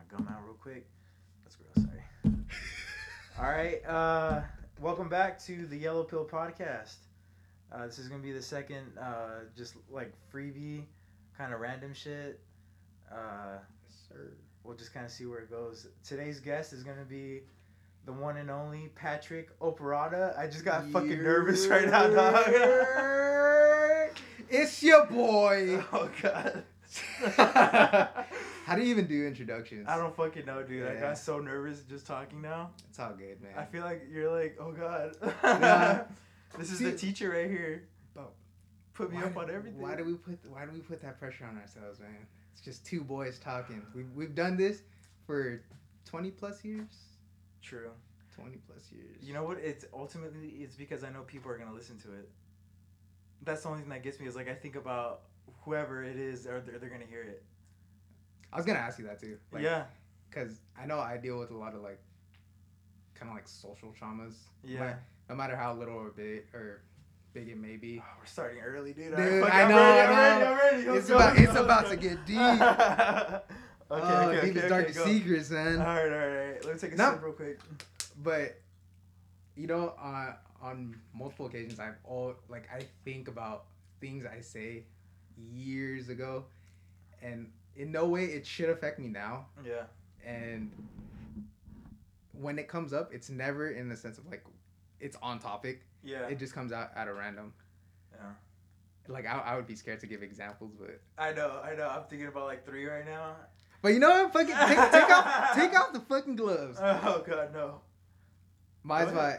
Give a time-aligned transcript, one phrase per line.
[0.00, 0.86] my gum out real quick.
[1.42, 1.86] That's gross.
[1.86, 2.02] Sorry.
[3.38, 3.84] All right.
[3.86, 4.42] Uh,
[4.80, 6.96] welcome back to the Yellow Pill Podcast.
[7.72, 10.84] Uh, this is gonna be the second, uh, just like freebie,
[11.36, 12.40] kind of random shit.
[13.12, 13.58] Uh,
[14.08, 14.32] Sir.
[14.64, 15.86] we'll just kind of see where it goes.
[16.06, 17.42] Today's guest is gonna be
[18.06, 20.34] the one and only Patrick Operata.
[20.38, 22.44] I just got fucking nervous right now, dog.
[24.48, 25.84] it's your boy.
[25.92, 26.64] oh god.
[28.70, 29.88] How do you even do introductions?
[29.88, 30.86] I don't fucking know, dude.
[30.86, 32.70] I got so nervous just talking now.
[32.88, 33.50] It's all good, man.
[33.56, 35.16] I feel like you're like, oh god.
[35.42, 36.04] Nah.
[36.58, 37.88] this is See- the teacher right here.
[38.14, 38.30] But
[38.94, 39.80] Put me why, up on everything.
[39.82, 42.14] Why do we put Why do we put that pressure on ourselves, man?
[42.52, 43.82] It's just two boys talking.
[43.92, 44.82] We've we've done this
[45.26, 45.64] for
[46.04, 46.94] twenty plus years.
[47.62, 47.90] True.
[48.36, 49.16] Twenty plus years.
[49.20, 49.58] You know what?
[49.58, 52.28] It's ultimately it's because I know people are gonna listen to it.
[53.42, 55.22] That's the only thing that gets me is like I think about
[55.62, 57.42] whoever it is, or they're, they're gonna hear it.
[58.52, 59.38] I was gonna ask you that too.
[59.52, 59.84] Like, yeah.
[60.28, 62.00] Because I know I deal with a lot of like,
[63.14, 64.34] kind of like social traumas.
[64.64, 64.84] Yeah.
[64.84, 64.96] Like,
[65.28, 66.82] no matter how little or big or
[67.32, 68.00] big it may be.
[68.02, 69.14] Oh, we're starting early, dude.
[69.16, 70.50] Dude, Alright, I know, I'm ready, I I'm ready, know.
[70.52, 70.98] I'm ready.
[70.98, 72.38] It's go, about- let's it's go, about to get deep.
[72.38, 73.40] okay,
[73.90, 75.04] oh, okay, deepest okay, darkest go.
[75.06, 75.78] secrets, man.
[75.80, 76.64] All right, all right, all right.
[76.64, 77.10] Let me take a No.
[77.12, 77.60] sip real quick.
[78.22, 78.60] but
[79.56, 83.64] you know uh, on multiple occasions i've all like i think about
[84.00, 84.84] things i say
[85.52, 86.44] years ago
[87.22, 89.84] and in no way it should affect me now Yeah.
[90.24, 90.70] and
[92.32, 94.44] when it comes up it's never in the sense of like
[95.00, 96.26] it's on topic Yeah.
[96.28, 97.52] it just comes out at a random
[98.14, 98.20] Yeah.
[99.08, 101.88] like I, I would be scared to give examples but I know, I know.
[101.88, 103.36] I'm thinking about like three right now.
[103.82, 107.52] but you know what fucking take, take off take off the fucking gloves Oh god,
[107.52, 107.80] no.
[108.82, 109.38] Mine's my.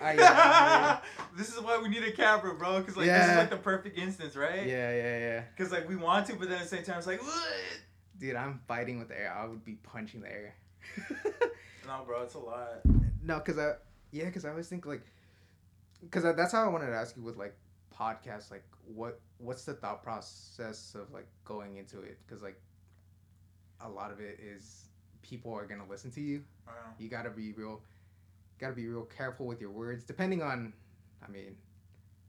[0.00, 0.98] I- yeah,
[1.36, 2.80] this is why we need a camera, bro.
[2.80, 4.66] Because like this is like the perfect instance, right?
[4.66, 7.06] yeah yeah yeah Because like we want to, but then at the same time it's
[7.06, 7.52] like, what?
[8.18, 10.54] dude i'm fighting with the air i would be punching the air
[11.86, 12.80] No, bro, it's a lot.
[13.22, 13.74] No, cause I
[14.10, 15.02] yeah, cause I always think like,
[16.10, 17.54] cause I, that's how I wanted to ask you with like
[17.96, 22.18] podcasts, like what what's the thought process of like going into it?
[22.28, 22.60] Cause like,
[23.80, 24.86] a lot of it is
[25.22, 26.42] people are gonna listen to you.
[26.98, 27.82] You gotta be real,
[28.58, 30.72] gotta be real careful with your words, depending on,
[31.26, 31.56] I mean,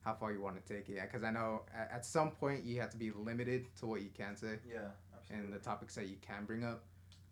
[0.04, 1.12] how far you want to take it.
[1.12, 4.10] Cause I know at, at some point you have to be limited to what you
[4.18, 4.88] can say yeah,
[5.30, 6.84] and the topics that you can bring up,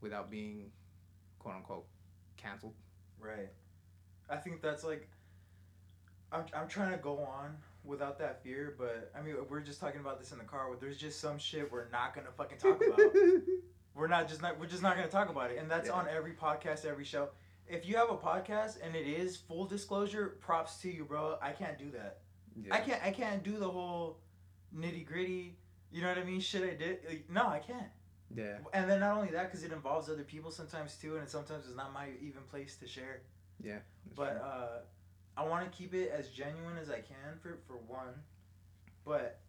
[0.02, 0.72] without being,
[1.40, 1.86] quote unquote,
[2.38, 2.74] canceled.
[3.20, 3.50] Right.
[4.30, 5.08] I think that's like.
[6.32, 10.02] I'm, I'm trying to go on without that fear, but I mean, we're just talking
[10.02, 10.68] about this in the car.
[10.70, 13.00] Where there's just some shit we're not gonna fucking talk about.
[13.96, 15.94] we're not just not we're just not gonna talk about it, and that's Yeah.
[15.94, 17.30] on every podcast, every show.
[17.68, 21.38] If you have a podcast and it is full disclosure, props to you, bro.
[21.42, 22.20] I can't do that.
[22.72, 23.02] I can't.
[23.03, 24.20] I can't do the whole
[24.76, 25.58] nitty gritty.
[25.92, 26.40] You know what I mean?
[26.40, 27.00] Shit, I did.
[27.08, 27.88] Like, no, I can't.
[28.34, 28.58] Yeah.
[28.74, 31.76] And then not only that, because it involves other people sometimes too, and sometimes it's
[31.76, 33.22] not my even place to share.
[33.64, 33.80] Yeah.
[34.16, 34.80] But uh,
[35.38, 38.14] I want to keep it as genuine as I can for for one,
[39.06, 39.40] but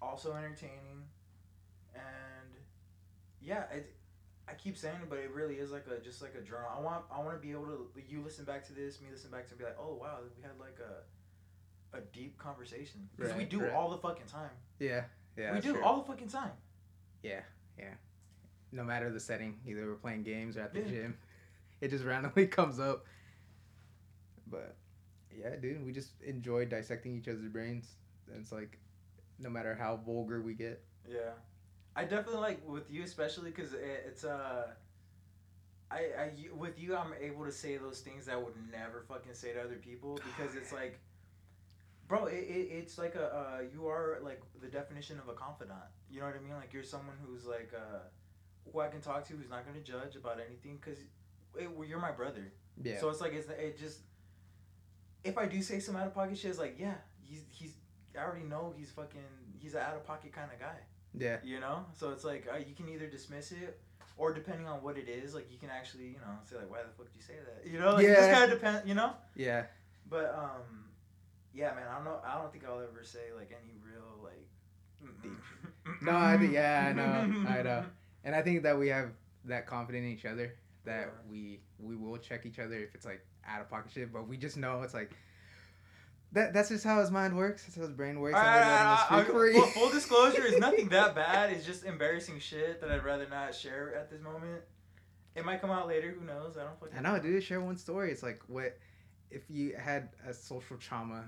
[0.00, 1.04] also entertaining,
[1.94, 2.54] and
[3.40, 3.94] yeah, it.
[4.48, 6.68] I keep saying it, but it really is like a just like a journal.
[6.74, 9.30] I want I want to be able to you listen back to this, me listen
[9.30, 13.34] back to it, be like, oh wow, we had like a a deep conversation because
[13.34, 13.72] we do right.
[13.72, 14.50] all the fucking time.
[14.78, 15.02] yeah.
[15.36, 15.54] Yeah.
[15.54, 15.84] we do true.
[15.84, 16.50] all the fucking time.
[17.22, 17.40] Yeah.
[17.78, 17.94] Yeah.
[18.72, 20.88] No matter the setting, either we're playing games or at the Yeah.
[20.88, 21.18] gym,
[21.80, 23.04] it just randomly comes up.
[24.50, 24.74] But
[25.32, 27.86] yeah, dude, we just enjoy dissecting each other's brains.
[28.30, 28.78] And it's like,
[29.38, 30.82] no matter how vulgar we get.
[31.08, 31.30] Yeah,
[31.98, 34.68] I definitely like with you especially because it, it's uh,
[35.90, 39.34] I I with you I'm able to say those things that I would never fucking
[39.34, 41.00] say to other people because it's like,
[42.06, 45.90] bro, it, it it's like a uh, you are like the definition of a confidant.
[46.08, 46.54] You know what I mean?
[46.54, 48.06] Like you're someone who's like uh,
[48.72, 50.98] who I can talk to who's not gonna judge about anything because
[51.84, 52.52] you're my brother.
[52.80, 53.00] Yeah.
[53.00, 54.02] So it's like it's it just
[55.24, 56.94] if I do say some out of pocket shit, it's like yeah,
[57.24, 57.72] he's he's
[58.16, 59.20] I already know he's fucking
[59.58, 60.78] he's an out of pocket kind of guy.
[61.16, 61.36] Yeah.
[61.44, 63.78] You know, so it's like uh, you can either dismiss it,
[64.16, 66.78] or depending on what it is, like you can actually you know say like why
[66.82, 67.70] the fuck did you say that?
[67.70, 68.34] You know, like, it just Yeah.
[68.38, 68.86] kind of depends.
[68.88, 69.66] You know, Yeah.
[70.08, 70.84] but um,
[71.54, 72.20] yeah, man, I don't know.
[72.24, 74.46] I don't think I'll ever say like any real like.
[75.22, 75.32] Deep.
[76.02, 77.84] No, I think- yeah, I know, I know.
[78.24, 79.10] And I think that we have
[79.46, 80.54] that confidence in each other
[80.84, 81.30] that Yeah.
[81.30, 84.36] we we will check each other if it's like out of pocket shit, but we
[84.36, 85.12] just know it's like
[86.32, 87.62] that that's just how his mind works.
[87.64, 88.36] That's how his brain works.
[88.36, 89.24] and we're letting I- us I-
[89.64, 91.50] speak full, disclosure is nothing that bad.
[91.52, 94.62] It's just embarrassing shit that I'd rather not share at this moment.
[95.34, 96.10] It might come out later.
[96.10, 96.56] Who knows?
[96.56, 96.98] I don't fucking.
[96.98, 97.42] I know, dude.
[97.42, 98.10] Share one story.
[98.10, 98.76] It's like what
[99.30, 101.24] if you had a social trauma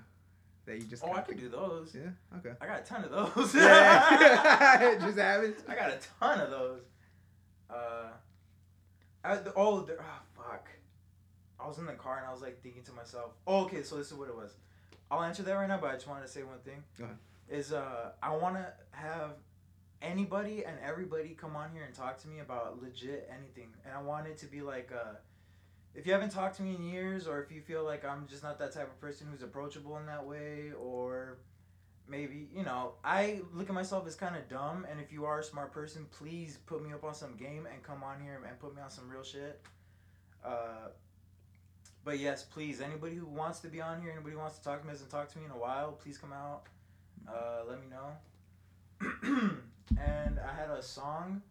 [0.66, 1.02] that you just.
[1.04, 1.94] Oh, I could do those.
[1.94, 2.10] Yeah.
[2.38, 2.54] Okay.
[2.60, 3.54] I got a ton of those.
[3.54, 4.82] Yeah.
[4.92, 5.62] it just happens.
[5.68, 6.80] I got a ton of those.
[7.70, 8.08] Uh,
[9.22, 10.68] I, the, oh, the, oh, fuck.
[11.62, 13.96] I was in the car and I was like thinking to myself, oh, okay, so
[13.96, 14.54] this is what it was.
[15.10, 16.82] I'll answer that right now, but I just wanted to say one thing.
[16.98, 17.16] Go ahead.
[17.48, 19.32] Is uh, I want to have
[20.00, 24.00] anybody and everybody come on here and talk to me about legit anything, and I
[24.00, 25.14] want it to be like uh,
[25.94, 28.42] if you haven't talked to me in years, or if you feel like I'm just
[28.42, 31.38] not that type of person who's approachable in that way, or
[32.08, 35.40] maybe you know I look at myself as kind of dumb, and if you are
[35.40, 38.58] a smart person, please put me up on some game and come on here and
[38.60, 39.60] put me on some real shit.
[40.44, 40.88] Uh,
[42.04, 44.80] but yes, please, anybody who wants to be on here, anybody who wants to talk
[44.80, 46.62] to me, hasn't talked to me in a while, please come out.
[47.28, 48.16] Uh, let me know.
[49.98, 51.42] and I had a song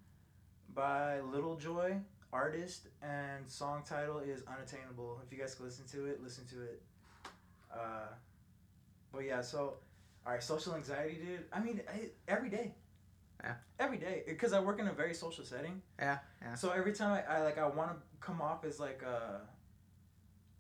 [0.74, 1.98] by Little Joy,
[2.34, 5.22] artist, and song title is Unattainable.
[5.26, 6.82] If you guys can listen to it, listen to it.
[7.72, 8.08] Uh,
[9.12, 9.76] but yeah, so
[10.26, 11.46] all right, social anxiety, dude.
[11.54, 12.74] I mean, I, every day.
[13.44, 13.54] Yeah.
[13.80, 15.82] Every day, because I work in a very social setting.
[15.98, 16.56] Yeah, yeah.
[16.56, 19.38] So every time I, I like, I want to come off as like uh,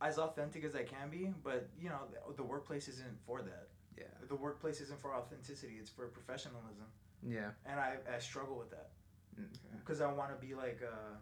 [0.01, 3.67] as authentic as I can be, but you know, the, the workplace isn't for that.
[3.97, 4.05] Yeah.
[4.27, 6.85] The workplace isn't for authenticity; it's for professionalism,
[7.27, 7.49] Yeah.
[7.65, 8.89] and I, I struggle with that
[9.37, 9.77] Okay.
[9.79, 11.15] because I want to be like uh,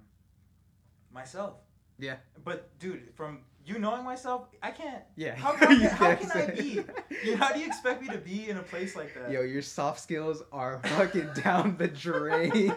[1.12, 1.56] myself.
[2.00, 2.18] Yeah.
[2.44, 5.04] But dude, from you knowing myself, I can't.
[5.16, 5.36] Yeah.
[5.36, 6.84] How, how, can, how can't I be?
[7.26, 9.32] You, how do you expect me to be in a place like that?
[9.32, 12.74] Yo, your soft skills are fucking down the drain.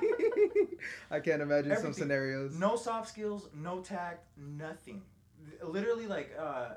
[1.11, 2.55] I can't imagine some scenarios.
[2.57, 5.03] No soft skills, no tact, nothing.
[5.63, 6.71] Literally, like, uh,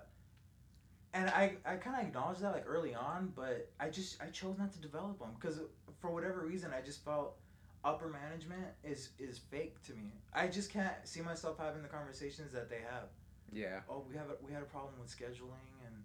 [1.13, 4.57] and I, I kind of acknowledged that like early on, but I just I chose
[4.57, 5.59] not to develop them because
[5.99, 7.37] for whatever reason I just felt
[7.83, 10.11] upper management is is fake to me.
[10.33, 13.09] I just can't see myself having the conversations that they have.
[13.51, 13.81] Yeah.
[13.89, 16.03] Oh, we have a, we had a problem with scheduling, and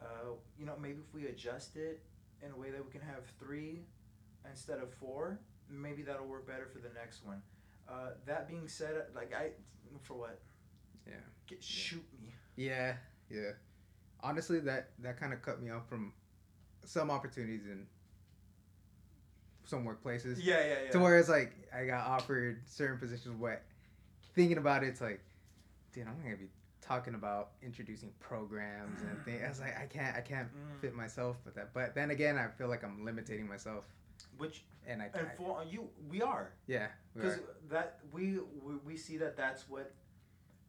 [0.00, 2.02] uh, you know maybe if we adjust it
[2.44, 3.80] in a way that we can have three
[4.48, 7.42] instead of four, maybe that'll work better for the next one.
[7.88, 9.50] Uh, that being said, like I,
[10.02, 10.40] for what?
[11.06, 11.14] Yeah.
[11.46, 12.34] Get, shoot me.
[12.56, 12.94] Yeah.
[13.30, 13.50] Yeah.
[14.20, 16.12] Honestly, that that kind of cut me off from
[16.84, 17.86] some opportunities in
[19.64, 20.38] some workplaces.
[20.42, 20.90] Yeah, yeah, yeah.
[20.92, 23.62] To where it's like I got offered certain positions, but
[24.34, 25.20] thinking about it, it's like,
[25.92, 26.48] dude, I'm gonna be
[26.80, 29.40] talking about introducing programs and things.
[29.44, 30.80] I was like, I can't, I can't Mm.
[30.80, 31.72] fit myself with that.
[31.72, 33.84] But then again, I feel like I'm limiting myself,
[34.36, 37.38] Which and I, and I for you, we are yeah, because
[37.70, 39.92] that we, we we see that that's what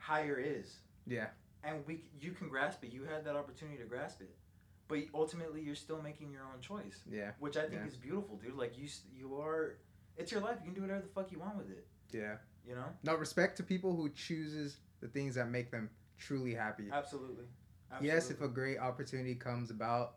[0.04, 0.78] higher is.
[1.08, 1.28] yeah,
[1.64, 2.92] and we you can grasp it.
[2.94, 4.36] You had that opportunity to grasp it,
[4.88, 7.88] but ultimately you're still making your own choice, yeah, which I think Yeah.
[7.88, 8.56] is beautiful, dude.
[8.56, 9.78] Like you you are,
[10.18, 10.58] it's your life.
[10.60, 11.86] You can do whatever the fuck you want with it.
[12.12, 12.36] yeah.
[12.66, 16.88] You know, No respect to people who chooses the things that make them truly happy.
[16.92, 17.46] absolutely.
[18.02, 20.14] Yes, if a great opportunity comes about,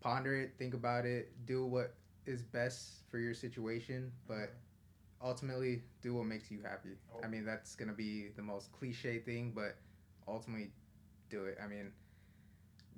[0.00, 1.94] ponder it, think about it, do what
[2.26, 4.54] is best for your situation, but
[5.22, 6.90] ultimately do what makes you happy.
[7.14, 7.20] Oh.
[7.24, 9.76] I mean, that's going to be the most cliche thing, but
[10.28, 10.70] ultimately
[11.30, 11.58] do it.
[11.62, 11.92] I mean,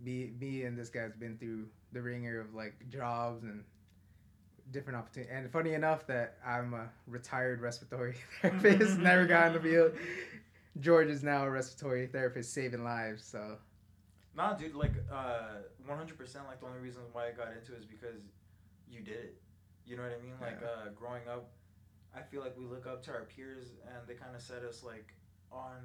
[0.03, 3.65] me, me and this guy's been through the ringer of like jobs and
[4.71, 5.33] different opportunities.
[5.35, 9.93] And funny enough that I'm a retired respiratory therapist, never got in the field.
[10.81, 13.57] George is now a respiratory therapist saving lives, so
[14.37, 16.45] Nah, dude, like uh, one hundred percent.
[16.47, 18.21] Like the only reason why I got into it is because
[18.89, 19.43] you did it.
[19.85, 20.35] You know what I mean?
[20.41, 20.69] Like Yeah.
[20.69, 21.51] uh, growing up,
[22.17, 24.83] I feel like we look up to our peers, and they kind of set us
[24.83, 25.15] like
[25.53, 25.77] on.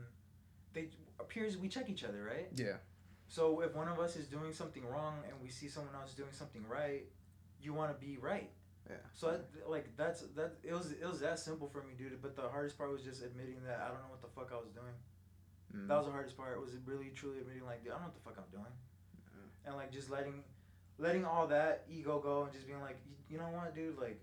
[0.74, 0.90] They
[1.20, 2.48] our peers, we check each other, right?
[2.56, 2.78] yeah.
[3.28, 6.32] So if one of us is doing something wrong and we see someone else doing
[6.32, 7.06] something right,
[7.60, 8.52] you want to be right.
[8.88, 8.98] Yeah.
[9.16, 12.22] So that, like that's that it was it was that simple for me, dude.
[12.22, 14.58] But the hardest part was just admitting that I don't know what the fuck I
[14.58, 14.94] was doing.
[15.76, 15.88] Mm.
[15.88, 16.60] That was the hardest part.
[16.62, 18.74] Was really truly admitting like, dude, I don't know what the fuck I'm doing,
[19.66, 20.44] and like just letting,
[21.00, 22.98] letting all that ego go and just being like,
[23.30, 24.22] you know what, dude, like.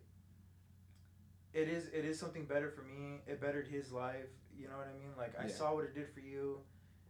[1.52, 3.21] It is it is something better for me.
[3.26, 4.30] It bettered his life.
[4.57, 5.12] You know what I mean?
[5.16, 5.54] Like I Yeah.
[5.54, 6.61] saw what it did for you,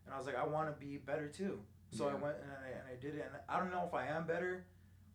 [0.07, 1.61] and I was like, I want to be better too.
[1.93, 4.07] So I went and I, and I did it, and I don't know if I
[4.07, 4.65] am better,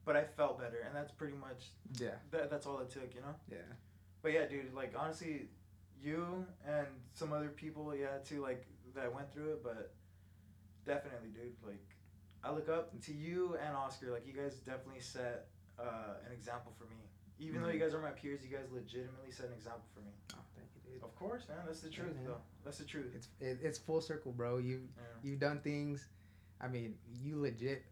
[0.03, 2.15] but I felt better, and that's pretty much yeah.
[2.31, 3.33] that, that's all it took, you know.
[3.49, 3.59] Yeah.
[4.21, 5.47] But yeah, dude, like honestly,
[6.01, 9.93] you and some other people, yeah, too, like that went through it, but
[10.85, 11.95] definitely, dude, like
[12.43, 14.11] I look up to you and Oscar.
[14.11, 15.47] Like you guys definitely set
[15.79, 16.97] uh, an example for me.
[17.39, 17.83] Even though you Mhm.
[17.83, 20.11] guys are my peers, you guys legitimately set an example for me.
[20.33, 21.03] Oh, thank you, dude.
[21.03, 21.57] Of course, man.
[21.65, 22.25] That's the truth, man.
[22.25, 22.41] though.
[22.63, 23.13] That's the truth.
[23.15, 24.57] It's it, it's full circle, bro.
[24.57, 25.03] You Yeah.
[25.23, 26.07] you've done things.
[26.61, 27.83] I mean, you legit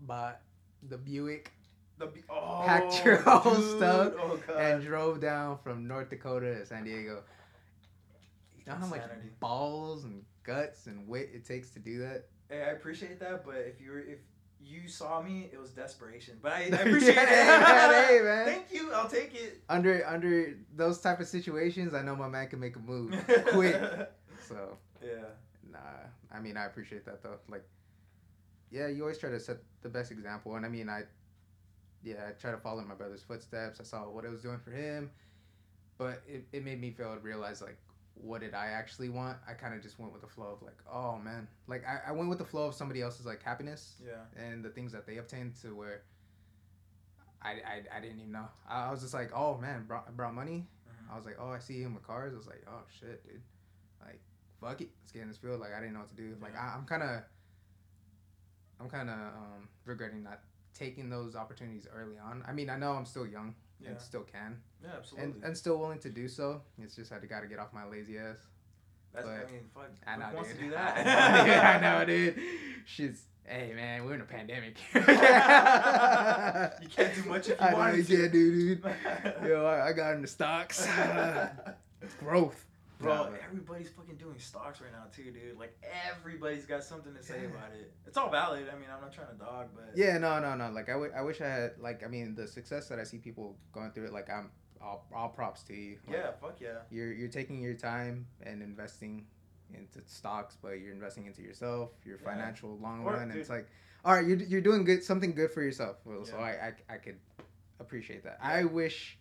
[0.00, 0.42] bought
[0.82, 1.52] the Buick
[1.98, 3.76] The be- oh, Packed your whole dude.
[3.78, 7.24] stuff Oh and drove down from North Dakota to San Diego.
[8.56, 9.02] You know how much
[9.40, 12.26] balls and guts and wit it takes to do that?
[12.48, 14.18] Hey, I appreciate that, but if you were if
[14.62, 16.38] you saw me, it was desperation.
[16.42, 17.90] But I, I appreciate Yeah, it.
[17.90, 18.46] man, hey, man.
[18.46, 18.92] Thank you.
[18.92, 19.60] I'll take it.
[19.68, 23.14] Under under those type of situations, I know my man can make a move
[23.48, 23.76] quick.
[24.46, 25.24] So yeah.
[25.70, 25.78] nah,
[26.34, 27.38] I mean I appreciate that though.
[27.48, 27.64] Like,
[28.70, 31.02] yeah, you always try to set the best example, and I mean I,
[32.02, 33.80] yeah, I try to follow in my brother's footsteps.
[33.80, 35.10] I saw what it was doing for him,
[35.98, 37.76] but it, it made me fail to realize like
[38.14, 39.38] what did I actually want.
[39.48, 42.12] I kind of just went with the flow of like, oh man, like I, I
[42.12, 44.42] went with the flow of somebody else's like happiness Yeah.
[44.42, 46.02] and the things that they obtained to where.
[47.42, 48.48] I, I, I didn't even know.
[48.68, 50.66] I, I was just like, oh man, brought, brought money.
[50.86, 51.12] Mhm.
[51.12, 52.34] I was like, oh, I see him with cars.
[52.34, 53.40] I was like, oh shit, dude.
[54.04, 54.20] Like,
[54.60, 55.58] fuck it, let's get in this field.
[55.60, 56.36] Like, I didn't know what to do.
[56.42, 56.60] Like, Yeah.
[56.72, 57.22] I, I'm kind of,
[58.78, 60.40] I'm kind of um, regretting not
[60.74, 62.42] taking those opportunities early on.
[62.46, 63.90] I mean, I know I'm still young Yeah.
[63.90, 65.32] and still can, Yeah, absolutely.
[65.32, 66.62] and and still willing to do so.
[66.78, 68.36] It's just I got to get off my lazy ass.
[69.14, 69.90] That's, but- I mean, fuck.
[70.06, 70.58] I who know, wants dude.
[70.58, 71.06] to do that?
[71.46, 72.38] yeah, I know, dude.
[72.86, 74.76] She's Hey man, we're in a pandemic.
[74.94, 75.00] you
[76.88, 78.16] can't do much if you I know you to.
[78.16, 78.84] can't do, dude.
[79.48, 80.86] Yo, I, I got into stocks.
[82.18, 82.64] Growth.
[83.00, 85.58] Bro, Nah, everybody's fucking doing stocks right now too, dude.
[85.58, 85.76] Like
[86.10, 87.92] everybody's got something to say about it.
[88.06, 88.68] It's all valid.
[88.70, 90.70] I mean, I'm not trying to dog, but Yeah, no, no, no.
[90.70, 93.16] Like I, w- I wish I had like I mean the success that I see
[93.18, 94.12] people going through it.
[94.12, 94.50] Like I'm
[94.82, 95.98] all, all props to you.
[96.06, 96.78] Like, yeah, fuck yeah.
[96.90, 99.26] You're you're taking your time and investing
[99.72, 102.30] into stocks, but you're investing into yourself, your Yeah.
[102.30, 103.30] financial long run.
[103.30, 103.66] And it's like,
[104.04, 105.96] all right, you're you're doing good something good for yourself.
[106.04, 107.18] Well, so I, I I could
[107.78, 108.38] appreciate that.
[108.42, 108.48] Yeah.
[108.50, 109.16] I wish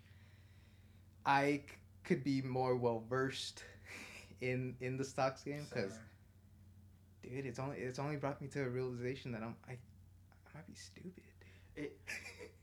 [1.26, 1.62] I
[2.10, 3.64] could be more well versed
[4.42, 5.94] in in the stocks game because
[7.22, 9.78] dude, it's only it's only brought me to a realization that I'm I, I
[10.56, 11.24] might be stupid.
[11.76, 12.00] It,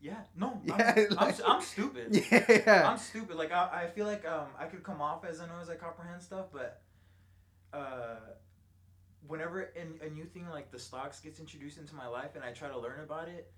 [0.01, 2.25] yeah, no, Yeah, I'm, I'm, I'm stupid.
[2.31, 2.91] Yeah.
[2.91, 3.37] I'm stupid.
[3.37, 5.77] Like I, I feel like um I could come off as I know as I
[5.77, 6.83] comprehend stuff, but
[7.73, 8.17] uh
[9.29, 12.51] whenever a, a new thing like the stocks gets introduced into my life and I
[12.51, 13.53] try to learn about it,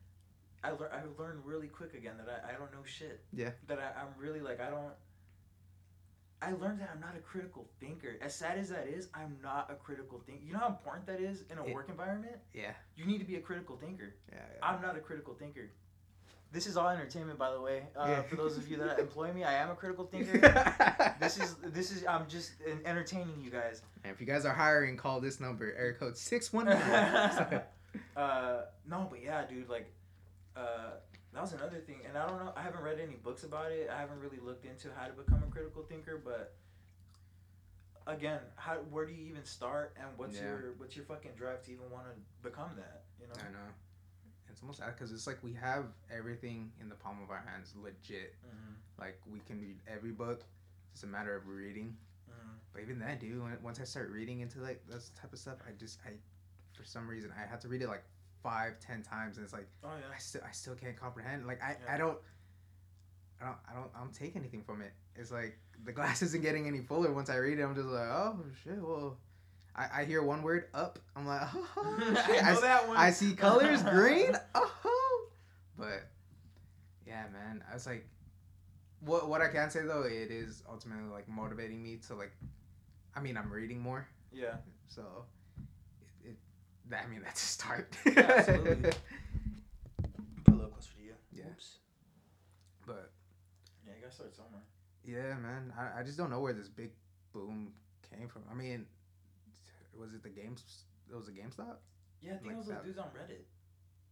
[0.63, 3.23] I learn I learn really quick again that I, I don't know shit.
[3.33, 3.53] Yeah.
[3.69, 4.93] That I, I'm really like I don't
[6.41, 8.17] I learned that I'm not a critical thinker.
[8.21, 10.45] As sad as that is, I'm not a critical thinker.
[10.45, 12.37] You know how important that is in a It- work environment?
[12.53, 12.73] yeah.
[12.97, 14.15] You need to be a critical thinker.
[14.33, 14.39] Yeah.
[14.63, 15.69] I'm not a critical thinker.
[16.51, 17.89] This is all entertainment, by the way.
[17.95, 18.23] Uh, Yeah.
[18.23, 20.39] For those of you that employ me, I am a critical thinker.
[21.21, 22.53] this is this is I'm just
[22.85, 23.83] entertaining you guys.
[24.05, 26.79] And if you guys are hiring, call this number, area code six one nine.
[28.17, 29.93] uh, no, but yeah, dude, like,
[30.57, 30.93] uh,
[31.33, 32.53] that was another thing, and I don't know.
[32.57, 33.91] I haven't read any books about it.
[33.95, 36.55] I haven't really looked into how to become a critical thinker, but
[38.07, 40.45] again, how where do you even start, and what's Yeah.
[40.45, 43.05] your what's your fucking drive to even want to become that?
[43.21, 43.35] You know?
[43.47, 43.73] I know.
[44.49, 48.35] It's almost because it's like we have everything in the palm of our hands, legit.
[48.45, 50.43] Mhm, Like we can read every book.
[50.93, 51.97] It's a matter of reading.
[52.29, 52.59] mhm.
[52.73, 55.59] But even then, dude, when, once I start reading into like this type of stuff,
[55.67, 56.19] I just I,
[56.73, 58.05] for some reason, I had to read it like
[58.49, 60.07] five, ten times, and it's like Oh yeah.
[60.15, 61.47] I still I still can't comprehend.
[61.47, 61.95] Like I, Yeah.
[61.95, 62.19] I don't
[63.41, 64.93] I don't I don't I don't take anything from it.
[65.17, 67.63] It's like the glass isn't getting any fuller once I read it.
[67.63, 69.19] I'm just like, oh shit, well
[69.77, 70.99] I, I hear one word up.
[71.15, 72.43] I'm like, oh shit.
[72.45, 72.97] I I, that one.
[72.97, 74.33] I see colors green.
[74.55, 75.27] Oh
[75.77, 76.09] but
[77.07, 77.63] yeah, man.
[77.71, 78.07] I was like
[79.01, 82.33] what what I can say though, it is ultimately like motivating me to like
[83.15, 84.57] I mean I'm reading more, Yeah.
[84.89, 85.38] so it, it that
[86.93, 87.97] I mean that's a start.
[88.07, 88.91] Yeah, absolutely.
[90.45, 91.15] Put a little closer to you.
[91.33, 91.45] Yeah.
[91.51, 91.77] Oops.
[92.87, 93.13] but
[93.87, 94.63] Yeah, you gotta start somewhere.
[95.05, 95.73] Yeah, man.
[95.79, 96.91] I, I just don't know where this big
[97.33, 97.73] boom
[98.15, 98.43] came from.
[98.51, 98.87] I mean,
[99.99, 100.63] was it the games?
[101.11, 101.77] It was a GameStop.
[102.21, 102.85] Yeah, I think Like it was those that.
[102.85, 103.45] dudes on Reddit.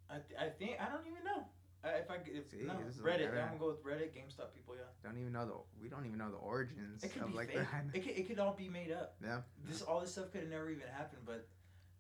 [0.09, 1.45] I, th- I think I don't even know.
[1.85, 4.55] I, if I if, See, no this is Reddit, I'm gonna go with Reddit, GameStop
[4.55, 4.75] people.
[4.75, 5.55] Yeah, Don't even know the.
[5.83, 7.59] We don't even know the origins it could of be like fake.
[7.71, 7.85] that.
[7.93, 9.17] It could, it could all be made up.
[9.23, 9.41] Yeah.
[9.69, 11.47] This all this stuff could have never even happened, but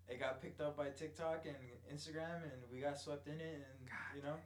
[0.08, 1.56] it got picked up by TikTok and
[1.92, 4.36] Instagram, and we got swept in it, and you know,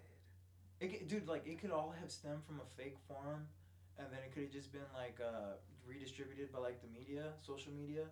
[0.81, 3.47] it dude, like it could all have stemmed from a fake forum,
[3.99, 7.73] and then it could have just been like uh, redistributed by like the media, social
[7.73, 8.05] media,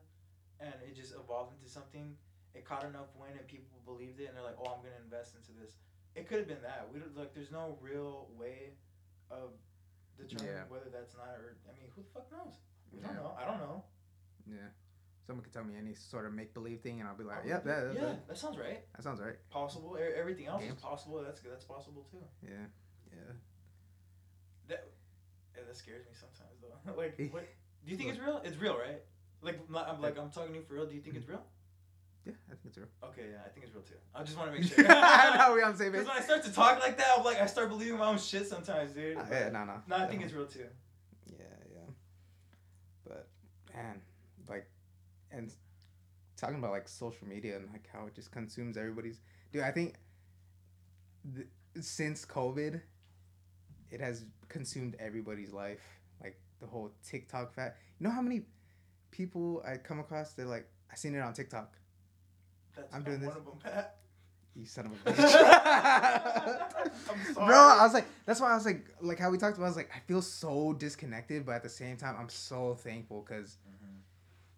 [0.61, 2.14] and it just evolved into something.
[2.55, 5.37] It caught enough wind, and people believed it, and they're like, "Oh, I'm gonna invest
[5.37, 5.76] into this."
[6.17, 6.88] It could have been that.
[6.93, 8.73] We don't, like, there's no real way
[9.31, 9.52] of
[10.19, 10.64] determining Yeah.
[10.69, 11.57] whether that's not or.
[11.69, 12.59] I mean, who the fuck knows?
[12.90, 13.07] We Yeah.
[13.09, 13.37] don't know.
[13.38, 13.85] I don't know.
[14.47, 14.69] Yeah.
[15.28, 17.49] Someone could tell me any sort of make believe thing, and I'll be like, I'll
[17.49, 18.80] "Yep, that, yeah, that, that sounds right.
[18.97, 19.99] that sounds right." Possible.
[20.18, 20.76] Everything else Games.
[20.76, 21.23] is possible.
[21.23, 22.25] That's that's possible too.
[22.42, 22.64] Yeah.
[23.12, 23.32] Yeah.
[24.68, 24.88] That
[25.54, 26.92] yeah, that scares me sometimes though.
[26.97, 27.47] like, what?
[27.85, 28.40] Do you think it's real?
[28.42, 29.02] It's real, right?
[29.42, 30.87] Like, I'm like I'm talking to you for real.
[30.87, 31.42] Do you think it's real?
[32.25, 32.88] Yeah, I think it's real.
[33.04, 34.00] Okay, yeah, I think it's real too.
[34.14, 34.87] I just want to make sure.
[34.88, 36.14] I know we on the same Because page.
[36.14, 38.47] when I start to talk like that, I'm like I start believing my own shit
[38.49, 39.18] sometimes, dude.
[39.18, 39.75] Uh, yeah, no, no.
[39.87, 40.64] No, I think it's real too.
[41.30, 41.90] Yeah, yeah.
[43.06, 43.28] But
[43.75, 44.00] man,
[45.30, 45.52] and
[46.37, 49.20] talking about like social media and like how it just consumes everybody's.
[49.52, 49.94] Dude, I think
[51.35, 51.47] th-
[51.80, 52.80] since COVID,
[53.90, 55.80] it has consumed everybody's life.
[56.23, 57.76] Like the whole TikTok fat.
[57.99, 58.42] You know how many
[59.11, 60.32] people I come across?
[60.32, 61.73] They're like, I seen it on TikTok.
[62.76, 63.37] That's I'm doing one this.
[63.37, 63.97] of them, Pat.
[64.56, 66.61] You son of a bitch.
[67.11, 67.56] I'm Bro.
[67.56, 69.66] I was like, that's why I was like, like how we talked about.
[69.66, 73.20] I was like, I feel so disconnected, but at the same time, I'm so thankful
[73.26, 73.77] because Mhm.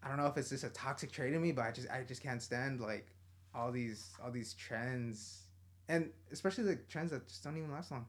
[0.03, 2.03] I don't know if it's just a toxic trait in me, but I just, I
[2.03, 3.07] just can't stand like
[3.55, 5.43] all these, all these trends,
[5.89, 8.07] and especially the trends that just don't even last long.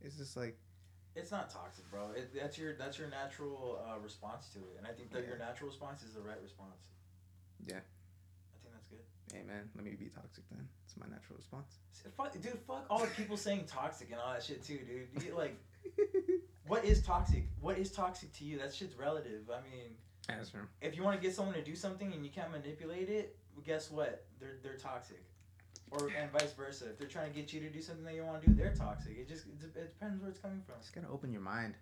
[0.00, 0.56] It's just like,
[1.16, 2.10] It's not toxic, bro.
[2.14, 5.38] It, that's your that's your natural uh, response to it, and I think that your
[5.38, 6.92] natural response is the right response.
[7.66, 7.76] Yeah.
[7.76, 9.00] I think that's good.
[9.32, 10.68] hey man, let me be toxic then.
[10.84, 11.78] It's my natural response.
[12.16, 15.24] Fuck, dude, fuck all the people saying toxic and all that shit too, dude.
[15.24, 15.56] You, like,
[16.68, 17.48] what is toxic?
[17.60, 18.58] What is toxic to you?
[18.58, 19.50] That shit's relative.
[19.50, 19.90] I mean,
[20.28, 20.66] That's true.
[20.80, 23.90] if you want to get someone to do something and you can't manipulate it, guess
[23.90, 24.24] what?
[24.40, 25.22] They're they're toxic.
[25.90, 26.86] Or and vice versa.
[26.90, 28.74] If they're trying to get you to do something that you want to do, they're
[28.74, 29.16] toxic.
[29.18, 30.74] It just it, it depends where it's coming from.
[30.80, 31.74] Just gotta open your mind.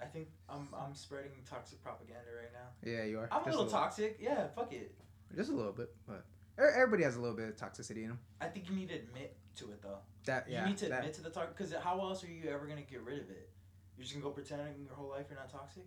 [0.00, 2.90] I think I'm I'm spreading toxic propaganda right now.
[2.90, 3.28] Yeah, you are.
[3.32, 4.18] I'm a Just little toxic.
[4.20, 4.94] Yeah, fuck it.
[5.34, 6.24] Just a little bit, but
[6.58, 8.18] everybody has a little bit of toxicity in them.
[8.40, 9.98] I think you need to admit to it though.
[10.26, 10.62] That yeah.
[10.62, 12.82] you need to that- admit to the toxic because how else are you ever gonna
[12.82, 13.50] get rid of it?
[13.96, 15.84] You're just gonna go pretending your whole life you're not toxic.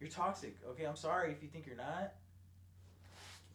[0.00, 0.24] It's true.
[0.24, 0.56] You're toxic.
[0.70, 2.12] Okay, I'm sorry if you think you're not.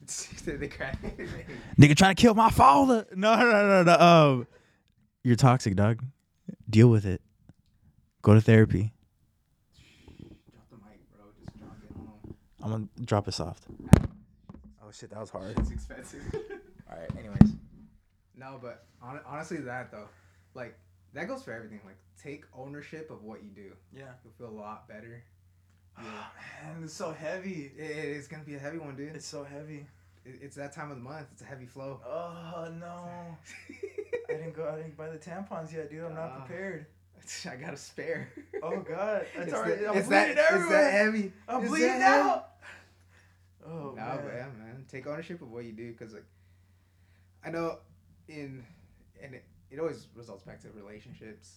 [0.46, 0.94] they cry.
[1.80, 3.06] Nigga trying to kill my father.
[3.16, 4.00] No, no, no, no.
[4.00, 4.48] Um,
[5.24, 6.04] you're toxic, dog.
[6.70, 7.22] Deal with it.
[8.24, 8.94] Go to therapy.
[10.52, 11.26] Drop the mic, bro.
[11.44, 11.96] Just drop it.
[11.96, 12.36] Hold on.
[12.64, 13.66] I'm gonna drop it soft.
[14.84, 15.58] Oh shit, that was hard.
[15.60, 16.22] It's expensive.
[16.92, 17.10] All right.
[17.18, 17.54] Anyways,
[18.36, 20.08] no, but hon- honestly, that though,
[20.56, 20.78] like
[21.14, 21.82] that goes for everything.
[21.86, 23.72] Like take ownership of what you do.
[23.96, 24.06] Yeah.
[24.24, 25.24] You'll feel a lot better.
[26.03, 26.31] Oh,
[26.65, 27.72] man, it's so heavy.
[27.77, 29.15] It, it's gonna be a heavy one, dude.
[29.15, 29.86] It's so heavy.
[30.25, 31.27] It, it's that time of the month.
[31.34, 32.00] It's a heavy flow.
[32.05, 33.38] Oh no.
[34.29, 34.70] I didn't go.
[34.70, 36.03] I didn't buy the tampons yet, dude.
[36.03, 36.39] I'm not Ah.
[36.46, 36.86] prepared.
[37.50, 38.29] I got a spare.
[38.63, 39.81] Oh god, it's, It's, already.
[39.84, 41.34] that, I'm it's, bleeding that, it's that heavy.
[41.48, 42.29] I'm It's bleeding that heavy.
[42.29, 42.48] out.
[43.66, 44.20] Oh man.
[44.24, 44.85] but yeah, man.
[44.90, 46.25] Take ownership of what you do, cause like,
[47.46, 47.77] I know,
[48.27, 48.64] in,
[49.22, 51.51] and it, it always results back to relationships,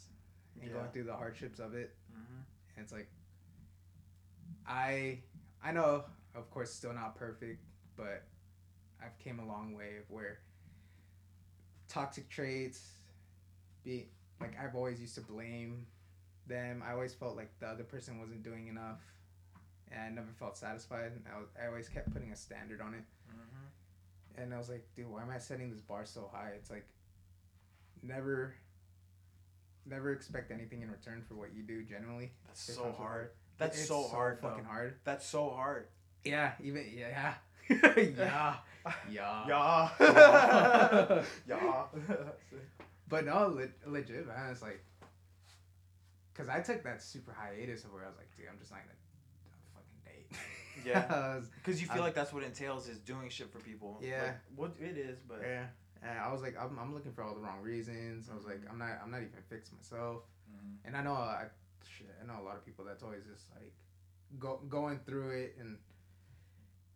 [0.60, 0.76] and Yeah.
[0.78, 1.94] going through the hardships of it.
[2.12, 2.42] Mhm.
[2.76, 3.08] And it's like,
[4.66, 5.18] I,
[5.62, 6.04] I know,
[6.34, 7.62] of course, still not perfect,
[7.96, 8.22] but
[9.02, 10.38] I've came a long way of where
[11.88, 12.80] toxic traits,
[13.84, 14.08] be
[14.40, 15.86] like I've always used to blame
[16.46, 16.82] them.
[16.86, 19.00] I always felt like the other person wasn't doing enough,
[19.92, 21.12] and I never felt satisfied.
[21.12, 24.42] And I, was, I always kept putting a standard on it, Mhm.
[24.42, 26.52] and I was like, dude, why am I setting this bar so high?
[26.56, 26.86] It's like,
[28.02, 28.54] never,
[29.86, 31.82] never expect anything in return for what you do.
[31.84, 33.30] Generally, That's so with hard.
[33.58, 34.40] That's It's so hard.
[34.40, 34.96] fucking hard.
[35.04, 35.86] That's so hard.
[36.24, 37.34] Yeah, even yeah,
[37.68, 38.54] yeah, yeah.
[39.10, 39.88] Yeah.
[39.98, 41.22] yeah.
[41.48, 41.84] yeah.
[43.08, 44.50] But no, le- legit, man.
[44.50, 44.82] It's like,
[46.34, 48.80] cause I took that super hiatus of where I was like, dude, I'm just not
[48.80, 48.94] gonna
[49.74, 50.38] fucking date.
[50.84, 51.40] Yeah.
[51.56, 53.98] Because you feel I'm- like that's what entails is doing shit for people.
[54.02, 54.22] Yeah.
[54.22, 55.64] Like, what it is, but yeah.
[56.02, 58.28] And I was like, I'm, I'm looking for all the wrong reasons.
[58.30, 58.60] I was like.
[58.70, 60.22] I'm not, I'm not even fixed myself.
[60.52, 60.76] Mhm.
[60.84, 61.46] And I know, I,
[61.96, 63.72] shit, I know a lot of people that's always just like,
[64.38, 65.78] go going through it, and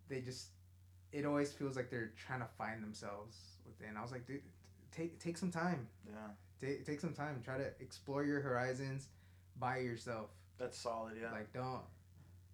[0.08, 0.48] they just,
[1.12, 3.96] it always feels like they're trying to find themselves within.
[3.96, 4.42] I was like, dude,
[4.92, 5.86] take take some time.
[6.06, 6.12] yeah,
[6.60, 7.40] Take take some time.
[7.44, 9.08] Try to explore your horizons
[9.60, 10.30] by yourself.
[10.58, 11.14] that's solid.
[11.20, 11.30] Yeah.
[11.32, 11.82] Like don't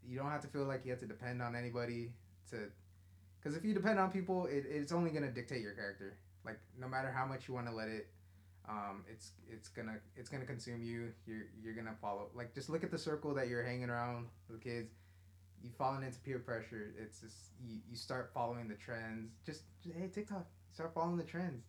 [0.07, 2.13] you don't have to feel like you have to depend on anybody
[2.51, 2.57] to
[3.41, 6.17] because if you depend on people, it, it's only gonna dictate your character.
[6.45, 8.09] Like no matter how much you want to let it,
[8.69, 11.13] um, it's it's gonna it's gonna consume you.
[11.27, 12.29] You're you're gonna follow.
[12.35, 14.95] Like just look at the circle that you're hanging around with kids.
[15.63, 16.95] You falling into peer pressure.
[16.99, 19.33] It's just you, you start following the trends.
[19.45, 21.65] Just, just hey TikTok, start following the trends.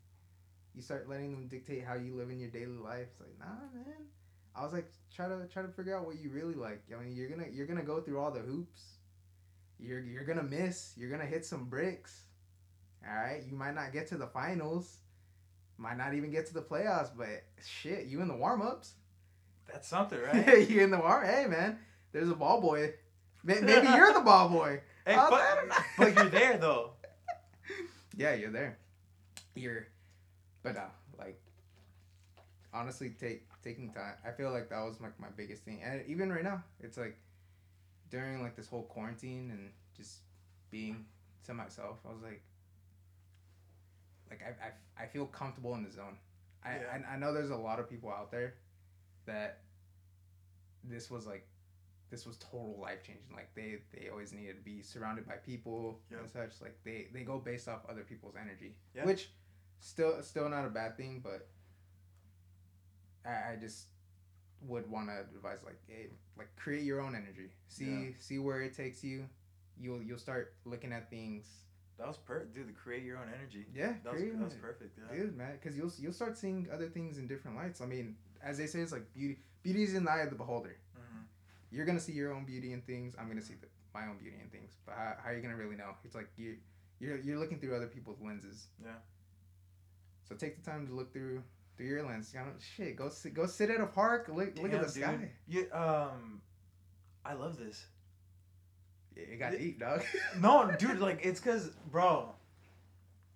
[0.73, 3.08] You start letting them dictate how you live in your daily life.
[3.12, 4.08] It's like nah, man.
[4.55, 6.81] I was like, try to try to figure out what you really like.
[6.95, 8.99] I mean, you're gonna you're gonna go through all the hoops.
[9.79, 10.93] You're you're gonna miss.
[10.95, 12.21] You're gonna hit some bricks.
[13.05, 14.99] All right, you might not get to the finals.
[15.77, 18.93] Might not even get to the playoffs, but shit, you in the warm ups.
[19.71, 20.69] that's something, right?
[20.69, 21.25] you in the warm.
[21.25, 21.77] Hey man,
[22.11, 22.93] there's a ball boy.
[23.43, 24.81] Maybe you're the ball boy.
[25.05, 26.91] hey, but, but you're there though.
[28.17, 28.77] Yeah, you're there.
[29.55, 29.88] You're,
[30.63, 30.85] but uh,
[31.19, 31.38] like,
[32.73, 34.13] honestly, take taking time.
[34.25, 37.17] I feel like that was like my biggest thing, and even right now, it's like
[38.09, 40.19] during like this whole quarantine and just
[40.71, 41.03] being
[41.45, 41.97] to myself.
[42.07, 42.41] I was like,
[44.29, 44.65] like I
[45.01, 46.17] I, I feel comfortable in the zone.
[46.63, 46.99] I, Yeah.
[47.09, 48.55] I I know there's a lot of people out there
[49.25, 49.59] that
[50.83, 51.47] this was like
[52.11, 53.35] this was total life changing.
[53.35, 56.19] Like they they always needed to be surrounded by people Yep.
[56.21, 56.61] and such.
[56.61, 59.05] Like they they go based off other people's energy, Yeah.
[59.05, 59.29] which
[59.79, 61.47] still still not a bad thing, but
[63.25, 63.85] I, I just
[64.67, 66.07] would want to advise like hey,
[66.38, 67.49] like create your own energy.
[67.67, 68.09] See Yeah.
[68.19, 69.27] see where it takes you.
[69.79, 71.45] You'll you'll start looking at things.
[71.97, 72.67] That was perfect, dude.
[72.67, 73.65] The create your own energy.
[73.73, 74.97] Yeah, That was, that was perfect.
[74.97, 75.17] Yeah.
[75.17, 75.53] dude, man.
[75.53, 77.79] Because you'll you'll start seeing other things in different lights.
[77.81, 79.39] I mean, as they say, it's like beauty.
[79.63, 80.75] Beauty is in the eye of the beholder.
[80.97, 81.23] Mhm.
[81.71, 83.15] You're gonna see your own beauty in things.
[83.17, 84.75] I'm gonna see the, my own beauty in things.
[84.86, 85.91] But how, how are you gonna really know?
[86.03, 86.58] It's like you
[86.99, 88.67] you're you're looking through other people's lenses.
[88.84, 88.91] Yeah.
[90.27, 91.43] So take the time to look through
[91.77, 92.31] through your lens.
[92.34, 94.27] You know, shit, go sit go sit at a park.
[94.27, 95.29] Look look at the Damn, sky.
[95.47, 95.63] Yeah.
[95.73, 96.41] Um,
[97.23, 97.86] I love this.
[99.15, 99.60] You got Yeah.
[99.60, 100.04] eat, dog.
[100.39, 102.34] No, dude, like it's cause, bro.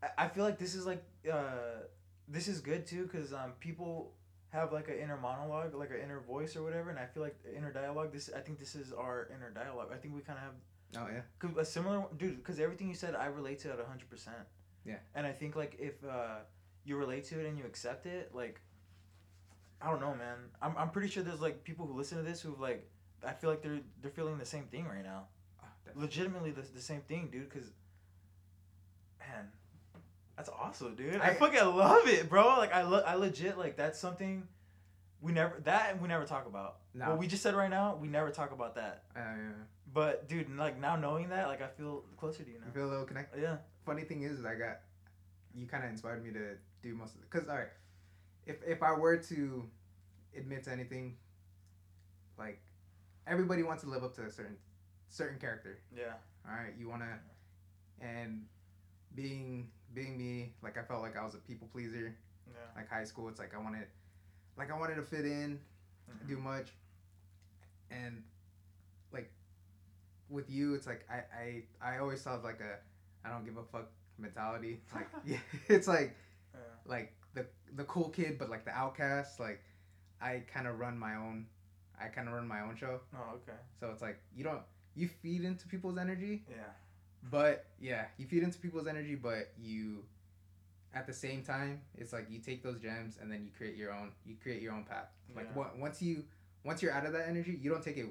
[0.03, 1.85] I, I feel like this is like uh,
[2.27, 4.13] this is good too, cause um, people
[4.49, 7.37] have like an inner monologue, like an inner voice or whatever, and I feel like
[7.55, 8.11] inner dialogue.
[8.11, 9.89] This, I think this is our inner dialogue.
[9.93, 11.21] I think we kind of have oh yeah.
[11.39, 14.37] Cause a similar dude, because everything you said, I relate to it hundred percent.
[14.85, 14.97] Yeah.
[15.15, 16.39] And I think like if uh,
[16.83, 18.59] you relate to it and you accept it, like,
[19.81, 20.37] I don't know, man.
[20.61, 22.89] I'm, I'm pretty sure there's like people who listen to this who've like,
[23.25, 25.25] I feel like they're they're feeling the same thing right now.
[25.89, 26.01] Definitely.
[26.01, 27.49] Legitimately the, the same thing, dude.
[27.49, 27.71] Cause,
[29.19, 29.47] man,
[30.35, 31.15] that's awesome, dude.
[31.21, 32.47] I, I- fucking love it, bro.
[32.57, 34.47] Like I lo- I legit like that's something.
[35.21, 36.77] We never that we never talk about.
[36.93, 37.09] No.
[37.09, 39.03] What we just said right now, we never talk about that.
[39.15, 39.49] Uh, yeah.
[39.93, 42.71] But dude, like now knowing that, like I feel closer to you now.
[42.73, 43.41] feel a little connected.
[43.41, 43.57] Yeah.
[43.85, 44.79] Funny thing is, I got
[45.53, 47.29] you kind of inspired me to do most of it.
[47.29, 47.67] Cause all right,
[48.45, 49.65] if if I were to
[50.37, 51.15] admit to anything,
[52.37, 52.61] like
[53.27, 54.55] everybody wants to live up to a certain
[55.09, 55.79] certain character.
[55.95, 56.13] Yeah.
[56.47, 57.19] All right, you wanna,
[58.01, 58.45] and
[59.15, 62.15] being being me, like I felt like I was a people pleaser.
[62.47, 62.53] Yeah.
[62.75, 63.85] Like high school, it's like I wanted,
[64.57, 65.59] like I wanted to fit in,
[66.09, 66.27] Mhm.
[66.27, 66.71] do much,
[67.91, 68.23] and
[69.11, 69.31] like
[70.29, 72.77] with you, it's like I I I always thought like a
[73.27, 74.81] I don't give a fuck mentality.
[74.93, 76.15] Like yeah, it's like
[76.53, 76.59] Yeah.
[76.85, 77.45] like the
[77.75, 79.39] the cool kid, but like the outcast.
[79.39, 79.61] Like
[80.21, 81.47] I kind of run my own.
[82.01, 83.57] I kind of run my own show, Oh, okay.
[83.79, 84.61] so it's like you don't
[84.99, 86.57] you feed into people's energy, Yeah.
[87.31, 90.03] but yeah, you feed into people's energy, but you
[90.93, 93.93] at the same time, it's like you take those gems and then you create your
[93.93, 94.11] own.
[94.25, 95.07] You create your own path.
[95.35, 95.61] Like Yeah.
[95.61, 96.25] on- once you
[96.65, 98.07] once you're out of that energy, you don't take it.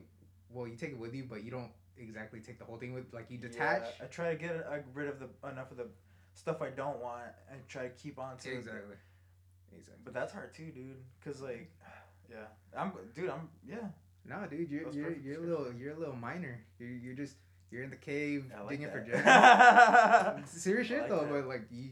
[0.48, 3.12] Well, you take it with you, but you don't exactly take the whole thing with.
[3.12, 3.82] Like you detach.
[3.98, 5.88] Yeah, I try to get uh, rid of the enough of the
[6.34, 8.58] stuff I don't want and try to keep on to it.
[8.58, 8.96] Exactly.
[9.76, 10.02] Exactly.
[10.04, 11.02] But that's hard too, dude.
[11.24, 11.68] Cause like,
[12.30, 12.46] yeah,
[12.76, 13.28] I'm dude.
[13.28, 13.88] I'm yeah.
[14.24, 16.60] No, dude, you're you're you're a little you're a little minor.
[16.78, 17.34] You're you're just
[17.70, 20.50] you're in the cave I like digging for gems.
[20.50, 21.30] Serious shit like though, that.
[21.30, 21.90] but like you,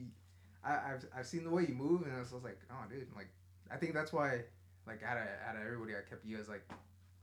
[0.64, 3.06] I, I've I've seen the way you move, and I was just like, oh, dude,
[3.14, 3.28] like
[3.70, 4.40] I think that's why,
[4.86, 6.64] like out of out of everybody, I kept you as like,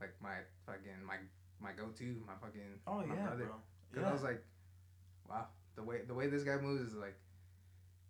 [0.00, 0.36] like my
[0.66, 1.16] fucking my
[1.60, 3.44] my go to, my fucking oh my yeah, brother.
[3.44, 3.54] bro.
[3.94, 4.08] Cause Yeah.
[4.08, 4.42] I was like,
[5.28, 7.16] wow, the way the way this guy moves is like,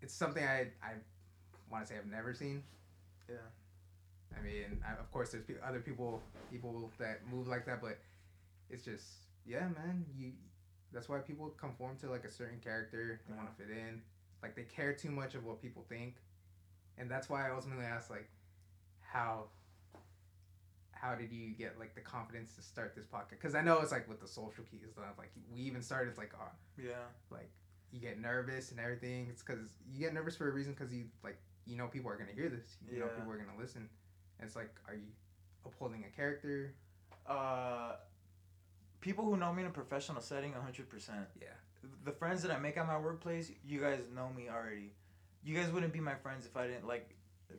[0.03, 0.93] it's something I I
[1.71, 2.63] want to say I've never seen.
[3.29, 3.37] Yeah.
[4.39, 7.99] I mean, I, of course, there's pe- other people people that move like that, but
[8.71, 9.05] it's just
[9.47, 10.05] yeah, man.
[10.17, 10.33] You
[10.93, 13.21] that's why people conform to like a certain character.
[13.29, 14.03] They want to fit in.
[14.43, 16.17] Like they care too much of what people think,
[16.99, 18.29] and that's why I ultimately asked like,
[19.01, 19.45] how
[20.93, 23.31] how did you get like the confidence to start this podcast?
[23.41, 25.05] Because I know it's like with the social keys stuff.
[25.19, 26.51] Like we even started it's like oh,
[26.83, 26.93] yeah.
[27.31, 27.51] like
[27.93, 29.29] you get nervous and everything.
[29.31, 29.61] It's because
[29.93, 32.49] you get nervous for a reason because you like you know people are gonna hear
[32.49, 32.77] this.
[32.91, 33.17] You know Yeah.
[33.19, 33.89] people are gonna listen.
[34.45, 35.09] It's like, are you
[35.67, 36.75] upholding a character?
[37.27, 37.93] Uh,
[39.01, 41.27] people who know me in a professional setting, hundred percent.
[41.41, 41.49] Yeah.
[42.05, 44.93] The friends that I make at my workplace, you guys know me already.
[45.43, 47.15] You guys wouldn't be my friends if I didn't like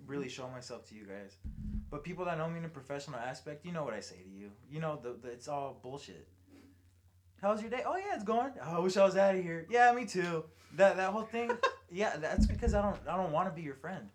[0.07, 1.37] really show myself to you guys.
[1.89, 4.29] But people that know me in a professional aspect, you know what I say to
[4.29, 4.51] you.
[4.69, 6.27] You know the, the it's all bullshit.
[7.41, 7.83] How's your day?
[7.85, 8.51] Oh yeah, it's going.
[8.63, 9.67] Oh, I wish I was out of here.
[9.69, 10.45] Yeah, me too.
[10.75, 11.51] That that whole thing.
[11.91, 14.09] yeah, that's because I don't I don't want to be your friend.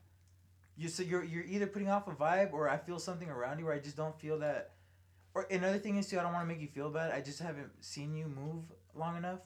[0.81, 3.67] You so you're you're either putting off a vibe or I feel something around you
[3.67, 4.71] where I just don't feel that.
[5.35, 7.13] Or another thing is too, I don't want to make you feel bad.
[7.13, 8.65] I just haven't seen you move
[8.95, 9.41] long enough.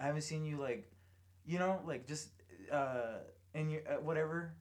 [0.00, 0.90] I haven't seen you like,
[1.44, 2.30] you know, like just
[2.72, 3.18] uh
[3.52, 4.54] in your uh, whatever.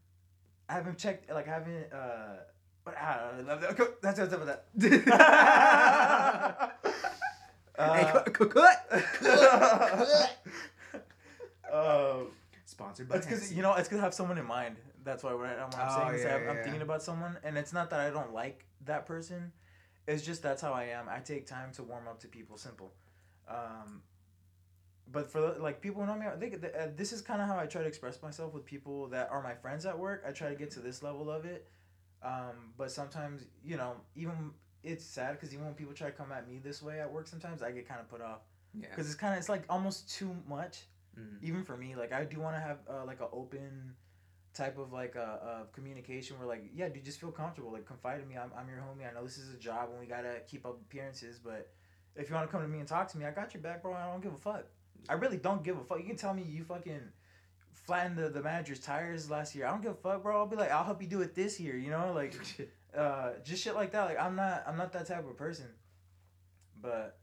[0.68, 2.40] I haven't checked like I haven't uh.
[2.84, 3.70] But I love that.
[3.72, 4.66] Okay, That's what's up with that.
[4.82, 6.74] hey,
[7.78, 8.90] Uh, cut, cut, cut.
[11.72, 12.28] um,
[12.66, 13.16] Sponsored by.
[13.16, 14.76] That's because you know it's gonna have someone in mind.
[15.08, 16.82] That's why when, I, when I'm Oh, saying this, I yeah, have, yeah, I'm thinking
[16.90, 19.52] about someone, and it's not that I don't like that person.
[20.08, 21.06] It's just that's how I am.
[21.10, 22.58] I take time to warm up to people.
[22.58, 22.92] Simple.
[23.48, 24.02] Um,
[25.12, 27.48] but for the- like people who know me, I think uh, this is kind of
[27.48, 30.24] how I try to express myself with people that are my friends at work.
[30.28, 31.68] I try to get to this level of it.
[32.24, 34.52] Um, but sometimes you know, even
[34.84, 37.28] it's sad because even when people try to come at me this way at work,
[37.28, 38.42] sometimes I get kind of put off
[38.74, 38.88] yeah.
[38.90, 40.84] because it's kind of it's like almost too much
[41.20, 41.42] Mhm.
[41.42, 43.96] even for me like i do want to have uh, like an open
[44.58, 47.72] type of like uh, uh communication where like yeah dude just feel comfortable.
[47.72, 48.38] Like confide in me.
[48.38, 49.10] I'm, I'm your homie.
[49.10, 51.70] I know this is a job and we gotta keep up appearances but
[52.16, 53.82] if you want to come to me and talk to me I got your back
[53.82, 53.94] bro.
[53.94, 54.66] I don't give a fuck.
[55.08, 56.00] I really don't give a fuck.
[56.00, 57.02] You can tell me you fucking
[57.72, 59.68] flattened the, the manager's tires last year.
[59.68, 60.38] I don't give a fuck bro.
[60.38, 62.12] I'll be like I'll help you do it this year you know?
[62.14, 62.36] Like
[62.98, 64.06] uh just shit like that.
[64.06, 65.68] Like I'm not I'm not that type of person.
[66.82, 67.18] But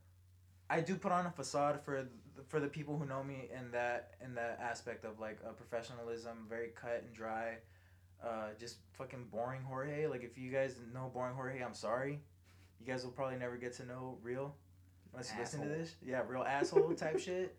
[0.69, 2.09] I do put on a facade for
[2.49, 6.47] for the people who know me in that in that aspect of like uh, professionalism,
[6.49, 7.57] very cut and dry,
[8.25, 10.07] uh, just fucking boring Jorge.
[10.07, 12.21] Like if you guys know boring Jorge, I'm sorry.
[12.81, 14.55] You guys will probably never get to know real
[15.13, 15.95] unless you listen to this.
[16.05, 17.57] Yeah, real asshole type shit.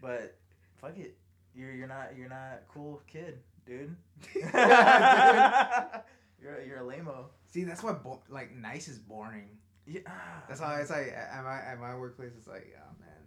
[0.00, 0.36] But
[0.80, 1.16] fuck it,
[1.54, 3.94] you're you're not you're not cool kid, dude.
[4.34, 5.86] Yeah,
[6.42, 7.26] you're you're a lameo.
[7.48, 9.48] See, that's why bo- like nice is boring.
[9.86, 10.00] Yeah.
[10.48, 12.32] That's why it's like at my at my workplace.
[12.38, 13.12] It's like, oh man, damn!
[13.12, 13.23] I t-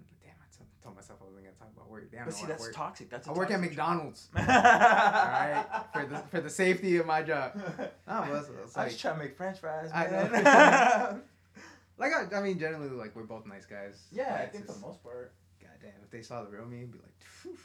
[0.84, 2.12] told myself I wasn't gonna talk about work.
[2.12, 2.74] Damn, But I see, that's work.
[2.76, 3.10] toxic.
[3.10, 4.30] That's I work at McDonald's.
[4.38, 7.54] All right, for the for the safety of my job.
[8.08, 9.90] No, it's, it's I like just try to make French fries.
[9.94, 10.32] I Man.
[10.32, 11.22] know.
[11.98, 14.02] like I, I mean, generally, like we're both nice guys.
[14.12, 15.34] yeah, I think for just- the most part.
[15.62, 17.58] Goddamn, if they saw the real me, it'd be like, Phew.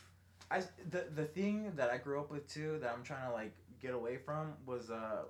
[0.51, 3.53] I the the thing that I grew up with too that I'm trying to like
[3.81, 5.23] get away from was uh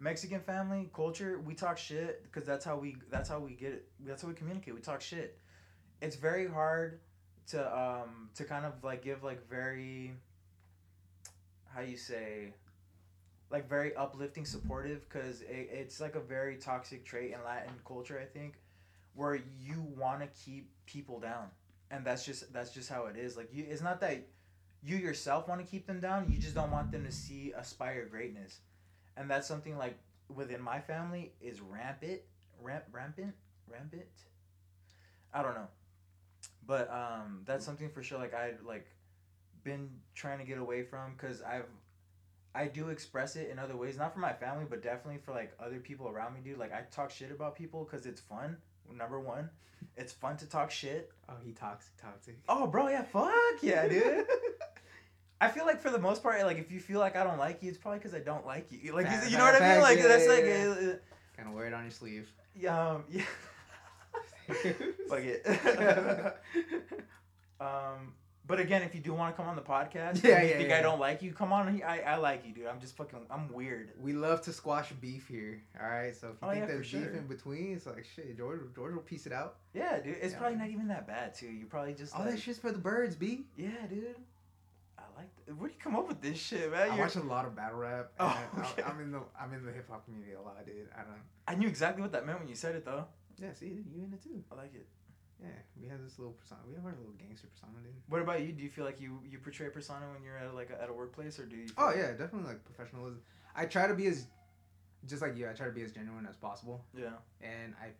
[0.00, 1.40] Mexican family culture.
[1.44, 3.88] We talk shit because that's how we that's how we get it.
[4.00, 4.74] That's how we communicate.
[4.74, 5.38] We talk shit.
[6.00, 7.00] It's very hard
[7.48, 10.12] to um to kind of like give like very
[11.74, 12.52] how you say
[13.50, 18.20] like very uplifting supportive because it, it's like a very toxic trait in latin culture
[18.20, 18.56] i think
[19.18, 21.48] where you want to keep people down.
[21.90, 23.36] And that's just that's just how it is.
[23.36, 24.24] Like you it's not that
[24.82, 28.06] you yourself want to keep them down you just don't want them to see aspire
[28.06, 28.60] greatness.
[29.16, 29.98] And that's something like
[30.32, 32.20] within my family is rampant
[32.60, 33.34] ramp rampant
[33.68, 34.04] rampant?
[35.34, 35.68] I don't know
[36.68, 38.86] but um that's something for sure like i like
[39.64, 41.64] been trying to get away from because i've
[42.54, 45.52] i do express it in other ways not for my family but definitely for like
[45.58, 48.56] other people around me dude like i talk shit about people because it's fun
[48.96, 49.50] number one
[49.96, 52.38] it's fun to talk shit oh, he toxic, toxic.
[52.48, 54.24] oh bro yeah fuck yeah dude
[55.40, 57.62] I feel like for the most part, like if you feel like I don't like
[57.62, 58.92] you, it's probably because I don't like you.
[58.92, 59.80] Like Fact, you know what I mean?
[59.80, 60.90] Like yeah, that's yeah, like yeah.
[60.90, 60.96] uh,
[61.36, 62.28] Kind of wear it on your sleeve.
[62.66, 63.22] uh, um yeah.
[65.08, 65.46] Fuck it.
[67.60, 68.14] um,
[68.46, 70.68] but again, if you do want to come on the podcast, Yeah, you yeah, think
[70.70, 70.78] yeah.
[70.78, 71.82] I don't like you, come on.
[71.86, 72.66] I, I like you, dude.
[72.66, 73.18] I'm just fucking.
[73.30, 73.90] I'm weird.
[74.00, 75.60] We love to squash beef here.
[75.80, 77.12] All right, so if you Oh, think yeah, there's beef sure.
[77.12, 78.36] in between, it's like shit.
[78.38, 79.56] George, George will piece it out.
[79.74, 80.16] Yeah, dude.
[80.22, 81.48] It's probably not even that bad too.
[81.48, 83.44] You probably just All like, that shit's for the birds, b.
[83.56, 84.14] Yeah, dude.
[84.98, 85.28] I like.
[85.46, 85.56] That.
[85.58, 86.80] Where do you come up with this shit, man?
[86.80, 88.12] I You're- watch a lot of battle rap.
[88.18, 88.82] Oh, and I- okay.
[88.82, 90.88] I'm in the I'm in the hip hop community a lot, dude.
[90.96, 91.20] I don't.
[91.46, 93.04] I knew exactly what that meant when you said it, though.
[93.40, 94.42] Yeah, see, you in it too.
[94.52, 94.86] I like it.
[95.40, 95.48] Yeah,
[95.80, 96.60] we have this little persona.
[96.68, 97.92] We have our little gangster persona, dude.
[98.08, 98.50] What about you?
[98.52, 100.88] Do you feel like you you portray a persona when you're at like a, at
[100.88, 101.66] a workplace, or do you?
[101.78, 103.20] Oh like- yeah, definitely like professionalism.
[103.54, 104.26] I try to be as,
[105.06, 105.48] just like you.
[105.48, 107.10] I try to be as genuine as possible, Yeah.
[107.40, 107.90] and I.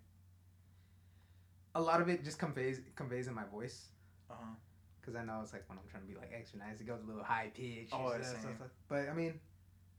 [1.75, 3.87] A lot of it just conveys conveys in my voice,
[4.31, 4.55] Uh huh.
[5.01, 7.03] because I know it's like when I'm trying to be like extra nice, it goes
[7.03, 7.91] a little high pitch.
[7.93, 8.69] Oh, yeah, stuff, stuff.
[8.89, 9.39] But I mean,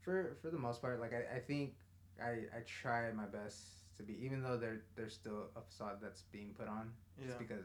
[0.02, 1.74] for for the most part, like I, I think
[2.22, 3.64] I I try my best
[4.00, 7.26] to be, even though there there's still a facade that's being put on, Yeah.
[7.28, 7.64] just because.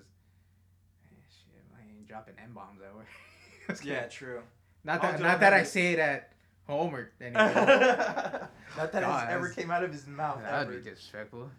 [1.05, 3.07] eh, shit, I ain't dropping n bombs at work.
[3.83, 4.07] Yeah.
[4.07, 4.41] True.
[4.83, 6.33] Not that not that I say it at
[6.67, 8.49] home or anywhere.
[8.77, 10.41] Not that God, it ever came out of his mouth.
[10.43, 10.71] That ever.
[10.73, 11.49] would be disrespectful.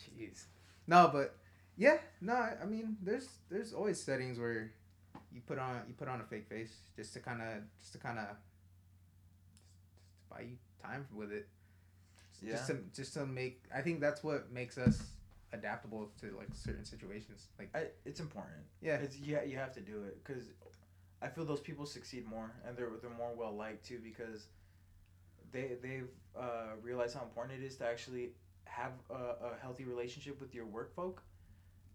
[0.00, 0.44] Jeez.
[0.86, 1.34] No, but
[1.76, 2.32] yeah, no.
[2.32, 4.72] I I mean, there's there's always settings where
[5.32, 7.98] you put on you put on a fake face just to kind of just to
[7.98, 8.26] kind of
[10.30, 11.46] buy you time with it.
[12.44, 13.64] Just to just to make.
[13.74, 15.02] I think that's what makes us
[15.52, 17.48] adaptable to like certain situations.
[17.58, 18.64] Like I, it's important.
[18.80, 20.44] yeah, It's yeah, you have to do it because
[21.22, 24.48] I feel those people succeed more and they're they're more well liked too because
[25.52, 28.30] they they've uh, realized how important it is to actually
[28.64, 31.22] have a, a healthy relationship with your work folk,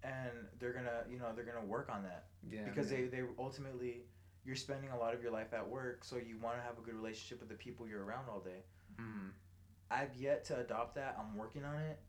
[0.03, 2.63] and they're gonna you know they're gonna work on that yeah.
[2.65, 3.09] because man.
[3.11, 4.01] they they ultimately
[4.43, 6.81] you're spending a lot of your life at work so you want to have a
[6.81, 8.63] good relationship with the people you're around all day.
[8.99, 9.29] Mhm.
[9.91, 11.17] I've yet to adopt that.
[11.19, 11.99] I'm working on it.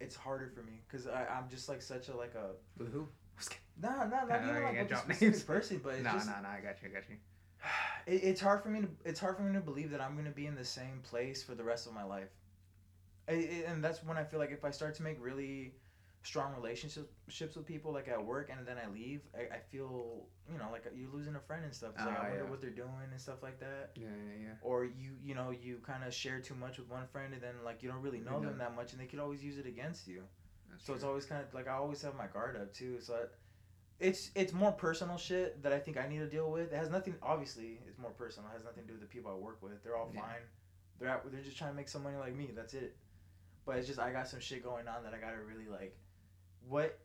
[0.00, 3.08] It's harder for me because I'm just like such a like a with who?
[3.80, 5.42] no no not Kinda even like a with drop specific names.
[5.44, 6.48] person, but it's No, just no, no.
[6.48, 6.88] I got you.
[6.88, 7.16] I got you.
[8.06, 10.30] it, it's hard for me to it's hard for me to believe that I'm gonna
[10.30, 12.28] be in the same place for the rest of my life.
[13.28, 15.74] I- I- and that's when I feel like if I start to make really
[16.24, 20.58] strong relationships with people like at work and then I leave, I, I feel you
[20.58, 21.96] know like you're losing a friend and stuff.
[21.96, 22.50] 'cause, like, Ah, I wonder yeah.
[22.50, 23.90] what they're doing and stuff like that.
[23.96, 24.54] Yeah, yeah, yeah.
[24.62, 27.54] Or you you know you kind of share too much with one friend and then
[27.64, 29.66] like you don't really know You them that much and they could always use it
[29.66, 30.22] against you.
[30.70, 33.00] That's So it's always kind of like I always have my guard up too.
[33.00, 33.24] So I,
[33.98, 36.72] it's it's more personal shit that I think I need to deal with.
[36.72, 37.14] It has nothing.
[37.22, 38.48] Obviously, it's more personal.
[38.50, 39.82] It has nothing to do with the people I work with.
[39.84, 40.20] They're all Yeah.
[40.20, 40.42] fine.
[40.98, 42.50] They're out, they're just trying to make some money like me.
[42.54, 42.94] That's it.
[43.64, 45.96] But it's just I got some shit going on that I gotta really like.
[46.68, 46.98] What,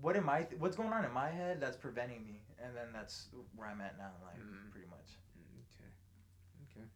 [0.00, 0.42] what am I?
[0.42, 2.40] Th- what's going on in my head that's preventing me?
[2.62, 4.70] And then that's where I'm at now in life, Mhm.
[4.70, 5.18] pretty much.
[5.78, 6.80] Okay.
[6.80, 6.86] Okay.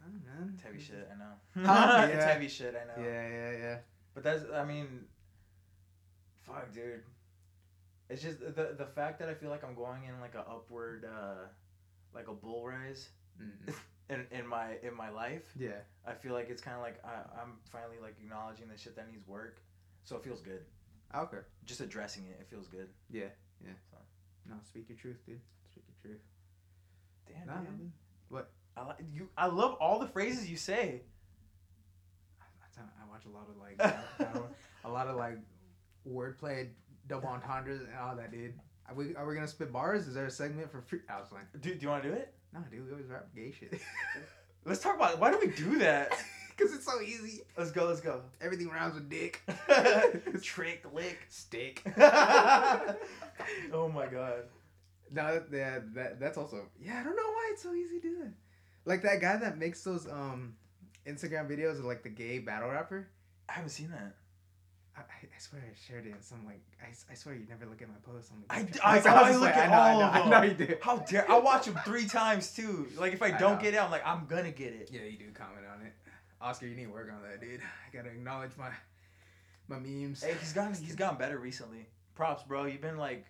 [0.00, 0.52] I don't know.
[0.54, 1.08] It's heavy shit.
[1.12, 1.66] I know.
[1.66, 2.08] Huh?
[2.12, 2.74] it's heavy shit.
[2.76, 3.04] I know.
[3.06, 3.78] Yeah, yeah, yeah.
[4.14, 5.04] But that's I mean,
[6.46, 7.02] fuck, dude.
[8.08, 11.04] It's just the the fact that I feel like I'm going in like a upward,
[11.04, 11.46] uh,
[12.14, 13.72] like a bull rise Mm.
[14.10, 15.44] in, in my in my life.
[15.56, 15.78] Yeah.
[16.04, 19.08] I feel like it's kind of like I, I'm finally like acknowledging the shit that
[19.08, 19.60] needs work,
[20.04, 20.60] so it feels good.
[21.16, 21.38] Okay.
[21.64, 22.88] Just addressing it, it feels good.
[23.10, 23.26] Yeah.
[23.64, 23.72] Yeah.
[23.90, 23.96] So.
[24.48, 25.40] No, speak your truth, dude.
[25.70, 26.22] Speak your truth.
[27.26, 27.92] Damn, Nah, dude.
[28.28, 28.50] What?
[28.76, 29.28] I like you.
[29.36, 31.02] I love all the phrases you say.
[32.40, 34.42] I, I watch a lot of like
[34.84, 35.38] a lot of like
[36.08, 36.68] wordplay,
[37.08, 38.54] double entendres, and all that, dude.
[38.88, 40.06] Are we are we gonna spit bars?
[40.06, 41.00] Is there a segment for free?
[41.10, 42.34] I was like, dude, do you want to do it?
[42.54, 42.86] no, dude.
[42.86, 43.80] We always rap gay shit.
[44.64, 46.12] Let's talk about why do we do that.
[46.58, 47.42] Cause it's so easy.
[47.56, 47.86] Let's go.
[47.86, 48.22] Let's go.
[48.40, 49.42] Everything rhymes with dick.
[50.42, 51.20] Trick, lick.
[51.28, 51.82] Stick.
[51.98, 54.42] oh my god.
[55.10, 57.00] No, yeah, that that's also yeah.
[57.00, 58.32] I don't know why it's so easy to do that.
[58.84, 60.54] Like that guy that makes those um
[61.06, 63.08] Instagram videos of like the gay battle rapper.
[63.48, 64.14] I haven't seen that.
[64.96, 65.04] I, I
[65.36, 67.88] I swear I shared it in some like I, I swear you never look at
[67.88, 68.32] my posts.
[68.32, 68.84] on the I, chat.
[68.84, 70.32] I, was I, look like, at I know, all I know, of them.
[70.32, 70.74] I know you do.
[70.82, 72.88] How dare I watch them three times too?
[72.98, 73.62] Like if I I don't know.
[73.62, 74.90] get it, I'm like I'm gonna get it.
[74.92, 75.92] Yeah, you do comment on it.
[76.40, 77.60] Oscar, you need to work on that, dude.
[77.92, 78.70] I gotta acknowledge my
[79.68, 80.22] my memes.
[80.22, 81.86] Hey, he's gotten he's gotten better recently.
[82.14, 82.64] Props, bro.
[82.64, 83.26] You've been like,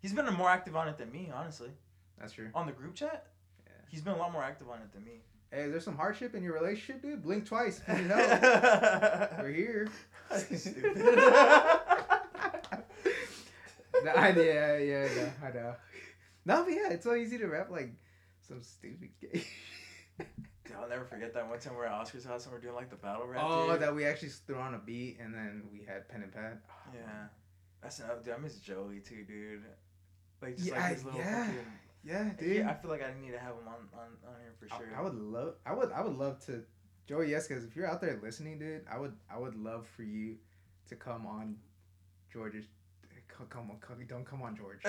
[0.00, 1.70] he's been more active on it than me, honestly.
[2.18, 2.48] That's true.
[2.54, 3.26] On the group chat,
[3.66, 3.72] Yeah.
[3.90, 5.20] he's been a lot more active on it than me.
[5.50, 7.22] Hey, is there some hardship in your relationship, dude?
[7.22, 7.80] Blink twice.
[7.88, 9.88] You know, we're here.
[10.56, 10.96] Stupid.
[14.04, 15.74] No, I, yeah, yeah, no, I know.
[16.44, 17.92] No, but yeah, it's so easy to rap like
[18.48, 19.44] some stupid gay.
[20.82, 22.90] I'll never forget that one time we we're at Oscar's house and we're doing like
[22.90, 23.42] the battle rap.
[23.46, 23.80] oh, dude.
[23.82, 26.58] that we actually threw on a beat and then we had pen and pad.
[26.68, 27.00] Oh, Yeah,
[27.82, 28.34] that's another dude.
[28.34, 29.62] I miss Joey too, dude.
[30.40, 31.66] Like just Yeah, like I- his little yeah, fucking.
[32.04, 32.56] Yeah, dude.
[32.56, 34.88] Yeah, I feel like I need to have him on on, on here for sure.
[34.96, 36.64] I, would love, I would, I would love to,
[37.06, 37.30] Joey.
[37.30, 40.38] Yes, because if you're out there listening, dude, I would, I would love for you
[40.88, 41.58] to come on,
[42.32, 42.64] George's.
[43.04, 44.82] Eh, come, come on, come, don't come on, George.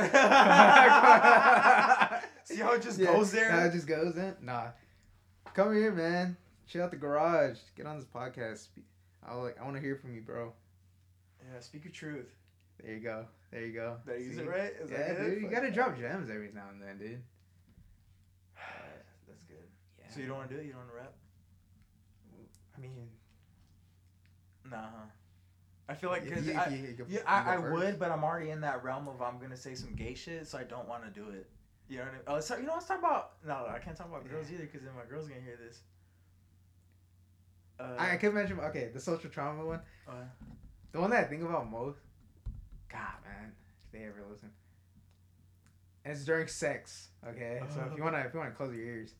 [2.45, 3.51] See how it just Yeah, goes there?
[3.51, 4.35] Nah, it just goes in.
[4.41, 4.69] Nah,
[5.53, 6.37] come here, man.
[6.67, 7.57] Chill out the garage.
[7.75, 8.67] Get on this podcast.
[9.27, 10.53] I like, I want to hear from you, bro.
[11.41, 12.29] yeah, speak your truth.
[12.83, 13.25] There you go.
[13.51, 13.97] There you go.
[14.05, 14.41] Did I use See?
[14.41, 14.73] it right?
[14.81, 15.41] Is that yeah, dude.
[15.41, 17.21] You gotta drop gems every now and then, dude.
[19.27, 19.57] That's good.
[19.99, 20.13] Yeah.
[20.13, 20.65] So you don't want to do it?
[20.65, 21.13] You don't want to rap?
[22.77, 23.07] I mean,
[24.69, 24.77] Nah.
[24.77, 24.87] huh?
[25.87, 28.23] I feel like you- if I, you- you go- yeah, I, I would, but I'm
[28.23, 31.03] already in that realm of I'm gonna say some gay shit, so I don't want
[31.03, 31.47] to do it.
[31.93, 32.21] You know what I mean?
[32.27, 33.33] Oh, let's talk, you know, let's talk about.
[33.45, 35.81] No, I can't talk about girls either because then my girl's gonna hear this.
[37.79, 39.79] Uh, I, I could mention okay, the social trauma one.
[40.07, 40.13] uh,
[40.91, 41.99] The one that I think about most.
[42.89, 43.51] God, man,
[43.85, 44.49] if they ever listen.
[46.03, 47.09] And it's during sex.
[47.27, 49.13] Okay, so if you wanna, if you wanna close your ears.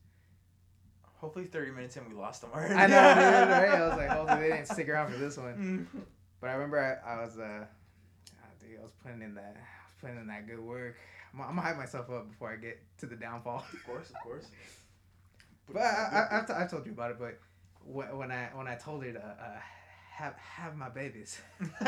[1.14, 2.74] hopefully, 30 minutes in, we lost them already.
[2.74, 3.50] I know, dude.
[3.50, 3.68] Right?
[3.80, 5.86] I was like, hopefully they didn't stick around for this one.
[6.40, 7.64] But I remember I, I was, uh,
[8.60, 10.96] dude, I was putting in that, I was putting in that good work.
[11.34, 13.64] I'm, I'm gonna hype myself up before I get to the downfall.
[13.72, 14.46] Of course, of course.
[15.72, 17.18] But I, I, I've, t- I've told you about it.
[17.18, 17.38] But
[17.84, 19.58] when, when I when I told her to uh,
[20.12, 21.38] have have my babies,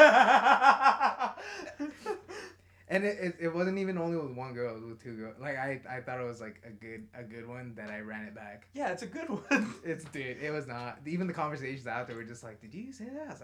[2.88, 5.34] and it, it, it wasn't even only with one girl; it was with two girls.
[5.40, 8.24] Like I, I thought it was like a good a good one that I ran
[8.24, 8.68] it back.
[8.74, 9.74] yeah, it's a good one.
[9.84, 10.98] It's dude, it was not.
[11.06, 13.40] Even the conversations out there were just like, "Did you say that?" I was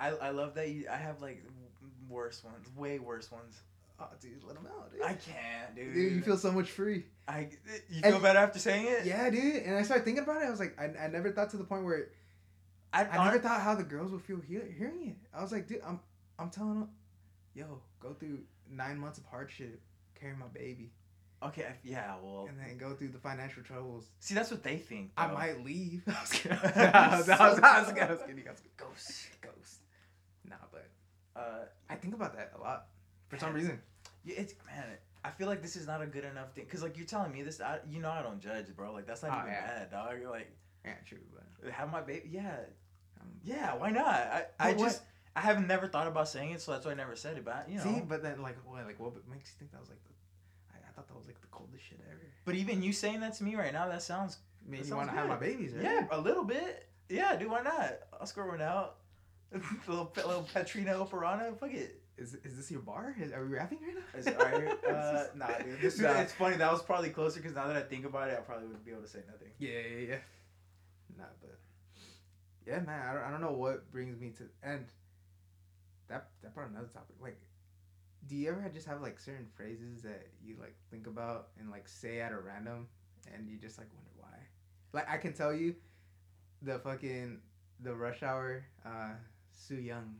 [0.00, 0.20] like, "Shh, "God, goddamn, you're right, dude.
[0.20, 0.86] You gotta say it with confidence." Yeah, see, that I, I love that you.
[0.90, 1.44] I have like
[2.08, 3.60] worse ones, way worse ones.
[3.98, 5.02] Oh, dude, let them out, dude.
[5.02, 5.94] I can't, dude.
[5.94, 7.04] dude, you feel so much free.
[7.26, 7.48] I
[7.88, 9.06] you And- feel better after saying it.
[9.06, 9.62] Yeah, dude.
[9.62, 10.46] And I started thinking about it.
[10.46, 12.08] I was like, I, I never thought to the point where
[12.92, 15.16] I, I never thought how the girls would feel hear, hearing it.
[15.34, 16.00] I was like, dude, I'm
[16.38, 16.90] I'm telling them,
[17.54, 19.80] yo, go through nine months of hardship,
[20.14, 20.90] carrying my baby,
[21.42, 22.14] Okay, I- yeah.
[22.22, 24.10] Well, and then go through the financial troubles.
[24.20, 25.12] see, that's what they think.
[25.16, 26.02] I might leave.
[26.08, 27.64] I was kidding.
[27.64, 28.44] I was kidding.
[28.76, 29.80] Ghost, ghost.
[30.48, 30.88] Nah, but
[31.34, 32.86] Uh, I think about that a lot
[33.28, 33.80] for some reason.
[34.24, 34.84] yeah, it's man.
[35.24, 37.42] I feel like this is not a good enough thing because like you're telling me
[37.42, 37.60] this.
[37.60, 38.92] I, you know, I don't judge, bro.
[38.92, 39.66] Like that's not Oh, even yeah.
[39.66, 40.14] bad, dog.
[40.30, 40.50] Like
[40.84, 42.28] Yeah, true, but have my baby.
[42.30, 42.56] Yeah,
[43.20, 43.74] um, yeah.
[43.74, 44.06] Why not?
[44.06, 45.02] I, I what- just
[45.34, 47.44] I have never thought about saying it, so that's why I never said it.
[47.44, 49.90] But you know, see, but then like, what, like, what makes you think that was
[49.90, 50.10] like the?
[50.72, 52.20] I, I thought that was like the coldest shit ever.
[52.46, 54.38] but even you saying that to me right now, that sounds
[54.68, 55.84] Made That you want to have my babies, right?
[55.84, 56.88] yeah, a little bit.
[57.08, 57.98] Yeah, dude, why not?
[58.18, 58.96] I'll score one out.
[59.88, 61.56] little little Petrina Operana.
[61.58, 62.02] Fuck it.
[62.18, 63.14] Is is this your bar?
[63.20, 64.18] Is, are we rapping right now?
[64.18, 64.78] Is it alright?
[64.88, 65.80] Uh, nah, dude.
[65.80, 66.12] This, Nah.
[66.20, 66.56] It's funny.
[66.56, 68.90] That was probably closer because now that I think about it, I probably wouldn't be
[68.92, 69.48] able to say nothing.
[69.58, 70.16] Yeah, yeah, yeah.
[71.18, 71.58] Nah, but
[72.66, 73.06] yeah, man.
[73.08, 74.86] I don't, I don't know what brings me to and
[76.08, 77.16] that that brought another topic.
[77.20, 77.38] Like,
[78.26, 81.86] do you ever just have like certain phrases that you like think about and like
[81.86, 82.88] say at a random,
[83.34, 84.38] and you just like wonder why?
[84.92, 85.74] Like, I can tell you,
[86.62, 87.40] the fucking
[87.80, 89.10] the rush hour, uh,
[89.56, 90.14] Soo Yung,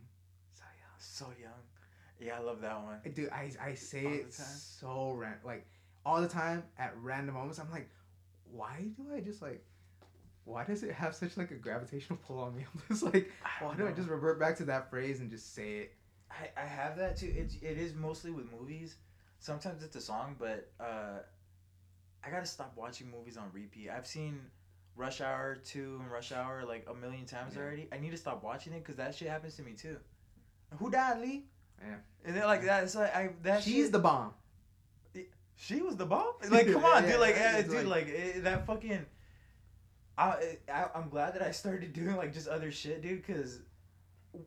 [0.53, 0.97] Soo Yung.
[0.99, 1.51] So young.
[2.19, 2.97] Yeah, I love that one.
[3.13, 5.67] Dude, I I say All it so ran like
[6.05, 7.59] all the time at random moments.
[7.59, 7.89] I'm like,
[8.51, 9.63] why do I just like,
[10.45, 12.65] why does it have such like a gravitational pull on me?
[12.73, 13.31] I'm just like,
[13.61, 15.93] why do I just revert back to that phrase and just say it?
[16.31, 17.31] I, I have that too.
[17.35, 18.95] It's it is mostly with movies.
[19.39, 21.19] Sometimes it's a song, but uh,
[22.25, 23.89] I gotta stop watching movies on repeat.
[23.89, 24.39] I've seen
[24.97, 27.61] Rush Hour two and Rush Hour like a million times Yeah.
[27.61, 27.87] already.
[27.91, 29.97] I need to stop watching it because that shit happens to me too.
[30.79, 31.45] Who died, Lee?
[31.81, 31.95] Yeah.
[32.25, 34.33] And then like that, it's like I that She's shit- the bomb.
[35.59, 36.33] She was the bomb.
[36.51, 37.19] Like, come on, Yeah, dude.
[37.19, 39.05] Like, yeah, dude, like, eh, that fucking.
[40.17, 43.59] I, I I'm glad that I started doing like just other shit, dude, because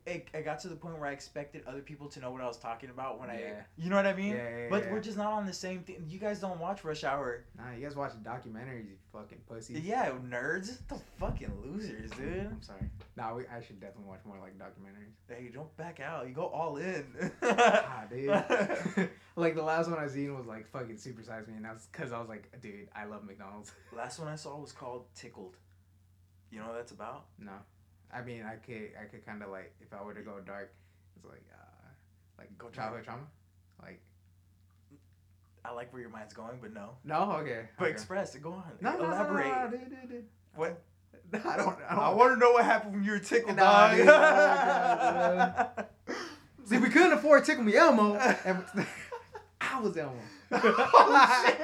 [0.06, 2.46] it, it got to the point where I expected other people to know what I
[2.46, 4.34] was talking about when I, you know what I mean?
[4.34, 4.92] Yeah, yeah, But yeah.
[4.92, 6.04] we're just not on the same thing.
[6.08, 7.44] You guys don't watch Rush Hour.
[7.56, 9.80] Nah, you guys watch documentaries, you fucking pussies.
[9.80, 10.78] Yeah, nerds.
[10.88, 12.46] The fucking losers, dude.
[12.46, 12.90] I'm sorry.
[13.16, 15.12] Nah, we, I should definitely watch more like documentaries.
[15.28, 16.26] Hey, don't back out.
[16.26, 17.04] You go all in.
[17.42, 18.28] Ah, dude.
[19.36, 22.12] like the last one I seen was like fucking Super Size Me, and that's because
[22.12, 23.72] I was like, dude, I love McDonald's.
[23.96, 25.56] Last one I saw was called Tickled.
[26.50, 27.26] You know what that's about?
[27.38, 27.52] No,
[28.12, 30.72] I mean I could I could kind of like if I were to go dark,
[31.16, 31.88] it's like uh
[32.38, 33.22] like Go childhood trauma,
[33.82, 34.00] like
[35.64, 36.92] I like where your mind's going, but no.
[37.04, 37.68] no okay.
[37.78, 37.92] But okay.
[37.92, 38.42] express it.
[38.42, 38.64] Go on.
[38.80, 39.46] no, no, no, no, Elaborate.
[39.46, 40.24] no, no, dude, dude, dude.
[40.54, 40.82] What?
[41.32, 41.78] I don't.
[41.88, 42.04] I don't.
[42.04, 45.68] I want to know what happened when you were tickled, Nah, dude, oh
[46.64, 48.64] See, we couldn't afford Tickle Me Elmo, and
[49.60, 50.18] I was Elmo.
[50.52, 51.60] oh shit!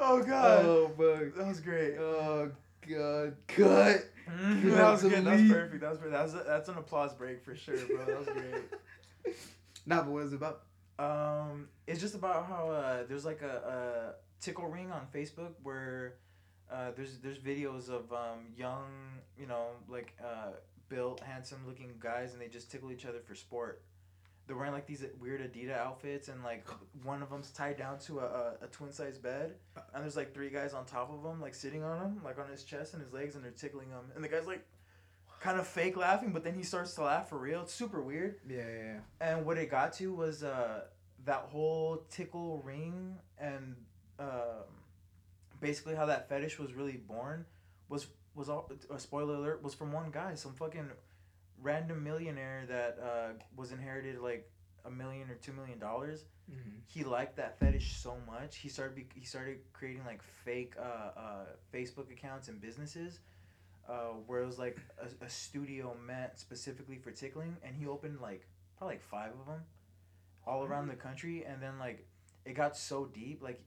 [0.00, 1.34] oh god, Oh fuck.
[1.36, 1.96] that was great.
[1.98, 2.50] Oh
[2.88, 3.36] god.
[3.48, 4.04] Cut.
[4.28, 5.24] Mhm, that was good.
[5.24, 5.80] That was perfect.
[5.80, 6.12] That was perfect.
[6.12, 8.04] That was that's an applause break for sure, bro.
[8.04, 9.34] That was great.
[9.88, 10.62] Nah, but what is it about?
[10.98, 16.14] Um, it's just about how uh, there's like a, a tickle ring on Facebook where
[16.70, 18.86] uh, there's there's videos of um, young,
[19.38, 20.50] you know, like uh,
[20.88, 23.82] built, handsome looking guys, and they just tickle each other for sport.
[24.46, 26.66] They're wearing like these weird Adidas outfits, and like
[27.02, 29.54] one of them's tied down to a, a, a twin size bed,
[29.92, 32.48] and there's like three guys on top of him, like sitting on him, like on
[32.48, 34.64] his chest and his legs, and they're tickling him, and the guy's like
[35.40, 37.62] kind of fake laughing, but then he starts to laugh for real.
[37.62, 38.36] It's super weird.
[38.48, 38.98] Yeah, yeah, yeah.
[39.20, 40.82] And what it got to was uh,
[41.24, 43.76] that whole tickle ring and
[44.18, 44.64] um,
[45.60, 47.44] basically how that fetish was really born
[47.88, 50.90] was was all a spoiler alert was from one guy, some fucking
[51.62, 54.50] random millionaire that uh, was inherited like
[54.84, 56.24] a million or two million dollars.
[56.50, 56.76] Mm-hmm.
[56.86, 61.18] He liked that fetish so much he started be- he started creating like fake uh,
[61.18, 61.44] uh,
[61.74, 63.20] Facebook accounts and businesses.
[63.88, 68.20] Uh, where it was like a, a studio meant specifically for tickling, and he opened
[68.20, 68.44] like
[68.76, 69.60] probably like five of them
[70.44, 72.06] all around the country and then like
[72.44, 73.60] it got so deep like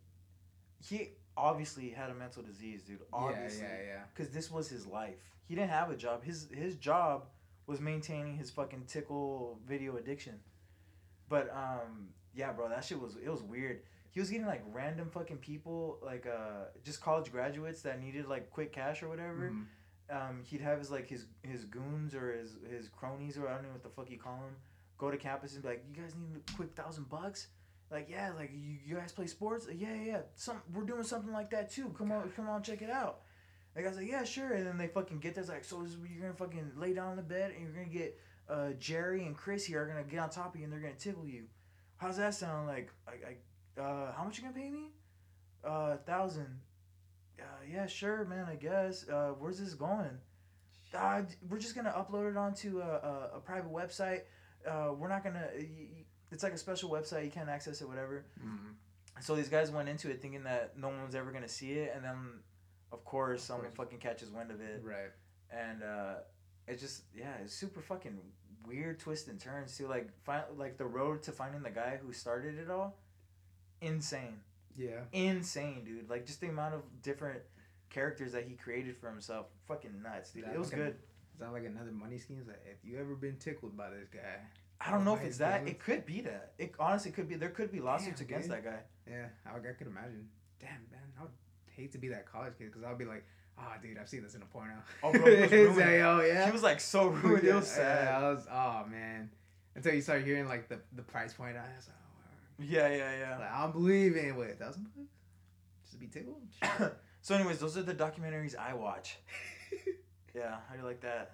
[0.86, 4.00] he obviously had a mental disease dude obviously Yeah, yeah, yeah.
[4.14, 5.18] because this was his life
[5.48, 7.26] he didn't have a job his his job
[7.70, 10.40] was maintaining his fucking tickle video addiction
[11.30, 15.10] but um yeah bro that shit was it was weird he was getting like random
[15.10, 19.66] fucking people like uh just college graduates that needed like quick cash or whatever Mhm.
[20.16, 23.64] um, he'd have his like his his goons or his his cronies or I don't
[23.64, 24.56] know what the fuck you call them
[24.98, 27.48] go to campus and be like, you guys need a quick thousand bucks.
[27.90, 29.66] Like yeah, like you, you guys play sports?
[29.68, 30.22] Like, yeah, yeah, yeah.
[30.36, 31.94] Some we're doing something like that too.
[31.98, 33.22] Come on, come on, check it out.
[33.80, 34.52] The guy's like, yeah, sure.
[34.54, 35.42] And then they fucking get there.
[35.42, 37.86] It's like, so this, you're gonna fucking lay down in the bed and you're gonna
[37.94, 38.20] get
[38.50, 40.96] uh, Jerry and Chris here are gonna get on top of you and they're gonna
[40.96, 41.46] tickle you.
[41.96, 42.68] How's that sound?
[42.68, 44.90] Like, I, I uh, how much you gonna pay me?
[45.64, 46.60] Uh, thousand.
[47.40, 48.48] Uh, yeah, sure, man.
[48.50, 49.08] I guess.
[49.08, 50.18] Uh, where's this going?
[50.94, 54.24] Uh, we're just gonna upload it onto a, a, a private website.
[54.70, 55.48] Uh, we're not gonna.
[56.32, 57.24] It's like a special website.
[57.24, 57.88] You can't access it.
[57.88, 58.26] Whatever.
[58.44, 58.74] Mhm.
[59.22, 62.04] So these guys went into it thinking that no one's ever gonna see it, and
[62.04, 62.40] then,
[62.92, 63.76] of course, someone course.
[63.78, 65.12] fucking catches wind of it, Right.
[65.52, 66.16] and uh,
[66.68, 68.20] it just yeah, it's super fucking
[68.66, 72.12] weird twists and turns to like find like the road to finding the guy who
[72.14, 72.96] started it all.
[73.82, 74.42] Insane
[74.76, 75.02] Yeah.
[75.14, 76.10] insane, dude.
[76.10, 77.42] Like just the amount of different
[77.90, 80.46] characters that he created for himself, fucking nuts, dude.
[80.54, 80.96] It was like a- good.
[81.34, 82.38] Is that like another money scheme?
[82.40, 84.20] It's like, if you ever been tickled by this guy?
[84.82, 85.66] I don't know if it's that.
[85.68, 86.54] It could be that.
[86.58, 87.36] It honestly could be.
[87.36, 88.58] There could be lawsuits Damn, against dude.
[88.58, 88.80] that guy.
[89.10, 90.28] Yeah, I, I could imagine.
[90.60, 91.32] Damn, man, I would
[91.80, 93.26] hate to be that college kid because I'll be like,
[93.62, 94.74] Oh, dude, I've seen this in a porno.
[95.04, 95.78] Oh, bro, it was ruined.
[95.78, 96.46] like, oh, yeah.
[96.46, 97.44] She was like so ruined.
[97.44, 98.04] it was Yeah, sad.
[98.06, 99.30] yeah, I was, oh man.
[99.76, 103.18] Until you start hearing like the, the price point, I was like, oh, Yeah, yeah,
[103.20, 103.38] yeah.
[103.38, 104.36] like, I'm believing.
[104.38, 105.10] Wait, a thousand bucks?
[105.86, 106.42] Just be tickled?
[107.22, 109.18] so, anyways, those are the documentaries I watch.
[110.36, 111.32] Yeah, how do you like that?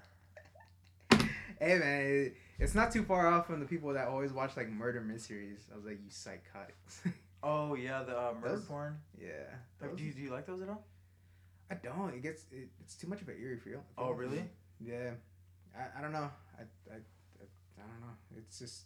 [1.59, 4.69] hey man, it, it's not too far off from the people that always watch like
[4.69, 5.59] murder mysteries.
[5.71, 7.01] I was like, you psychotics.
[7.45, 8.97] Oh yeah, the uh, murder Those- porn.
[9.21, 9.29] yeah.
[9.79, 10.83] Those- do you, do you like those at all?
[11.69, 12.13] I don't.
[12.13, 13.83] It gets it, it's too much of an eerie feel.
[13.97, 14.43] Oh really?
[14.79, 15.11] Yeah.
[15.77, 16.29] I, I don't know.
[16.57, 17.45] I, I, I,
[17.77, 18.15] I don't know.
[18.37, 18.85] It's just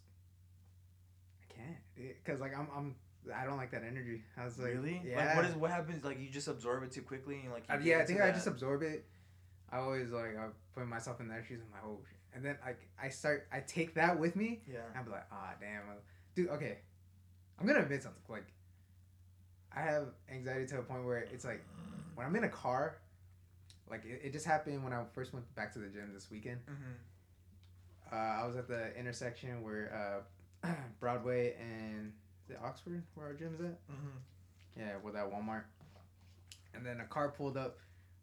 [1.41, 2.95] I can't because like I'm I'm
[3.34, 4.24] I don't like that energy.
[4.38, 5.01] I was like really?
[5.05, 5.26] Yeah.
[5.26, 6.03] Like, what is what happens?
[6.03, 7.66] Like, you just absorb it too quickly, and like.
[7.70, 9.05] You Uh, yeah, I think I just absorb it.
[9.72, 11.60] I always like I put myself in their shoes.
[11.64, 12.18] I'm like, oh, shit.
[12.34, 12.74] and then I
[13.05, 14.62] I start I take that with me.
[14.68, 14.80] Yeah.
[14.95, 15.99] And I'm like, ah, damn, uh,
[16.36, 16.49] dude.
[16.49, 16.80] Okay,
[17.60, 18.22] I'm gonna admit something.
[18.28, 18.45] Like,
[19.76, 21.64] I have anxiety to a point where it's like
[22.16, 22.97] when I'm in a car.
[23.89, 26.60] Like it, it just happened when I first went back to the gym this weekend.
[26.70, 28.16] Mm-hmm.
[28.16, 30.24] Uh, I was at the intersection where
[30.64, 32.14] uh, Broadway and
[32.47, 33.80] the Oxford, where our gym's at.
[33.91, 34.80] Mm-hmm.
[34.80, 35.64] Yeah, with that Walmart.
[36.76, 37.78] And then a car pulled up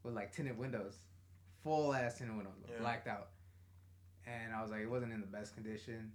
[0.04, 0.98] with like tinted windows,
[1.64, 2.78] full ass tinted windows, Yeah.
[2.80, 3.28] blacked out.
[4.24, 6.12] And I was like, it wasn't in the best condition.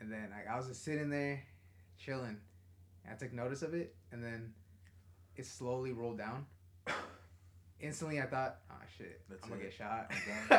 [0.00, 1.42] And then like I was just sitting there,
[1.98, 2.38] chilling.
[3.04, 4.52] And I took notice of it, and then
[5.36, 6.46] it slowly rolled down.
[7.80, 9.64] Instantly, I thought, oh shit, That's I'm gonna it.
[9.64, 10.10] get shot.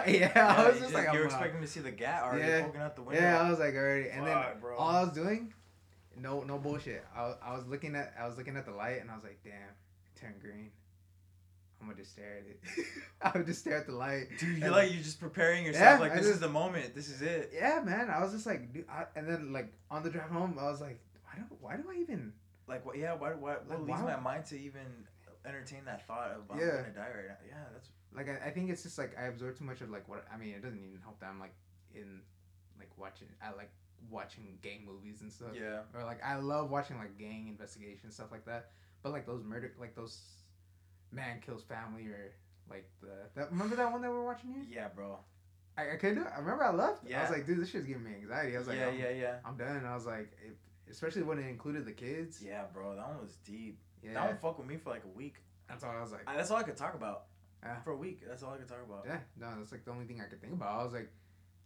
[0.08, 2.48] Yeah, Yeah, I was just just- like, you're I'm, expecting to see the gat already
[2.48, 2.64] Yeah.
[2.66, 3.22] poking out the window.
[3.22, 4.78] yeah, I was like already, and then bro.
[4.78, 5.52] all I was doing,
[6.16, 7.04] no, no bullshit.
[7.16, 9.24] I, was- I was looking at, I was looking at the light, and I was
[9.24, 10.70] like, damn, it turned green.
[11.82, 12.86] I'm gonna just stare at it.
[13.22, 14.28] I would just stare at the light.
[14.40, 16.00] Dude, you're like you're just preparing yourself.
[16.00, 16.94] Yeah, like this just- is the moment.
[16.96, 17.52] This is it.
[17.54, 18.10] yeah, man.
[18.10, 20.82] I was just like, dude, I, and then like on the drive home, I was
[20.82, 21.00] like,
[21.38, 22.34] why do, why do I even?
[22.68, 22.98] Like what?
[22.98, 23.14] Yeah.
[23.16, 23.30] Why?
[23.34, 23.54] Why?
[23.54, 25.06] What Like, leads why- my mind to even
[25.46, 26.78] entertain that thought of I'm Yeah.
[26.82, 27.38] gonna die right now?
[27.48, 27.64] Yeah.
[27.74, 27.90] That's.
[28.14, 30.38] Like, I, I think it's just like I absorb too much of like what I
[30.38, 30.54] mean.
[30.56, 31.54] It doesn't even help that I'm like
[31.94, 32.22] in
[32.80, 33.28] like watching.
[33.42, 33.72] I like
[34.10, 35.50] watching gang movies and stuff.
[35.54, 35.82] Yeah.
[35.94, 38.72] Or like I love watching like gang investigation stuff like that.
[39.04, 40.20] But like those murder, like those
[41.12, 42.34] man kills family or
[42.70, 44.64] like the that remember that one that we are watching here?
[44.70, 45.20] Yeah, bro.
[45.78, 46.28] I, I couldn't do it.
[46.36, 47.04] I remember I left.
[47.08, 47.20] Yeah.
[47.20, 48.56] I was like, dude, this shit's giving me anxiety.
[48.56, 49.36] I was like, yeah, I'm, yeah, yeah.
[49.46, 49.86] I'm done.
[49.86, 50.58] I was like, it,
[50.90, 52.42] especially when it included the kids.
[52.46, 52.96] Yeah, bro.
[52.96, 53.80] That one was deep.
[54.04, 54.14] Yeah.
[54.14, 55.36] That one fucked with me for like a week.
[55.68, 56.22] That's all I was like.
[56.28, 57.24] I, that's all I could talk about.
[57.64, 57.82] Yeah.
[57.82, 58.22] For a week.
[58.28, 59.04] That's all I could talk about.
[59.06, 60.80] Yeah, no, that's like the only thing I could think about.
[60.80, 61.10] I was like,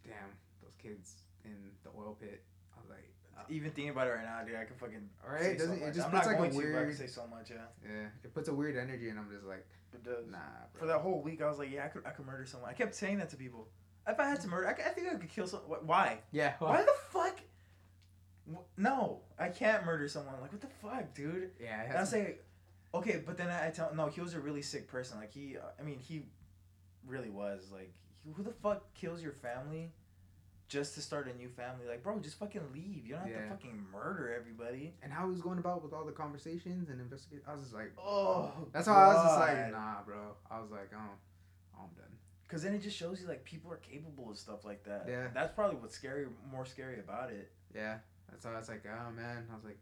[0.03, 0.15] damn,
[0.63, 1.15] those kids
[1.45, 2.41] in the oil pit.
[2.75, 5.09] I was like, uh, Even thinking about it right now, dude, I can fucking.
[5.27, 5.41] Right?
[5.41, 5.95] say so Doesn't- it much.
[5.95, 7.49] just I'm puts, not like, a going to, I can weird- say so much.
[7.51, 7.57] Yeah.
[7.83, 10.25] yeah, it puts a weird energy, and I'm just like, It does.
[10.31, 10.37] nah,
[10.73, 10.79] bro.
[10.79, 12.69] For that whole week, I was like, yeah, I could, I could murder someone.
[12.69, 13.67] I kept saying that to people.
[14.07, 15.79] If I had to murder, I, I think I could kill someone.
[15.85, 16.19] Why?
[16.31, 16.53] Yeah.
[16.59, 17.39] Why the fuck?
[18.49, 20.39] Wh- No, I can't murder someone.
[20.41, 21.51] Like, what the fuck, dude?
[21.59, 21.81] Yeah.
[21.81, 22.35] It And I has to- say,
[22.93, 25.17] okay, but then I I tell no, he was a really sick person.
[25.19, 26.25] Like he, uh, I mean, he
[27.05, 27.69] really was.
[27.71, 27.93] Like,
[28.35, 29.91] who the fuck kills your family
[30.67, 31.85] just to start a new family?
[31.87, 33.05] Like, bro, just fucking leave.
[33.05, 33.43] You don't have Yeah.
[33.43, 34.95] to fucking murder everybody.
[35.01, 37.43] and how he was going about with all the conversations and investigate.
[37.47, 40.35] I was just like, Oh, that's why I was just like, nah, bro.
[40.49, 41.15] I was like, oh,
[41.79, 42.05] I'm done.
[42.47, 45.05] Cause then it just shows you like people are capable of stuff like that.
[45.07, 45.27] Yeah.
[45.33, 47.49] That's probably what's scary, more scary about it.
[47.73, 47.99] Yeah.
[48.31, 49.45] That's why I was like, oh man.
[49.51, 49.77] I was like,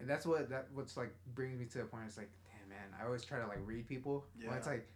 [0.00, 2.04] and that's what that what's like brings me to the point.
[2.06, 4.24] It's like, damn man, I always try to like read people.
[4.40, 4.48] Yeah.
[4.48, 4.86] When it's like,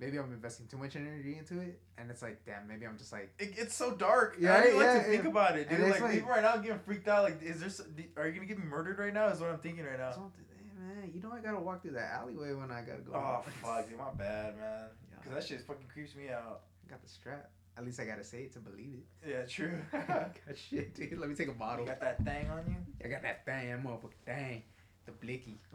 [0.00, 3.12] maybe I'm investing too much energy into it, and it's like, damn, maybe I'm just
[3.12, 4.36] like, It, it's so dark.
[4.40, 5.30] Yeah, I don't even like yeah, to think yeah.
[5.30, 5.90] about it, And dude.
[5.90, 7.24] Like, like- people right now getting freaked out.
[7.24, 8.06] Like, is there?
[8.16, 9.28] Are you gonna get me murdered right now?
[9.28, 10.10] Is what I'm thinking right now.
[10.12, 13.12] hey, man, you know I gotta walk through that alleyway when I gotta go.
[13.14, 14.86] Oh out." fuck, dude, my bad, man.
[15.10, 15.24] Yeah.
[15.24, 16.62] Cause that shit fucking creeps me out.
[16.86, 17.50] I got the strap.
[17.76, 19.28] At least I gotta say it to believe it.
[19.30, 19.78] Yeah, true.
[19.92, 21.18] God, shit, dude.
[21.18, 21.84] Let me take a bottle.
[21.84, 22.76] you got that thing on you?
[23.04, 24.62] I got that thing, that motherfucking thing.
[25.06, 25.58] The blicky.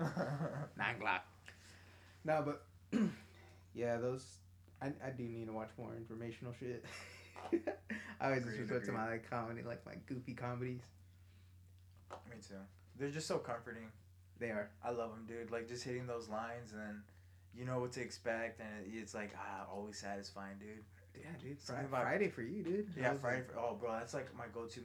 [0.77, 1.21] Nine Glock.
[2.23, 2.65] No, but
[3.73, 4.23] yeah, those
[4.81, 6.85] I, I do need to watch more informational shit.
[8.21, 10.81] I always just Agreed, refer to my like comedy, like my goofy comedies.
[12.29, 12.55] me too.
[12.99, 13.89] They're just so comforting.
[14.39, 14.69] They are.
[14.83, 15.51] I love them, dude.
[15.51, 17.01] Like just hitting those lines and then
[17.55, 20.83] you know what to expect and it, it's like ah, always satisfying, dude.
[21.21, 21.61] Yeah, dude.
[21.61, 22.87] Something Friday for you, dude.
[22.97, 23.37] Yeah, Friday.
[23.37, 24.81] like- For, oh, bro, that's like my go-to.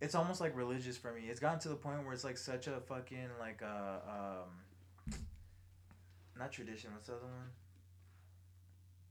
[0.00, 1.22] It's almost like religious for me.
[1.30, 5.14] It's gotten to the point where it's like such a fucking like uh um.
[6.38, 6.92] Not tradition.
[6.92, 7.50] What's the other one?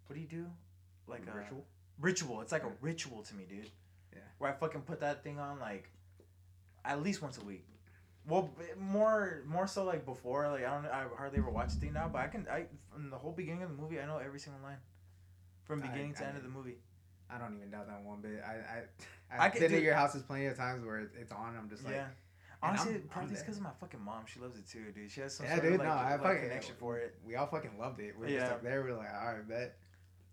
[0.07, 0.45] What do you do?
[1.07, 1.65] Like a ritual.
[1.99, 2.41] Ritual.
[2.41, 3.71] It's like a ritual to me, dude.
[4.13, 4.19] Yeah.
[4.37, 5.89] Where I fucking put that thing on like
[6.83, 7.65] at least once a week.
[8.27, 10.47] Well, more more so like before.
[10.49, 10.85] Like I don't.
[10.85, 12.45] I hardly ever watch the thing now, but I can.
[12.51, 14.77] I from the whole beginning of the movie, I know every single line.
[15.65, 16.77] From I- beginning to I end of the movie.
[17.29, 18.41] I don't even doubt that one bit.
[18.45, 18.83] I I
[19.41, 21.55] I I've can been at your houses plenty of times where it's, it's on.
[21.57, 22.07] I'm just like, yeah.
[22.61, 24.23] Honestly, I'm- probably because of my fucking mom.
[24.27, 25.09] She loves it too, dude.
[25.11, 25.73] She has some Yeah, sort dude.
[25.73, 27.15] of like, no, I like fucking connection for it.
[27.25, 28.13] We all fucking loved it.
[28.17, 28.39] We're Yeah.
[28.41, 28.83] just like there.
[28.83, 29.77] We're like, all right, bet.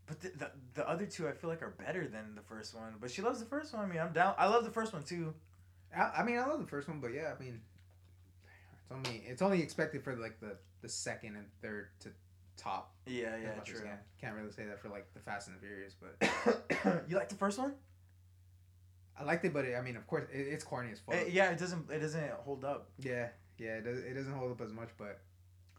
[0.06, 2.94] But the, the the other two I feel like are better than the first one.
[3.00, 3.82] But she loves the first one.
[3.84, 4.34] I mean, I'm down.
[4.36, 5.32] I love the first one too.
[5.96, 7.60] I, I mean, I love the first one, but yeah, I mean,
[8.82, 12.10] it's only it's only expected for like the the second and third to
[12.62, 12.94] top.
[13.06, 13.80] Yeah, yeah, true.
[13.82, 17.28] Can't, can't really say that for like the Fast and the Furious, but you like
[17.28, 17.74] the first one?
[19.18, 19.52] I liked it.
[19.52, 21.14] But it, I mean, of course, it, it's corny as fuck.
[21.14, 22.88] Eh, yeah, it doesn't it doesn't hold up.
[22.98, 25.20] Yeah, yeah, it, does, it doesn't hold up as much, but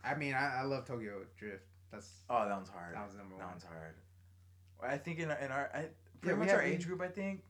[0.04, 1.64] I mean, I, I love Tokyo Drift.
[1.92, 2.96] That's Oh, that one's hard.
[2.96, 3.52] that was number That one.
[3.54, 3.96] one's hard.
[4.84, 5.86] I think in our, in our I,
[6.22, 7.44] pretty we much our age group, I think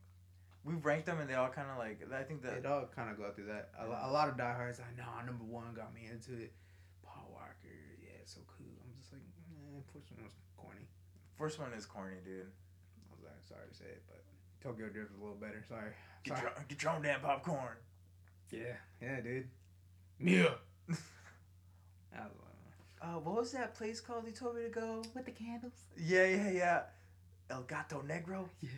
[0.64, 2.00] we've ranked them and they all kind of like.
[2.14, 3.70] I think that It all kind of go through that.
[3.80, 6.52] A, lo- a lot of diehards like, nah, number one got me into it.
[7.02, 8.66] Paul Walker, yeah, so cool.
[8.84, 10.86] I'm just like, eh, first one was corny.
[11.36, 12.46] first one is corny, dude.
[12.46, 14.22] I was like, sorry to say it, but
[14.62, 15.62] Tokyo Drift is a little better.
[15.68, 15.90] Sorry.
[16.24, 16.50] Get Sorry.
[16.56, 17.76] your, get your own damn popcorn.
[18.50, 19.48] Yeah, yeah, dude.
[20.20, 20.48] Yeah.
[22.16, 24.24] I was like, Uh, what was that place called?
[24.26, 25.02] You told me to go.
[25.14, 25.72] with the candles.
[25.96, 26.82] Yeah, yeah, yeah.
[27.50, 28.48] El Gato Negro.
[28.62, 28.70] Yeah.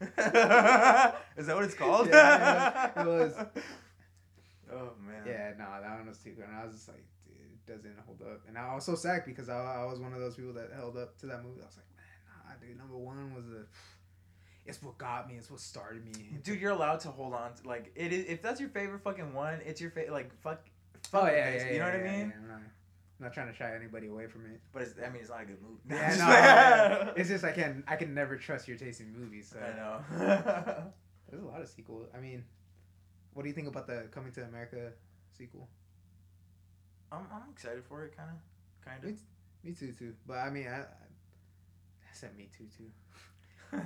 [1.36, 2.06] Is that what it's called?
[2.08, 3.34] Yeah, it was.
[4.70, 5.22] Oh man.
[5.26, 6.44] Yeah, no, that one was too good.
[6.44, 7.17] And I was just like, dude, it
[7.68, 8.42] doesn't hold up.
[8.48, 10.96] And I was so sad because I, I was one of those people that held
[10.96, 11.60] up to that movie.
[11.60, 13.64] I was like, man, nah, dude, number one was a.
[14.66, 15.36] It's what got me.
[15.36, 16.38] It's what started me.
[16.42, 17.54] Dude, you're allowed to hold on.
[17.54, 18.26] To, like it is.
[18.26, 20.12] If that's your favorite fucking one, it's your favorite.
[20.12, 20.60] Like fuck.
[21.12, 22.04] Oh fuck yeah, yeah, You know yeah, what I mean?
[22.04, 24.60] yeah, I'm, not, I'm not trying to shy anybody away from it.
[24.72, 25.80] But it's, I mean, it's not a good movie.
[25.88, 27.10] Yeah, no, yeah.
[27.16, 29.50] it's just I can I can never trust your taste in movies.
[29.52, 30.00] So I know.
[31.30, 32.08] there's a lot of sequels.
[32.14, 32.44] I mean,
[33.32, 34.92] what do you think about the Coming to America
[35.36, 35.68] sequel?
[37.12, 39.16] I'm I'm excited for it, kind of, kind Me,
[39.64, 40.14] me too, too.
[40.26, 42.90] But I mean, I, I, I said me too, too.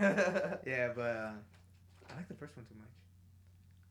[0.66, 1.32] Yeah, but uh,
[2.10, 2.88] I like the first one too much.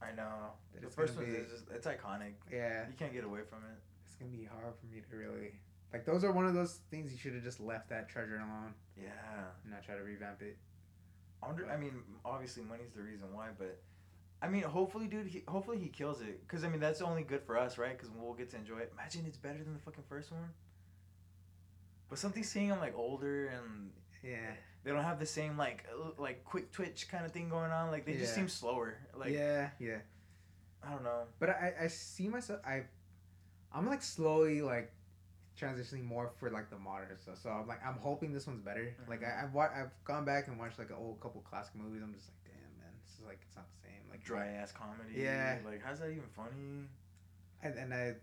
[0.01, 0.51] I know.
[0.73, 2.33] That The first one is just it's iconic.
[2.51, 3.77] Yeah, You can't get away from it.
[4.05, 5.53] it's gonna be hard for me to really
[5.93, 6.05] like.
[6.05, 9.11] Those are one of those things you should have just left that treasure alone Yeah.
[9.63, 10.57] and not try to revamp it.
[11.43, 11.69] I wonder.
[11.69, 11.93] I mean,
[12.25, 13.81] obviously, money's the reason why, but
[14.41, 15.27] I mean, hopefully, dude.
[15.27, 16.47] He, hopefully, he kills it.
[16.47, 17.97] Cause I mean, that's only good for us, right?
[17.97, 18.91] Cause we'll get to enjoy it.
[18.93, 20.49] Imagine it's better than the fucking first one.
[22.09, 23.91] But something seeing him like older and
[24.23, 24.37] Yeah,
[24.83, 27.91] they don't have the same like uh, like quick twitch kind of thing going on.
[27.91, 28.35] Like they just Yeah.
[28.35, 28.97] seem slower.
[29.15, 29.97] Like yeah, yeah.
[30.83, 31.23] I don't know.
[31.39, 32.59] But I, I see myself.
[32.65, 32.83] I,
[33.73, 34.91] I'm like slowly like
[35.59, 37.37] transitioning more for like the modern stuff.
[37.41, 38.95] So I'm like I'm hoping this one's better.
[39.07, 42.01] Like I, I've wa- I've gone back and watched like an old couple classic movies.
[42.03, 43.80] I'm just like, damn man, this is like it's not the.
[44.11, 45.21] Like Dry ass comedy.
[45.21, 45.57] Yeah.
[45.65, 46.87] Like how's that even funny?
[47.63, 48.13] And and I,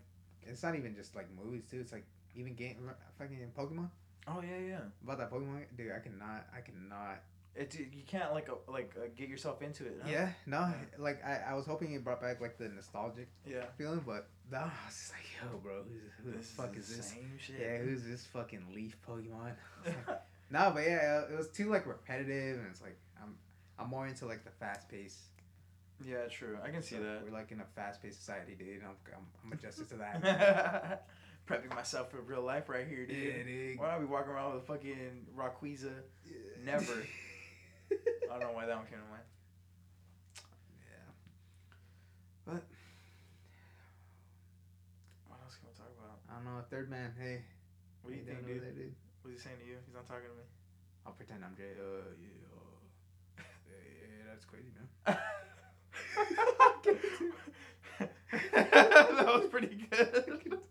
[0.43, 1.79] it's not even just like movies too.
[1.79, 2.77] It's like even game
[3.17, 3.89] fucking Pokemon.
[4.27, 4.79] Oh yeah, yeah.
[5.03, 7.21] About that Pokemon, dude, I cannot, I cannot.
[7.55, 9.99] It you can't like uh, like uh, get yourself into it.
[10.03, 10.09] huh?
[10.11, 13.63] Yeah, no, like I, I was hoping it brought back like the nostalgic Yeah.
[13.77, 16.95] feeling, but no, I was just like, yo, bro, who's, who the fuck the is
[16.95, 17.05] this?
[17.07, 17.55] Same shit.
[17.59, 19.53] Yeah, who's this fucking leaf Pokemon?
[19.85, 20.21] Like,
[20.51, 23.35] no, but yeah, it was too like repetitive, and it's like I'm,
[23.79, 25.17] I'm more into like the fast pace.
[26.05, 26.57] Yeah, true.
[26.63, 27.21] I can see that.
[27.23, 28.81] We're like in a fast paced society, dude.
[28.83, 31.07] I'm, I'm, I'm adjusted to that.
[31.47, 33.17] Prepping myself for real life right here, dude.
[33.17, 33.79] yeah, dude.
[33.79, 35.91] Why not be walking around with a fucking Rockweza?
[36.63, 36.93] Never.
[37.91, 39.25] I don't know why that one came to mind.
[40.85, 41.09] yeah.
[42.45, 42.63] But.
[45.27, 46.21] What else can we talk about?
[46.29, 46.61] I don't know.
[46.69, 47.41] Third man, hey.
[48.03, 48.61] What do you how think, dude?
[48.61, 48.95] there, dude?
[49.23, 49.77] What's he saying to you?
[49.85, 50.45] He's not talking to me.
[51.05, 51.73] I'll pretend I'm Jay.
[51.73, 55.17] Uh, yeah, uh, yeah, yeah, that's crazy, man.
[58.53, 60.59] That was pretty good.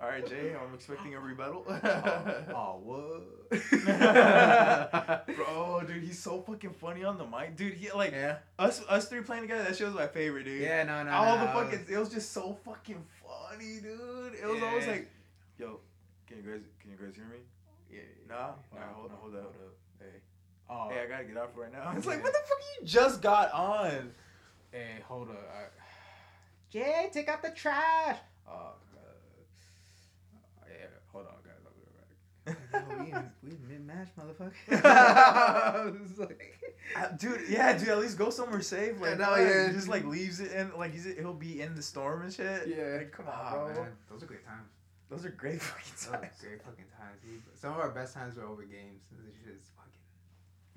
[0.00, 0.54] All right, Jay.
[0.54, 1.64] I'm expecting a rebuttal.
[1.66, 3.50] oh, oh what?
[5.36, 7.72] Bro, dude, he's so fucking funny on the mic, dude.
[7.74, 8.36] He like yeah.
[8.58, 9.64] us us three playing together.
[9.64, 10.60] That show's my favorite, dude.
[10.60, 14.34] Yeah, no, no, All no, the fucking, was- it was just so fucking funny, dude.
[14.34, 15.08] It was always like,
[15.58, 15.80] yo,
[16.26, 17.38] can you guys, can you guys hear me?
[17.90, 18.00] Yeah.
[18.28, 18.50] Nah?
[18.74, 19.54] Alright, hold- on hold up.
[19.98, 20.06] Hey.
[20.68, 20.90] Oh.
[20.90, 21.94] Hey, I gotta get off right now.
[21.96, 24.10] It's like, what the fuck you just got on?
[24.76, 25.36] Hey, hold up.
[25.54, 25.64] I...
[26.70, 28.18] Jay, take out the trash.
[28.46, 29.02] Oh, God.
[30.68, 31.62] Yeah, hold on, guys.
[31.64, 32.98] I'll be right back.
[33.00, 34.52] we in, we mid-match, motherfucker.
[36.18, 37.88] Like, dude, yeah, dude.
[37.88, 39.00] At least go somewhere safe.
[39.00, 39.66] Like, know, fuck, yeah.
[39.68, 42.68] he just like leaves it and like he's he'll be in the storm and shit.
[42.68, 42.98] yeah.
[42.98, 43.82] Like, come on, Ah, bro.
[43.82, 43.92] man.
[44.08, 44.68] Those are great times.
[45.10, 47.42] Those are great fucking Those are times, great fucking times, dude.
[47.58, 49.02] Some of our best times were over games.
[49.24, 49.95] This shit is fucking.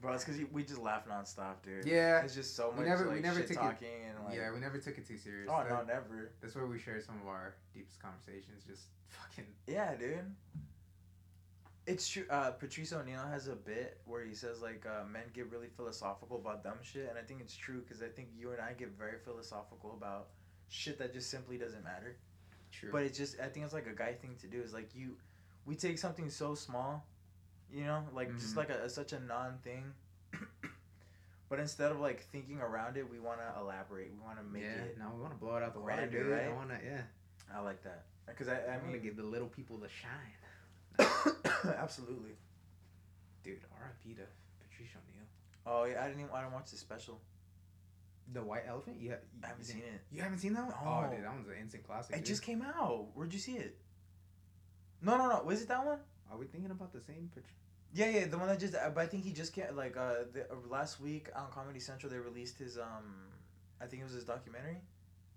[0.01, 0.13] Bro.
[0.13, 1.85] It's because we just laugh nonstop, dude.
[1.85, 2.21] Yeah.
[2.21, 4.35] It's just so We much never- we never shit took it- talking and like.
[4.37, 5.49] yeah, we never took it too serious.
[5.51, 6.31] Oh no, never.
[6.41, 8.63] That's where we share some of our deepest conversations.
[8.65, 9.45] Just fucking.
[9.67, 10.23] Yeah, dude.
[11.85, 12.25] It's true.
[12.29, 16.37] Uh, Patrice O'Neal has a bit where he says like uh, men get really philosophical
[16.37, 18.89] about dumb shit, and I think it's true because I think you and I get
[18.97, 20.27] very philosophical about
[20.69, 22.15] shit that just simply doesn't matter.
[22.71, 22.89] True.
[22.91, 24.61] But it's just I think it's like a guy thing to do.
[24.61, 25.17] Is like you,
[25.65, 27.07] we take something so small,
[27.73, 28.57] you know, like just Mhm.
[28.57, 29.93] like a, such a non thing.
[31.49, 34.11] but instead of like thinking around it, we want to elaborate.
[34.11, 34.97] We want to make yeah, it.
[34.99, 36.31] no, we want to blow it out the water, dude.
[36.33, 37.01] I want to, yeah.
[37.53, 39.89] I like that because I, I I want to mean, give the little people the
[39.89, 40.99] shine.
[41.77, 42.31] absolutely.
[43.43, 44.13] Dude, R.I.P.
[44.15, 44.21] to
[44.61, 45.25] Patrice O'Neal.
[45.65, 47.19] Oh yeah, I didn't even I didn't watch the special.
[48.31, 48.97] The White Elephant?
[49.01, 50.01] Yeah, I haven't seen it.
[50.11, 50.75] You haven't seen that one?
[50.85, 51.09] Oh, No.
[51.15, 52.13] dude, that one's an instant classic.
[52.15, 52.25] It dude.
[52.27, 53.07] just came out.
[53.15, 53.75] Where'd you see it?
[55.01, 55.41] No, no, no.
[55.43, 55.97] Was it that one?
[56.31, 57.29] Are we thinking about the same?
[57.33, 57.43] Pat-
[57.93, 58.73] Yeah, yeah, the one that just.
[58.73, 59.75] But I think he just can't.
[59.75, 63.15] Like, uh, the, uh, last week on Comedy Central, they released his um,
[63.81, 64.77] I think it was his documentary.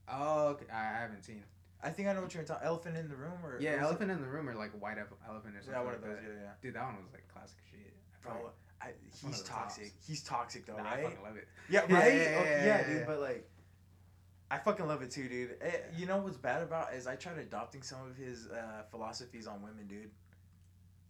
[0.08, 0.66] Oh, okay.
[0.72, 1.42] I haven't seen.
[1.82, 2.60] I think I know what you're talking.
[2.62, 2.68] About.
[2.68, 4.98] Elephant in the Room, or Yeah, was it- Elephant in the Room or like White
[4.98, 5.72] Elephant or something.
[5.72, 6.18] Yeah, one of those.
[6.22, 6.50] Yeah, yeah.
[6.60, 7.92] Dude, that one was like classic shit.
[8.22, 8.90] Probably- I,
[9.24, 9.84] he's toxic.
[9.94, 10.06] tops.
[10.08, 11.46] He's toxic though, nah, I fucking love it.
[11.70, 11.88] Yeah, right.
[11.90, 13.06] yeah, Oh, yeah, yeah, yeah, dude.
[13.06, 13.48] But like,
[14.50, 15.56] I fucking love it too, dude.
[15.60, 18.82] Eh, you know what's bad about it is I tried adopting some of his uh,
[18.90, 20.10] philosophies on women, dude.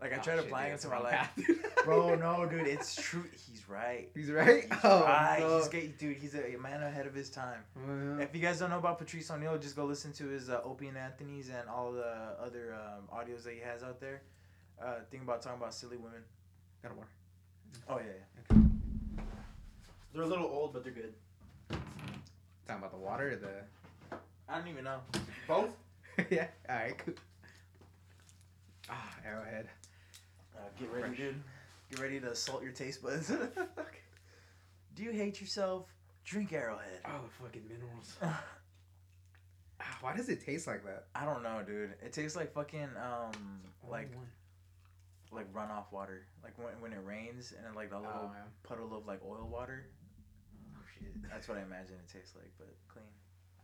[0.03, 1.31] Like I Oh, tried shit, applying dude, it it's to my life.
[1.85, 3.25] Bro, no, dude, it's true.
[3.49, 4.09] He's right.
[4.15, 4.65] He's right.
[4.65, 5.39] He's oh, right.
[5.41, 5.59] no.
[5.59, 6.17] He's great, dude.
[6.17, 7.61] He's a man ahead of his time.
[7.77, 10.61] Well, If you guys don't know about Patrice O'Neal, just go listen to his uh,
[10.65, 14.23] Opie and Anthony's and all the other um, audios that he has out there.
[14.83, 16.23] Uh, think about talking about silly women.
[16.83, 17.09] Gotta work.
[17.89, 18.05] Oh yeah,
[18.51, 18.57] yeah.
[18.57, 18.61] Okay.
[20.13, 21.15] They're a little old, but they're good.
[21.71, 24.19] Talking about the water or the.
[24.49, 24.99] I don't even know.
[25.47, 25.71] Both.
[26.31, 26.49] yeah.
[26.69, 26.99] All right.
[26.99, 27.15] Cool.
[28.91, 29.69] Ah, Arrowhead.
[30.57, 31.17] Uh, get ready, Fresh.
[31.19, 31.43] dude.
[31.91, 33.29] Get ready to assault your taste buds.
[34.95, 35.87] Do you hate yourself?
[36.25, 37.01] Drink Arrowhead.
[37.05, 38.17] Oh, the fucking minerals.
[39.85, 41.07] Ah, Why does it taste like that?
[41.15, 41.95] I don't know, dude.
[42.05, 43.33] It tastes like fucking um
[43.91, 44.29] like Oh, one.
[45.33, 46.25] like runoff water.
[46.45, 48.45] Like when when it rains and like the little Oh, yeah.
[48.63, 49.87] puddle of like oil water.
[50.77, 51.11] Oh shit.
[51.29, 53.05] That's what I imagine it tastes like, but clean.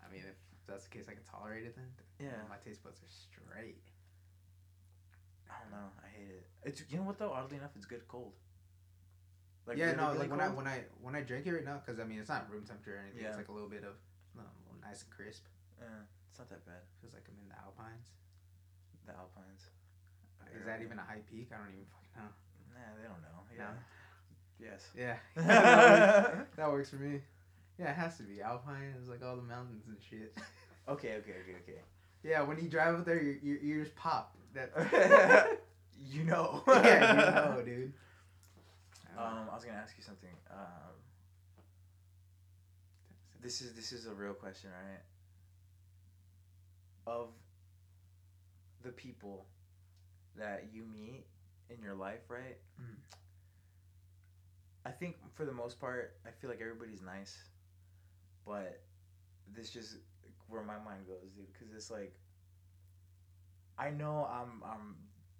[0.04, 0.34] I mean, if
[0.66, 1.86] that's the case, I can tolerate it then.
[2.18, 2.34] Yeah.
[2.48, 3.78] My taste buds are straight.
[5.50, 5.88] I don't know.
[6.04, 6.44] I hate it.
[6.64, 7.32] It's you know what though.
[7.32, 8.32] Oddly enough, it's good cold.
[9.66, 11.64] Like yeah, really, no, really like when I when I when I drink it right
[11.64, 13.22] now, because I mean it's not room temperature or anything.
[13.22, 13.28] Yeah.
[13.28, 14.00] It's like a little bit of
[14.38, 15.44] um, nice and crisp.
[15.80, 16.80] Yeah, it's not that bad.
[17.00, 18.08] Feels like I'm in the Alpines.
[19.04, 19.68] The Alpines.
[20.56, 21.52] Is that even a high peak?
[21.52, 22.32] I don't even fucking know.
[22.72, 23.38] Nah, they don't know.
[23.52, 23.68] Yeah.
[23.68, 23.76] No?
[24.58, 24.88] Yes.
[24.96, 27.20] Yeah, that, works, that works for me.
[27.78, 28.94] Yeah, it has to be Alpine.
[28.98, 30.36] It's like all the mountains and shit.
[30.88, 31.20] okay.
[31.20, 31.36] Okay.
[31.44, 31.56] Okay.
[31.62, 31.80] Okay.
[32.24, 34.34] yeah, when you drive up there, your, your ears pop.
[34.54, 35.60] That.
[36.06, 36.62] you know.
[36.68, 37.92] yeah, you know, dude.
[39.16, 40.30] Um, I was gonna ask you something.
[40.50, 40.94] Um,
[43.40, 45.00] this is this is a real question, right?
[47.06, 47.28] Of
[48.82, 49.46] the people
[50.36, 51.24] that you meet
[51.68, 52.58] in your life, right?
[52.80, 52.96] Mm.
[54.86, 57.36] I think for the most part, I feel like everybody's nice,
[58.46, 58.80] but
[59.54, 59.96] this just
[60.48, 61.52] where my mind goes, dude.
[61.52, 62.14] Because it's like,
[63.78, 64.96] I know I'm I'm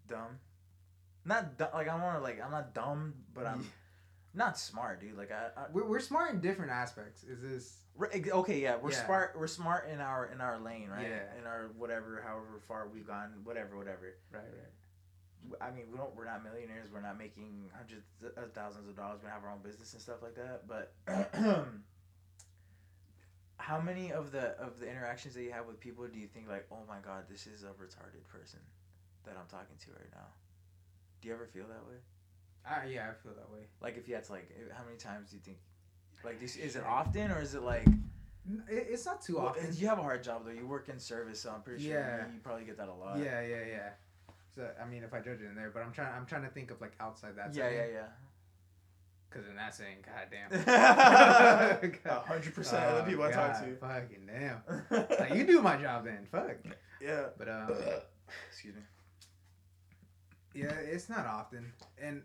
[0.09, 0.39] dumb,
[1.25, 3.67] not du- like I want to like I'm not dumb, but I'm
[4.35, 5.17] not smart, dude.
[5.17, 7.25] Like I, I We're, we're smart in different aspects.
[7.25, 7.79] Is this?
[8.01, 9.05] Okay, yeah, we're Yeah.
[9.07, 9.35] smart.
[9.37, 11.03] We're smart in our in our lane, right?
[11.09, 11.41] Yeah.
[11.41, 14.15] In our whatever, however far we've gone, whatever, whatever.
[14.31, 15.61] Right, right.
[15.61, 16.15] I mean, we don't.
[16.15, 16.91] We're not millionaires.
[16.93, 18.05] We're not making hundreds
[18.37, 19.21] of thousands of dollars.
[19.25, 20.69] We have our own business and stuff like that.
[20.69, 20.95] But
[23.69, 26.49] how many of the of the interactions that you have with people do you think
[26.49, 28.61] like, oh my god, this is a retarded person
[29.25, 30.29] that I'm talking to right now?
[31.21, 31.99] Do you ever feel that way?
[32.67, 33.67] Uh, yeah, I feel that way.
[33.83, 35.59] Like, if you had to like, how many times do you think?
[36.25, 37.87] Like, this, is it often or is it like?
[38.69, 39.69] It's not too Well, often.
[39.77, 40.53] You have a hard job though.
[40.53, 42.27] You work in service, so I'm pretty sure Yeah.
[42.27, 43.19] you, you probably get that a lot.
[43.19, 43.91] Yeah, yeah, yeah.
[44.55, 46.13] So I mean, if I judge it in there, but I'm trying.
[46.15, 47.55] I'm trying to think of like outside that.
[47.55, 48.07] yeah, yeah, yeah.
[49.31, 50.51] Because in that saying, goddamn.
[52.07, 53.77] A hundred percent of the people I talk to.
[53.77, 54.63] Fucking damn.
[55.21, 56.27] Like you do my job then.
[56.31, 56.57] Fuck.
[57.01, 57.27] Yeah.
[57.37, 57.71] But um,
[58.51, 58.83] Excuse me.
[60.55, 62.23] yeah, it's not often, and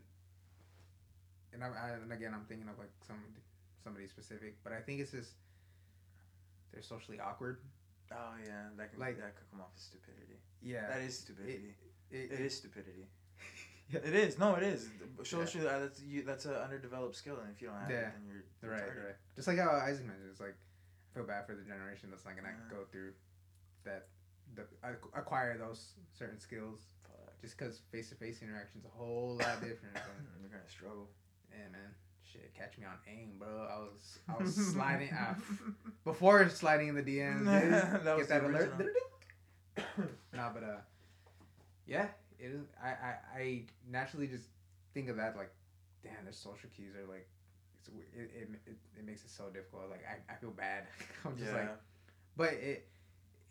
[1.54, 3.18] and I, I and again, I'm thinking of like some
[3.84, 5.32] somebody specific, but I think it's just
[6.72, 7.60] they're socially awkward.
[8.12, 10.40] Oh yeah, that can Like- that could come off as stupidity.
[10.62, 10.88] Yeah.
[10.88, 11.76] That is stupidity.
[12.12, 13.08] It, it is stupidity.
[13.90, 14.00] Yeah.
[14.04, 14.40] It is.
[14.40, 14.90] No, it is.
[15.24, 16.24] Socially, uh, that's you.
[16.24, 17.98] That's an underdeveloped skill, and if you don't have Yeah.
[18.08, 18.24] it, then
[18.62, 19.06] you're Right, retarded.
[19.06, 19.16] right.
[19.36, 22.36] Just like how Isaac mentioned, it's like I feel bad for the generation that's not
[22.36, 22.76] gonna Yeah.
[22.76, 23.14] go through
[23.84, 24.08] that,
[24.56, 24.66] the
[25.14, 26.80] acquire those certain skills.
[27.04, 27.40] Fuck.
[27.42, 29.96] Just because face to face interaction's a whole lot different.
[30.42, 31.10] You're gonna struggle.
[31.52, 31.94] yeah, man.
[32.24, 33.68] Shit, catch me on AIM, bro.
[33.70, 35.36] I was I was sliding uh,
[36.04, 37.46] before sliding in the DMs.
[38.04, 38.74] That was Get that alert.
[40.34, 40.78] nah, but uh,
[41.86, 42.08] yeah,
[42.44, 42.62] it is.
[42.84, 44.50] I, I I naturally just
[44.94, 45.52] think of that like,
[46.04, 47.28] damn, their social cues are like,
[47.80, 49.84] it's it, it, it, it makes it so difficult.
[49.90, 50.84] Like I, I feel bad.
[51.26, 51.58] I'm just yeah.
[51.60, 51.70] like,
[52.38, 52.88] but it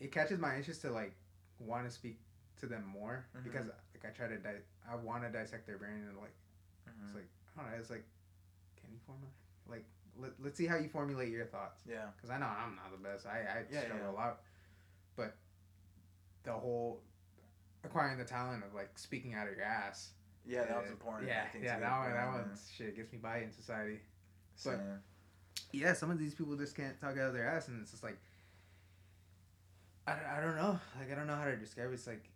[0.01, 1.15] it catches my interest to like
[1.59, 2.19] want to speak
[2.61, 3.45] to them more Mhm.
[3.45, 6.35] because like I try to di- I want to dissect their brain and like
[6.89, 7.05] Mhm.
[7.07, 7.29] it's like
[7.59, 8.05] I don't know it's like
[8.81, 9.35] can you formulate
[9.69, 9.85] like
[10.19, 12.07] let, let's see how you formulate your thoughts yeah.
[12.17, 14.11] because I know I'm not the best I I Yeah, struggle yeah.
[14.11, 14.41] a lot
[15.17, 15.35] but
[16.45, 17.01] the whole
[17.85, 20.11] acquiring the talent of like speaking out of your ass
[20.47, 21.31] Yeah, that uh, was important.
[21.31, 24.01] I yeah yeah that one that one shit gets me by in society
[24.65, 24.81] but- Same.
[25.73, 28.03] yeah, some of these people just can't talk out of their ass, and it's just
[28.05, 28.19] like,
[30.07, 30.79] I, don't- I don't know.
[30.99, 31.95] Like, I don't know how to describe it.
[31.95, 32.29] It's like,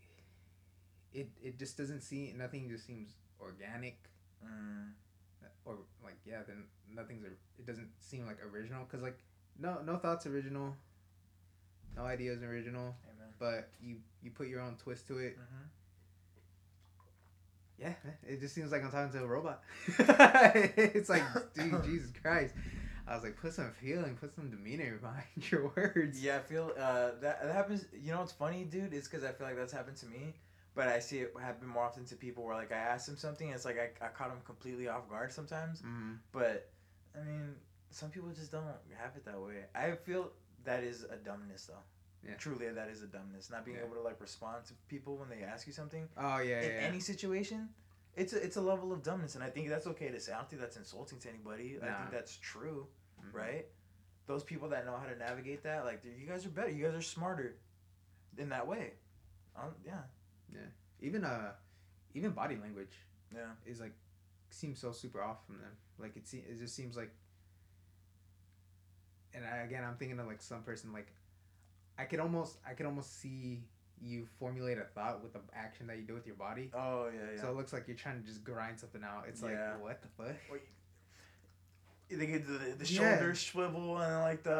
[1.13, 3.99] it, it just doesn't seem, nothing just seems organic,
[4.45, 4.91] Mm.
[5.65, 9.19] or like, yeah, then nothing's, it doesn't seem like original, because, like,
[9.59, 10.75] no, no thoughts original,
[11.97, 13.33] no idea is original, Amen.
[13.39, 15.39] but you, you put your own twist to it.
[15.39, 15.69] Mhm.
[17.79, 17.93] Yeah,
[18.27, 19.63] it just seems like I'm talking to a robot.
[19.87, 21.23] it's like,
[21.55, 22.55] dude, Jesus Christ.
[23.07, 26.23] I was like, put some feeling, put some demeanor behind your words.
[26.23, 27.85] Yeah, I feel uh, that that happens.
[27.93, 28.93] You know what's funny, dude?
[28.95, 30.35] Is because I feel like that's happened to me,
[30.75, 33.47] but I see it happen more often to people where like I ask them something,
[33.47, 35.83] and it's like I, I caught them completely off guard sometimes.
[35.83, 36.17] Mm.
[36.33, 36.69] But
[37.15, 37.55] I mean,
[37.91, 38.65] some people just don't
[38.99, 39.65] have it that way.
[39.75, 40.31] I feel
[40.67, 41.83] that is a dumbness, though.
[42.27, 42.35] Yeah.
[42.39, 43.51] Truly, that is a dumbness.
[43.51, 43.85] Not being Yeah.
[43.85, 46.89] able to like respond to people when they ask you something Oh yeah, in yeah.
[46.89, 47.69] any situation.
[48.17, 50.33] It's a, it's a level of dumbness, and I think that's okay to say.
[50.33, 51.79] I don't think that's insulting to anybody.
[51.83, 52.87] I think that's true
[53.21, 53.33] Mhm.
[53.35, 53.67] right?
[54.27, 56.71] Those people that know how to navigate that, like you guys are better.
[56.71, 57.57] You guys are smarter
[58.39, 58.95] in that way.
[59.55, 60.03] Um, yeah,
[61.01, 61.53] Even uh,
[62.15, 62.97] even body language
[63.33, 63.93] yeah, is like
[64.51, 65.73] seems so super off from them.
[65.99, 67.13] Like it se- it just seems like.
[69.37, 71.09] And I, again, I'm thinking of like some person like,
[71.99, 73.63] I could almost I could almost see
[74.03, 76.71] you formulate a thought with the action that you do with your body.
[76.75, 77.41] Oh yeah, yeah.
[77.43, 79.25] So it looks like you're trying to just grind something out.
[79.29, 80.37] It's like what the fuck?
[82.11, 83.17] they get the, the Yeah.
[83.17, 84.55] shoulders swivel and like the.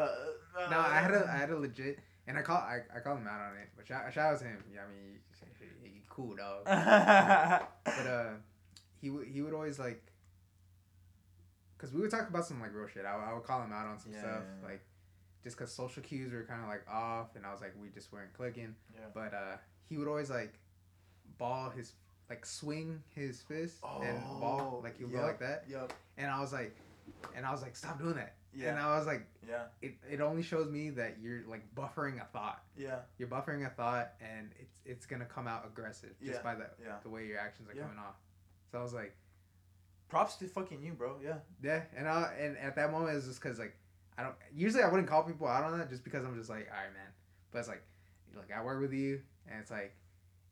[0.57, 3.15] Uh, No, I had a I had a legit, and I call I, I call
[3.17, 4.63] him out on it, but shout, shout out to him.
[4.73, 5.19] Yeah, I mean,
[5.83, 6.65] he, he cool dog.
[6.65, 8.29] but uh,
[9.01, 10.03] he would he would always like,
[11.77, 13.05] cause we would talk about some like real shit.
[13.05, 14.67] I, would- I would call him out on some Yeah, stuff yeah, yeah.
[14.69, 14.81] like,
[15.43, 18.11] just cause social cues were kind of like off, and I was like we just
[18.11, 18.75] weren't clicking.
[18.93, 19.01] Yeah.
[19.13, 19.57] But uh,
[19.89, 20.53] he would always like,
[21.37, 21.93] ball his
[22.29, 25.21] like swing his fist and ball Oh, like would yep.
[25.21, 25.93] go like that, Yep.
[26.17, 26.75] and I was like,
[27.35, 28.33] and I was like stop doing that.
[28.53, 28.71] Yeah.
[28.71, 29.65] And I was like, Yeah.
[29.81, 32.63] it, it only shows me that you're like buffering a thought.
[32.75, 32.99] Yeah.
[33.19, 36.65] You're buffering a thought, and it's it's gonna come out aggressive just Yeah, by the
[36.83, 36.95] yeah.
[37.03, 37.83] the way your actions are Yeah.
[37.83, 38.15] coming off.
[38.71, 39.15] So I was like,
[40.09, 41.17] Props to fucking you, bro.
[41.23, 41.35] Yeah.
[41.61, 43.75] yeah, and I and at that moment it's just because like
[44.17, 46.67] I don't usually I wouldn't call people out on that just because I'm just like,
[46.71, 47.11] all right, man.
[47.51, 47.83] But it's like,
[48.35, 49.93] like I work with you, and it's like,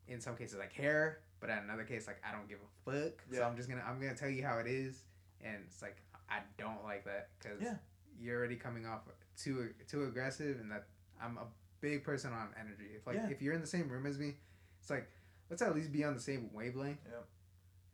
[0.08, 3.22] in some cases I care, but in another case like I don't give a fuck.
[3.30, 3.38] Yeah.
[3.38, 5.04] So I'm just gonna I'm gonna tell you how it is,
[5.42, 5.96] and it's like
[6.28, 7.74] I don't like that because Yeah.
[8.20, 9.00] you're already coming off
[9.36, 10.86] too too aggressive, and that
[11.22, 11.46] I'm a
[11.80, 12.90] big person on energy.
[12.96, 13.28] If like Yeah.
[13.30, 14.34] if you're in the same room as me,
[14.80, 15.08] it's like
[15.50, 16.98] let's at least be on the same wavelength.
[17.06, 17.26] Yep.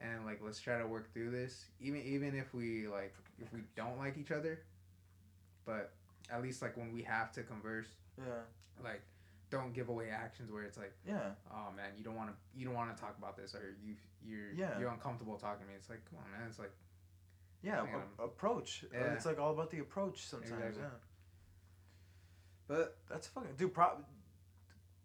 [0.02, 3.60] And like let's try to work through this, even even if we like if we
[3.76, 4.60] don't like each other,
[5.64, 5.92] but
[6.30, 7.86] at least like when we have to converse,
[8.18, 8.24] Yeah.
[8.82, 9.02] like
[9.50, 11.30] don't give away actions where it's like, Yeah.
[11.52, 13.94] oh man, you don't want to you don't want to talk about this or you
[14.24, 14.76] you're Yeah.
[14.78, 15.74] you're uncomfortable talking to me.
[15.76, 16.72] It's like come on man, it's like
[17.62, 17.84] Yeah.
[18.18, 18.84] A- approach.
[18.92, 19.12] Uh, Yeah.
[19.14, 20.52] It's like all about the approach sometimes.
[20.52, 20.82] Exactly.
[20.82, 20.88] Yeah.
[22.66, 23.72] but That's fucking dude.
[23.74, 24.02] Prop.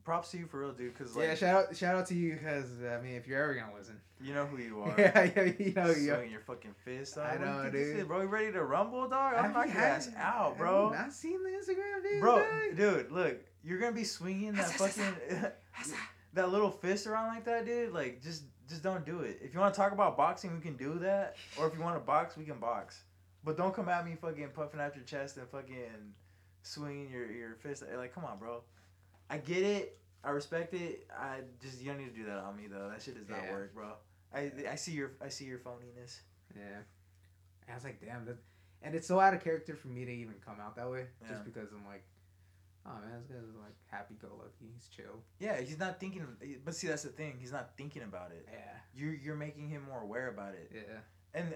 [0.07, 0.97] Props to you for real, dude.
[0.97, 3.53] Cause like yeah, shout out shout out to you because I mean if you're ever
[3.55, 4.95] gonna listen, you know who you are.
[4.97, 6.11] yeah, yeah, you know you.
[6.13, 6.15] Are.
[6.15, 7.15] Swinging your fucking fist.
[7.15, 7.25] Dog.
[7.25, 7.99] I do you know, dude.
[7.99, 9.33] is, bro, you ready to rumble, dog?
[9.35, 10.91] I'm Have knocking your ass out, have bro.
[10.91, 12.77] you Not seen the Instagram videos, Bro, dog?
[12.77, 15.13] dude, look, you're gonna be swinging that fucking
[16.35, 17.91] that little fist around like that, dude.
[17.91, 19.39] Like, just just don't do it.
[19.43, 21.35] If you want to talk about boxing, we can do that.
[21.59, 23.01] Or if you want to box, we can box.
[23.43, 26.13] But don't come at me fucking puffing out your chest and fucking
[26.63, 27.83] swinging your your fist.
[27.97, 28.61] Like, come on, bro.
[29.29, 29.99] I get it.
[30.23, 31.07] I respect it.
[31.17, 32.89] I just you don't need to do that on me though.
[32.89, 33.51] That shit does not Yeah.
[33.51, 33.93] work, bro.
[34.33, 36.19] I I see your I see your phoniness.
[36.55, 36.63] Yeah.
[37.63, 38.37] And I was like, damn, that,
[38.81, 41.27] and it's so out of character for me to even come out that way, Yeah.
[41.29, 42.03] just because I'm like,
[42.85, 45.21] oh man, this guy's like happy-go-lucky, he's chill.
[45.39, 46.25] Yeah, he's not thinking.
[46.41, 47.35] Eh, but see, that's the thing.
[47.39, 48.47] He's not thinking about it.
[48.51, 48.59] Yeah.
[48.95, 50.71] You're you're making him more aware about it.
[50.73, 50.99] Yeah.
[51.33, 51.55] and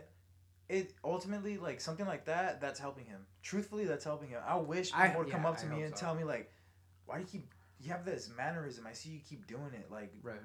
[0.70, 4.88] it ultimately like something like that that's helping him truthfully that's helping him i wish
[4.92, 6.06] people I- would come up to I me and so.
[6.06, 6.50] tell me like
[7.06, 7.50] why do you keep
[7.82, 10.40] you have this mannerism i see you keep doing it like Right.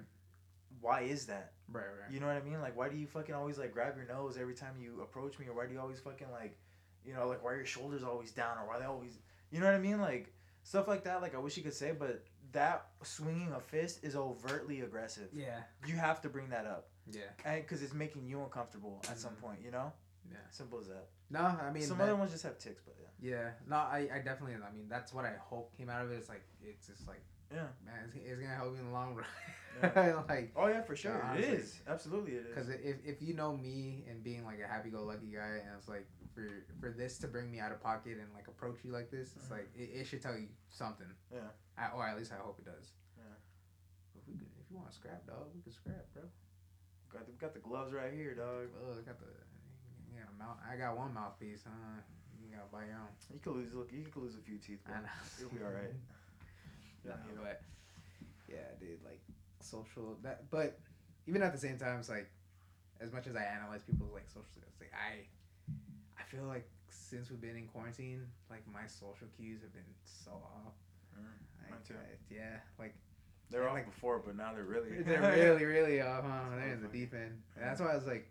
[0.81, 1.83] why is that Right.
[1.85, 2.11] Right.
[2.11, 4.37] you know what i mean like why do you fucking always like grab your nose
[4.41, 6.57] every time you approach me or why do you always fucking like
[7.05, 9.19] you know like why are your shoulders always down or why they always
[9.51, 10.33] you know what i mean like
[10.63, 14.17] stuff like that like i wish you could say but that swinging a fist is
[14.17, 15.61] overtly aggressive Yeah.
[15.87, 17.23] you have to bring that up Yeah.
[17.45, 19.41] and because it's making you uncomfortable at some Mhm.
[19.41, 19.93] point you know
[20.29, 20.39] Yeah.
[20.51, 21.07] Simple as that.
[21.31, 23.07] No, I mean Some that- other ones just have ticks, but yeah.
[23.19, 24.55] Yeah, no, I, I definitely.
[24.57, 26.17] I mean, that's what I hope came out of it.
[26.17, 27.69] It's like it's just like Yeah.
[27.85, 29.27] man, it's, it's gonna help you in the long run.
[29.83, 30.23] Yeah.
[30.29, 31.17] like, Oh yeah, for sure.
[31.17, 31.53] It honestly.
[31.55, 31.81] is.
[31.89, 32.55] Absolutely, it is.
[32.55, 36.07] because if if you know me and being like a happy-go-lucky guy, and it's like
[36.35, 36.47] for
[36.81, 39.47] for this to bring me out of pocket and like approach you like this, it's
[39.49, 39.51] Mhm.
[39.53, 41.09] like it, it should tell you something.
[41.33, 41.41] Yeah.
[41.79, 42.93] I, or at least I hope it does.
[43.17, 43.25] Yeah.
[44.15, 46.23] If we could, if you want to scrap, dog, we can scrap, bro.
[47.13, 48.69] got the, got the gloves right here, dog.
[48.81, 49.27] Oh, got the.
[50.39, 50.57] Yeah, mouth.
[50.71, 51.63] I got one mouthpiece.
[51.65, 52.01] Huh?
[52.43, 53.09] You gotta buy your own.
[53.33, 53.75] You could lose.
[53.75, 54.85] Look, you could lose a few teeth.
[54.85, 54.95] Bro.
[54.97, 55.09] I know.
[55.41, 55.95] You'll be all right.
[57.07, 57.43] No, Yeah, you know.
[57.45, 57.63] but
[58.49, 59.21] yeah, dude, like
[59.61, 60.51] social that.
[60.51, 60.79] But
[61.29, 62.29] even at the same time, it's like
[63.01, 65.23] as much as I analyze people's like social, it's like I,
[66.19, 70.33] I feel like since we've been in quarantine, like my social cues have been so
[70.33, 70.75] off.
[71.15, 71.23] Mm,
[71.63, 71.95] Like, mine too.
[71.95, 72.95] I- yeah, like
[73.51, 75.03] They were Yeah, off like- before, but now they're really.
[75.07, 76.25] they're really, really off.
[76.25, 76.57] Huh?
[76.57, 77.39] They're in the deep end.
[77.55, 78.29] And that's why I was like,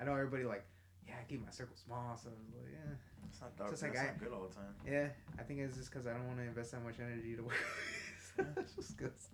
[0.00, 0.64] I know everybody like,
[1.06, 2.94] yeah, I keep my circle small, so I was like, yeah.
[3.30, 4.74] It's not, Just that's like not I- good all the time.
[4.86, 7.42] Yeah, I think it's just because I don't want to invest that much energy to
[7.42, 7.56] work.
[8.76, 9.28] just 'cause-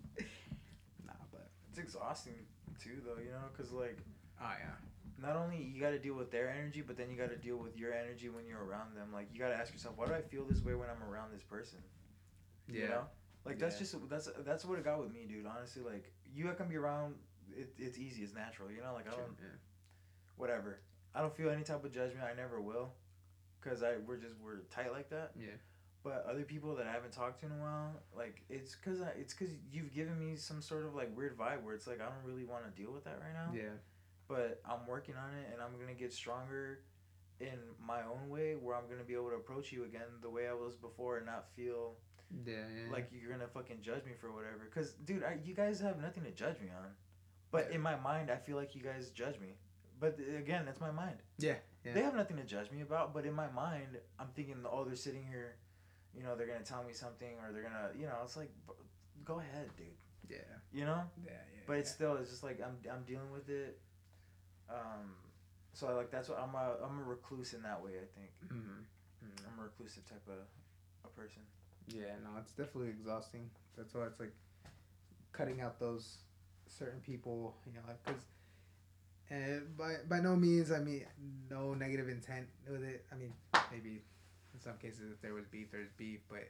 [1.05, 2.35] Nah, but It's exhausting
[2.79, 3.21] too, though.
[3.21, 3.97] You know, because like
[4.41, 4.75] oh yeah,
[5.21, 7.57] not only you got to deal with their energy, but then you got to deal
[7.57, 9.11] with your energy when you're around them.
[9.13, 11.31] Like you got to ask yourself, why do I feel this way when I'm around
[11.33, 11.79] this person?
[12.71, 13.03] yeah, You know?
[13.45, 13.79] Like that's Yeah.
[13.79, 15.45] just that's that's what it got with me, dude.
[15.45, 17.15] Honestly, like you can be around.
[17.51, 18.21] It, it's easy.
[18.23, 18.69] It's natural.
[18.71, 19.57] You know, like I don't yeah.
[20.37, 20.79] whatever.
[21.15, 22.23] I don't feel any type of judgment.
[22.23, 22.93] I never will,
[23.61, 25.31] cause I we're just we're tight like that.
[25.39, 25.57] Yeah.
[26.03, 29.09] But other people that I haven't talked to in a while, like it's cause I,
[29.19, 32.05] it's cause you've given me some sort of like weird vibe where it's like I
[32.05, 33.51] don't really want to deal with that right now.
[33.53, 33.75] yeah,
[34.27, 36.79] But I'm working on it, and I'm gonna get stronger
[37.41, 40.47] in my own way, where I'm gonna be able to approach you again the way
[40.47, 41.95] I was before, and not feel
[42.45, 42.91] yeah, yeah.
[42.93, 44.69] like you're gonna fucking judge me for whatever.
[44.73, 46.91] Cause dude, I, you guys have nothing to judge me on.
[47.51, 47.75] But Yeah.
[47.75, 49.55] in my mind, I feel like you guys judge me.
[49.99, 51.17] But uh, again, that's my mind.
[51.37, 51.93] yeah, yeah.
[51.93, 53.13] They have nothing to judge me about.
[53.13, 55.55] But in my mind, I'm thinking, oh, they're sitting here,
[56.15, 58.51] you know, they're gonna tell me something, or they're gonna, you know, it's like,
[59.25, 59.87] go ahead, dude.
[60.29, 60.37] yeah,
[60.71, 61.03] You know.
[61.25, 61.61] yeah, yeah.
[61.67, 63.79] But it's still, it's just like I'm, I'm dealing with it.
[64.69, 65.15] Um,
[65.73, 67.91] so I like that's what I'm a, I'm a recluse in that way.
[68.01, 68.81] I think hmm
[69.47, 70.45] I'm a reclusive type of
[71.05, 71.41] a person.
[71.87, 73.49] Yeah, no, it's definitely exhausting.
[73.77, 74.33] That's why it's like
[75.31, 76.17] cutting out those
[76.67, 78.21] certain people, you know, like because
[79.29, 81.05] and by by no means, I mean,
[81.49, 83.05] no negative intent with it.
[83.11, 83.33] I mean,
[83.71, 84.01] maybe
[84.53, 86.49] in some cases, if there was beef, there's beef, but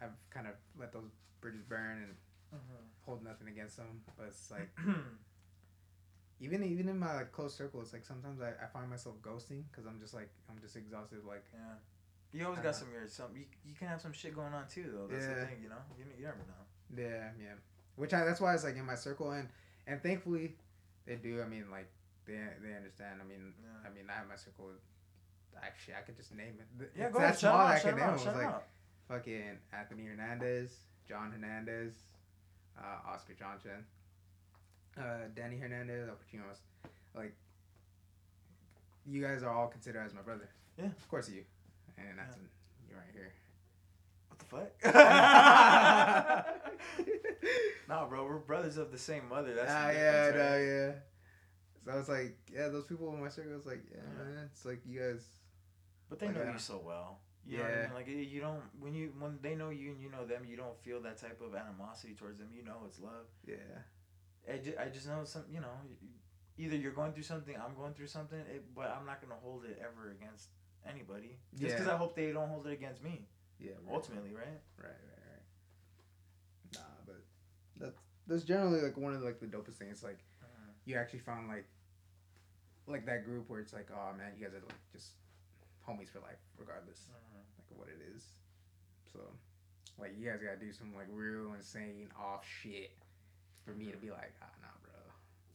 [0.00, 1.10] I've kind of let those
[1.40, 2.14] bridges burn and
[2.54, 2.84] mm-hmm.
[3.04, 4.02] hold nothing against them.
[4.16, 4.68] But it's like
[6.40, 9.62] even even in my like, close circle, it's like sometimes I, I find myself ghosting
[9.70, 11.20] because I'm just like I'm just exhausted.
[11.26, 11.74] Like Yeah.
[12.30, 13.28] You always got some weird some.
[13.34, 15.06] You, you can have some shit going on too, though.
[15.10, 15.46] That's the Yeah.
[15.46, 15.80] thing, you know.
[15.98, 17.02] You, you never know.
[17.02, 17.54] Yeah, yeah.
[17.96, 19.48] Which I that's why it's like in my circle and
[19.86, 20.56] and thankfully
[21.08, 21.40] they do.
[21.42, 21.88] I mean like
[22.26, 23.20] they they understand.
[23.24, 23.88] I mean Yeah.
[23.88, 24.70] I mean I have my circle.
[25.60, 26.92] Actually, I could just name it.
[26.96, 27.38] Yeah, it's go ahead.
[27.38, 27.78] Shout him that I.
[27.78, 28.04] Shout him name.
[28.04, 28.10] out.
[28.10, 28.62] It was Shout like
[29.08, 30.70] fucking Anthony Hernandez,
[31.08, 31.94] John Hernandez,
[32.78, 33.82] uh, Oscar Johnson,
[34.96, 36.60] uh, Danny Hernandez, Al Pacino's.
[37.16, 37.34] Like
[39.06, 40.48] you guys are all considered as my brother.
[40.78, 40.86] Yeah.
[40.86, 41.42] of course you.
[41.96, 42.36] And that's
[42.88, 43.32] you right here.
[44.48, 44.72] Fuck?
[47.88, 48.24] nah, bro.
[48.26, 49.54] We're brothers of the same mother.
[49.54, 50.92] That's ah, yeah, difference, no, yeah.
[51.84, 53.52] So I was like, yeah, those people in my circle.
[53.52, 54.24] I was like, yeah, Yeah.
[54.24, 55.24] man, it's like you guys.
[56.08, 57.20] But they Like, know you so well.
[57.46, 57.80] You what I Yeah.
[57.82, 57.94] mean?
[57.94, 60.76] Like you don't when you when they know you and you know them, you don't
[60.82, 62.48] feel that type of animosity towards them.
[62.54, 63.26] You know it's love.
[63.46, 63.56] Yeah,
[64.52, 65.44] I just, I just know some.
[65.50, 65.72] You know,
[66.58, 69.64] either you're going through something, I'm going through something, it, but I'm not gonna hold
[69.64, 70.48] it ever against
[70.86, 71.38] anybody.
[71.54, 71.94] Just because Yeah.
[71.94, 73.28] I hope they don't hold it against me.
[73.58, 73.72] Yeah.
[73.86, 74.60] Right, Ultimately, right?
[74.78, 75.44] right, right, right.
[76.74, 77.22] Nah, but
[77.78, 80.02] that's that's generally like one of like the dopest things.
[80.02, 80.18] Like
[80.84, 81.66] you actually found like
[82.86, 85.12] like that group where it's like, oh man, you guys are like just
[85.86, 87.08] homies for life, regardless
[87.58, 88.24] like what it is.
[89.12, 89.20] So,
[90.00, 92.92] like you guys gotta do some like real insane off shit
[93.64, 94.96] for me to be like, ah, nah, bro.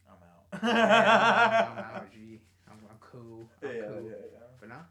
[0.06, 0.62] I'm out.
[0.62, 2.40] yeah, I'm, I'm out, G.
[2.68, 3.48] I'm, I'm cool.
[3.62, 4.02] I'm yeah, cool.
[4.02, 4.46] yeah, yeah.
[4.60, 4.86] But nah,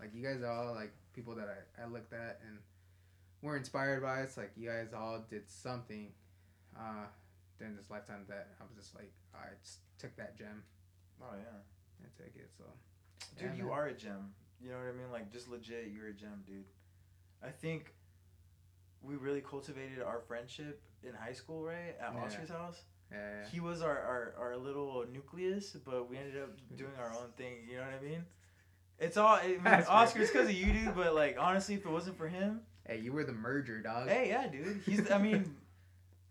[0.00, 2.58] like you guys are all like people that I, I looked at and
[3.42, 4.20] were inspired by.
[4.20, 6.08] It's like you guys all did something
[6.76, 7.06] uh,
[7.58, 10.62] during this lifetime that I was just like, I just took that gem
[11.22, 11.58] Oh yeah.
[12.02, 12.50] and take it.
[12.58, 12.64] So,
[13.38, 13.72] Dude, Yeah, you man.
[13.72, 14.32] are a gem.
[14.60, 15.10] You know what I mean?
[15.12, 16.64] Like, just legit, you're a gem, dude.
[17.42, 17.92] I think
[19.02, 21.94] we really cultivated our friendship in high school, right?
[22.00, 22.20] At Yeah.
[22.24, 22.80] Oscar's house.
[23.12, 27.30] yeah, He was our, our, our little nucleus, but we ended up doing our own
[27.36, 27.58] thing.
[27.70, 28.24] You know what I mean?
[28.98, 31.90] It's all, I mean, That's Oscar's because of you, dude, but, like, honestly, if it
[31.90, 34.08] wasn't for him, hey, you were the merger, dog.
[34.08, 34.82] hey, yeah, dude.
[34.86, 35.56] He's, I mean,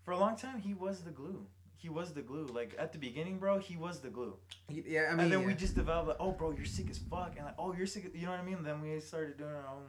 [0.04, 1.46] for a long time, he was the glue.
[1.76, 2.46] he was the glue.
[2.46, 4.36] Like at the beginning, bro, he was the glue.
[4.68, 7.34] Yeah, I mean, and then we just developed like, oh, bro, you're sick as fuck,
[7.36, 8.10] and like, oh, you're sick.
[8.14, 8.62] You know what I mean?
[8.62, 9.84] then we started doing our own.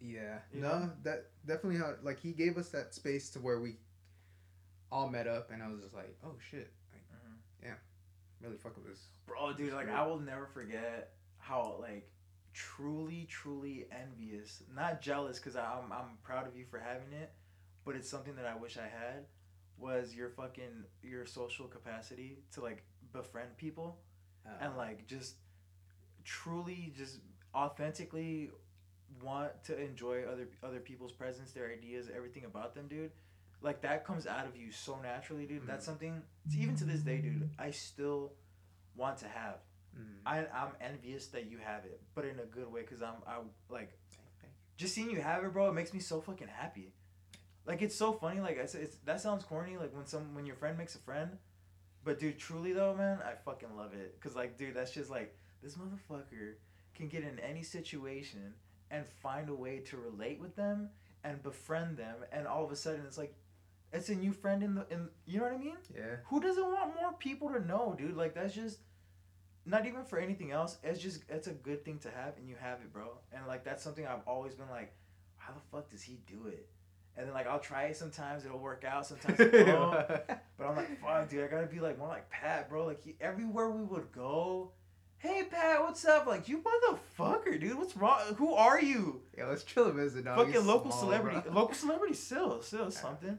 [0.00, 0.38] Yeah.
[0.52, 0.90] You no, know?
[1.04, 3.76] that definitely how like he gave us that space to where we
[4.90, 7.66] all met up, and I was just like, oh shit, like, mm-hmm.
[7.66, 7.74] yeah,
[8.42, 9.00] really fuck with this.
[9.26, 11.12] Bro, dude, like I will never forget
[11.48, 12.10] how like
[12.52, 17.32] truly, truly envious, not jealous, because I'm I'm proud of you for having it,
[17.84, 19.26] but it's something that I wish I had.
[19.78, 22.82] Was your fucking your social capacity to like
[23.12, 23.98] befriend people
[24.46, 25.36] Uh, and like just
[26.24, 27.20] truly just
[27.54, 28.50] authentically
[29.22, 33.12] want to enjoy other other people's presence, their ideas, everything about them, dude.
[33.62, 35.66] Like that comes out of you so naturally, dude.
[35.66, 36.22] That's something
[36.56, 37.50] even to this day, dude.
[37.58, 38.32] I still
[38.96, 39.58] want to have.
[39.96, 43.22] Mm, I I'm envious that you have it, but in a good way, cause I'm
[43.26, 43.98] I like
[44.76, 45.68] just seeing you have it, bro.
[45.68, 46.92] It makes me so fucking happy.
[47.66, 48.40] Like it's so funny.
[48.40, 49.76] Like I said, it's, that sounds corny.
[49.76, 51.36] Like when some when your friend makes a friend,
[52.04, 54.18] but dude, truly though, man, I fucking love it.
[54.20, 56.54] Cause like, dude, that's just like this motherfucker
[56.94, 58.54] can get in any situation
[58.90, 60.88] and find a way to relate with them
[61.24, 63.34] and befriend them, and all of a sudden it's like,
[63.92, 65.08] it's a new friend in the in.
[65.26, 65.76] You know what I mean?
[65.94, 66.16] Yeah.
[66.26, 68.16] Who doesn't want more people to know, dude?
[68.16, 68.78] Like that's just
[69.68, 70.78] not even for anything else.
[70.82, 73.18] It's just it's a good thing to have, and you have it, bro.
[73.32, 74.92] And like that's something I've always been like,
[75.36, 76.68] how the fuck does he do it?
[77.16, 79.06] And then like I'll try it sometimes, it'll work out.
[79.06, 80.06] Sometimes it won't.
[80.06, 82.86] But I'm like, fuck, dude, I gotta be like more like Pat, bro.
[82.86, 84.72] Like he, everywhere we would go,
[85.18, 86.26] hey Pat, what's up?
[86.26, 88.20] Like you motherfucker, dude, what's wrong?
[88.36, 89.22] Who are you?
[89.36, 90.38] yeah, let's chill a visit, dog.
[90.46, 91.52] Fucking local small, celebrity, bro.
[91.52, 93.38] local celebrity, still, still something.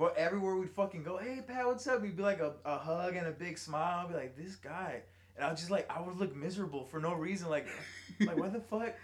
[0.00, 2.00] But everywhere we'd fucking go, hey Pat, what's up?
[2.00, 4.06] We'd be like a, a hug and a big smile.
[4.06, 5.02] I'd be like, this guy,
[5.36, 7.50] and I was just like, I would look miserable for no reason.
[7.50, 7.66] Like,
[8.18, 8.94] like what the fuck?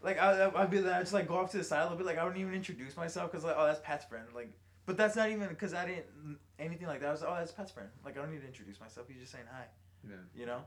[0.00, 1.98] Like I, I'd be like, I just like go off to the side a little
[1.98, 2.06] bit.
[2.06, 4.26] Like I wouldn't even introduce myself because like, oh, that's Pat's friend.
[4.32, 4.52] Like,
[4.86, 7.08] but that's not even because I didn't anything like that.
[7.08, 7.88] I was, oh, that's Pat's friend.
[8.04, 9.08] Like I don't need to introduce myself.
[9.08, 9.64] He's just saying hi.
[10.08, 10.14] Yeah.
[10.36, 10.60] You know.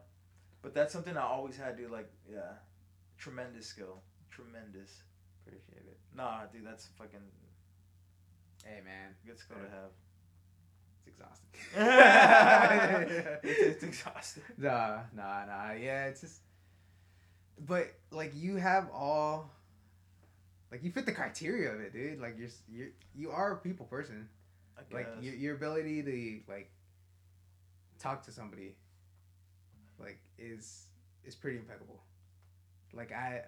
[0.61, 2.59] But that's something I always had, to Like, yeah,
[3.17, 5.03] tremendous skill, tremendous.
[5.45, 5.97] Appreciate it.
[6.13, 7.21] Nah, dude, that's fucking
[8.67, 9.91] Hey man, good skill to have.
[10.97, 11.49] it's exhausting.
[13.49, 14.43] it's, it's exhausting.
[14.57, 15.71] Nah, nah, nah.
[15.71, 16.41] Yeah, it's just.
[17.65, 19.49] But like you have all.
[20.69, 22.19] Like you fit the criteria of it, dude.
[22.19, 24.27] Like you're you you are a people person.
[24.91, 26.69] Like your your ability to like
[27.99, 28.75] talk to somebody,
[29.97, 30.87] like is
[31.23, 32.01] is pretty impeccable.
[32.93, 33.43] Like I,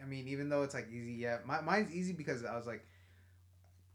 [0.00, 2.86] I mean, even though it's like easy, yeah, my mine's easy because I was like,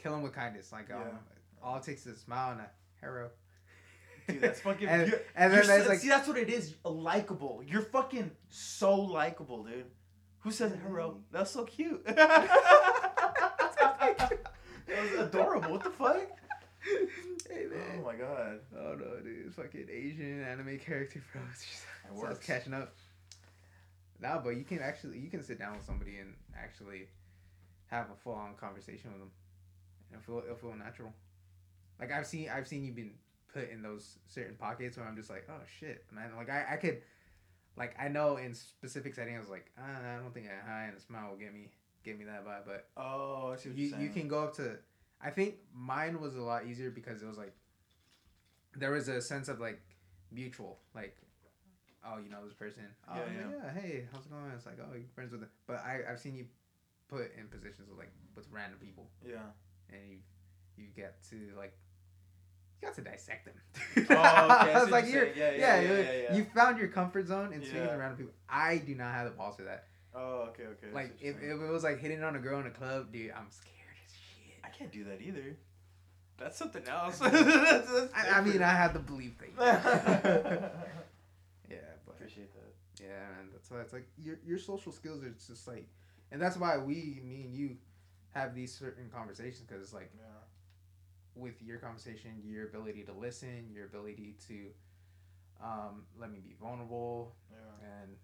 [0.03, 0.71] kill him with kindness.
[0.71, 1.17] Like um, Yeah.
[1.63, 3.29] all it takes is a smile and a hero.
[4.27, 4.87] Dude, that's fucking.
[4.89, 6.75] and, you're- and then there's like see, that's what it is.
[6.85, 7.63] Likable.
[7.65, 9.85] You're fucking so likable, dude.
[10.41, 11.19] Who says hero?
[11.31, 12.03] That's so cute.
[12.05, 12.49] that
[14.87, 15.71] was adorable.
[15.71, 16.17] What the fuck?
[17.49, 17.99] hey man.
[17.99, 18.59] Oh my god.
[18.77, 21.41] Oh no, dude, it's fucking Asian anime character, bro.
[21.51, 22.93] It's just It so it's catching up.
[24.19, 27.07] Nah, but you can actually you can sit down with somebody and actually
[27.87, 29.31] have a full on conversation with them.
[30.13, 31.13] It'll feel it'll feel natural.
[31.99, 33.13] Like I've seen I've seen you been
[33.53, 36.31] put in those certain pockets where I'm just like, oh shit, man.
[36.35, 37.01] Like I, I could
[37.75, 40.85] like I know in specific settings I was like, ah, I don't think a high
[40.85, 41.71] and a smile will get me
[42.03, 44.77] get me that vibe, but Oh, I see what you you can go up to
[45.21, 47.53] I think mine was a lot easier because it was like
[48.75, 49.79] there was a sense of like
[50.31, 51.15] mutual like
[52.05, 53.81] oh you know this person oh Yeah, yeah, yeah.
[53.81, 56.35] hey how's it going it's like oh you're friends with them but I I've seen
[56.35, 56.45] you
[57.07, 59.37] put in positions of like with random people Yeah.
[59.93, 60.17] And you
[60.77, 61.73] you get to like
[62.81, 63.53] you got to dissect them
[63.97, 64.01] Oh,
[64.61, 67.87] okay, I was like you're yeah, Yeah, yeah, you- found your comfort zone in swinging
[67.97, 70.93] random people I do not have the balls for that Oh, okay, okay.
[70.93, 73.49] Like if, if it was like hitting on a girl in a club dude I'm
[73.49, 75.57] scared as shit I can't do that either.
[76.37, 77.19] That's something else.
[77.19, 78.61] That's- that's I, I mean.
[78.63, 79.55] I have the belief that.
[81.69, 83.03] yeah, but Appreciate that.
[83.03, 83.07] yeah,
[83.37, 85.87] man, that's why it's like your your social skills are just like,
[86.31, 87.77] and that's why we, me and you,
[88.33, 90.25] have these certain conversations because it's like Yeah.
[91.35, 94.71] with your conversation, your ability to listen, your ability to,
[95.61, 98.01] um, let me be vulnerable, Yeah.
[98.01, 98.17] and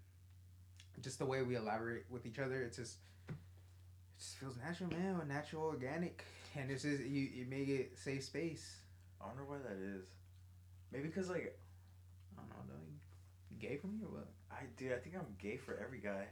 [1.00, 2.98] just the way we elaborate with each other, it's just.
[3.28, 5.26] It just feels natural, man.
[5.28, 6.24] Natural, organic,
[6.54, 7.22] and it's just you.
[7.22, 8.76] You make it safe space.
[9.20, 10.04] I wonder why that is.
[10.92, 11.58] Maybe because like
[12.36, 12.82] I don't know, dog.
[13.50, 14.28] You gay for me or what?
[14.50, 16.26] I dude, I think I'm gay for every guy.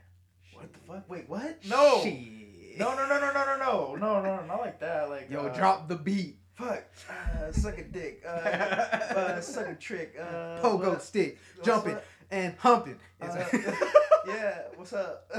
[0.54, 1.08] What the fuck?
[1.08, 1.58] Wait, what?
[1.68, 2.00] No.
[2.02, 2.78] Shit.
[2.78, 5.10] No, no, no, no, no, no, no, no, no, not like that.
[5.10, 6.38] Like Yo, uh, drop the beat.
[6.54, 6.84] Fuck.
[7.08, 8.22] Uh, suck a dick.
[8.26, 10.16] Uh, uh, suck a trick.
[10.20, 11.96] Uh, Pogo what- stick, jumping
[12.30, 12.98] and humping.
[13.20, 13.44] Uh,
[14.26, 14.62] yeah.
[14.76, 15.30] What's up?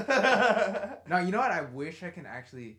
[1.10, 1.52] no, you know what?
[1.52, 2.77] I wish I can actually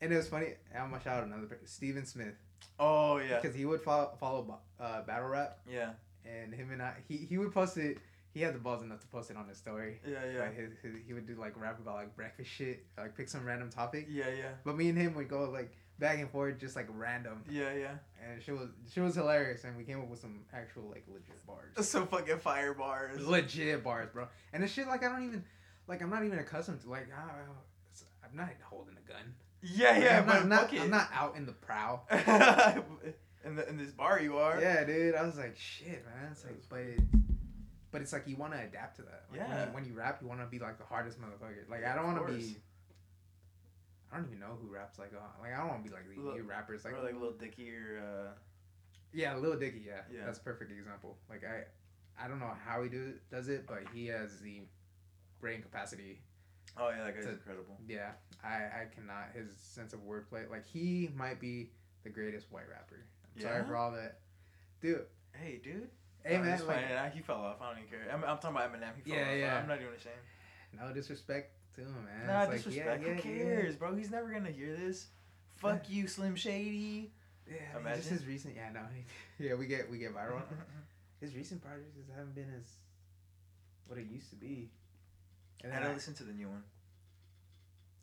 [0.00, 0.48] and it was funny.
[0.74, 2.34] I'm gonna shout out another person, Steven Smith,
[2.78, 3.40] Oh yeah.
[3.40, 5.90] because he would follow, follow uh, battle rap, Yeah.
[6.24, 7.98] and him and I, he he would post it.
[8.36, 9.98] He had the balls enough to post it on his story.
[10.06, 10.40] Yeah, yeah.
[10.40, 13.46] Like his, his, he would do like rap about like breakfast shit, like pick some
[13.46, 14.08] random topic.
[14.10, 14.50] Yeah, yeah.
[14.62, 17.94] But me and him would go like back and forth, just like random, Yeah, yeah.
[18.22, 21.46] and she was she was hilarious, and we came up with some actual like legit
[21.46, 21.72] bars.
[21.86, 23.26] So fucking fire bars.
[23.26, 24.28] legit bars, bro.
[24.52, 25.42] And it's shit like I don't even
[25.88, 27.40] like I'm not even accustomed to like I,
[28.28, 29.32] I'm not holding a gun.
[29.62, 30.82] Yeah, Like, yeah, I'm but not, I'm not.
[30.82, 32.02] I'm not out in the prow.
[33.46, 34.60] in the in this bar you are.
[34.60, 35.14] Yeah, dude.
[35.14, 36.32] I was like, shit, man.
[36.32, 37.00] It's like, but it,
[37.92, 39.24] but it's like you want to adapt to that.
[39.30, 39.66] Like, When Yeah.
[39.66, 41.68] you, when you rap, you want to be like the hardest motherfucker.
[41.70, 42.56] Like I don't want to be.
[44.12, 46.08] I don't even know who raps like uh, like I don't want to be like
[46.08, 48.30] these Lil- new rappers like or like Lil Dicky or uh,
[49.12, 50.24] yeah Lil Dicky yeah Yeah.
[50.24, 51.64] that's a perfect example like I
[52.24, 54.62] I don't know how he do does it but he has the
[55.40, 56.20] brain capacity
[56.78, 57.78] oh yeah, that guy's To- incredible.
[57.88, 58.12] Yeah,
[58.44, 59.30] I, I cannot.
[59.34, 61.70] His sense of wordplay, like he might be
[62.04, 63.00] the greatest white rapper.
[63.34, 64.20] I'm sorry for all that,
[64.80, 65.04] dude.
[65.32, 65.88] Hey, dude.
[66.26, 67.56] Hey No, man, he's like, he fell off.
[67.62, 68.00] I don't even care.
[68.12, 68.88] I'm, I'm talking about Eminem.
[68.96, 69.38] He fell Yeah, off.
[69.38, 69.56] yeah.
[69.58, 70.16] I'm not even ashamed.
[70.72, 72.26] no disrespect to him, man.
[72.26, 73.02] nah, It's like, disrespect.
[73.02, 73.94] Yeah, yeah, Who cares, bro?
[73.94, 75.06] He's never gonna hear this.
[75.56, 77.12] Fuck you, Slim Shady.
[77.48, 78.54] Yeah, yeah I mean, just his recent.
[78.56, 78.80] Yeah, no,
[79.38, 80.42] yeah, we get we get viral.
[81.20, 82.64] his recent projects just haven't been as
[83.86, 84.70] what it used to be.
[85.62, 86.62] And and then I I, listen to the new one.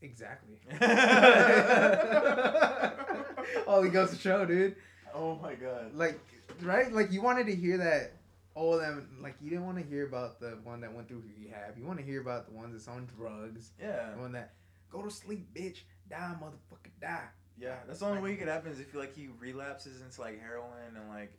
[0.01, 0.59] exactly.
[3.67, 4.75] All he goes to show, dude.
[5.13, 5.93] oh my god.
[5.93, 6.19] like
[6.61, 8.13] right like you wanted to hear that
[8.55, 11.23] all of them like you didn't want to hear about the one that went through
[11.37, 14.11] rehab you want to hear about the ones that's on drugs Yeah.
[14.15, 14.53] the one that
[14.91, 17.27] go to sleep bitch die motherfucker die
[17.57, 20.39] Yeah, that's the only way it could happen is if like he relapses into like
[20.41, 21.31] heroin and like,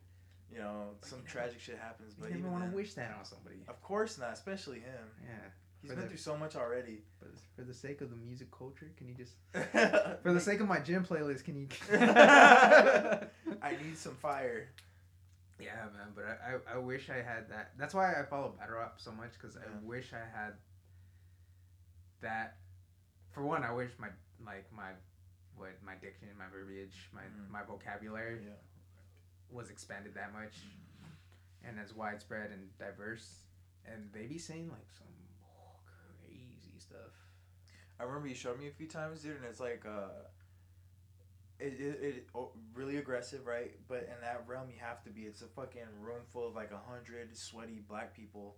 [0.51, 2.13] you know, some tragic shit happens.
[2.13, 5.07] But you never even want to wish that on somebody Of course not, especially him.
[5.23, 5.31] yeah
[5.81, 7.03] He's For been the- through so much already.
[7.19, 9.33] but for the sake of the music culture can you just
[10.23, 11.67] for the sake of my gym playlist can you
[13.61, 14.69] I need some fire.
[15.59, 18.75] Yeah man but I, I, I wish i had that that's why i follow battle
[18.77, 19.67] rap so much because Yeah.
[19.67, 20.53] i wish i had
[22.21, 22.57] that
[23.31, 24.07] for one i wish my
[24.45, 24.91] like my
[25.55, 27.49] what my diction my verbiage my Mhm.
[27.49, 28.51] my vocabulary Yeah.
[29.49, 30.55] was expanded that much
[31.63, 33.43] and as widespread and diverse
[33.85, 35.07] and they be saying like some
[36.21, 37.11] crazy stuff
[37.97, 40.27] I remember you showed me a few times, dude, and it's like, uh,
[41.59, 43.71] it, it, it oh, really aggressive, right?
[43.87, 45.21] But in that realm, you have to be.
[45.21, 48.57] It's a fucking room full of like a hundred sweaty black people,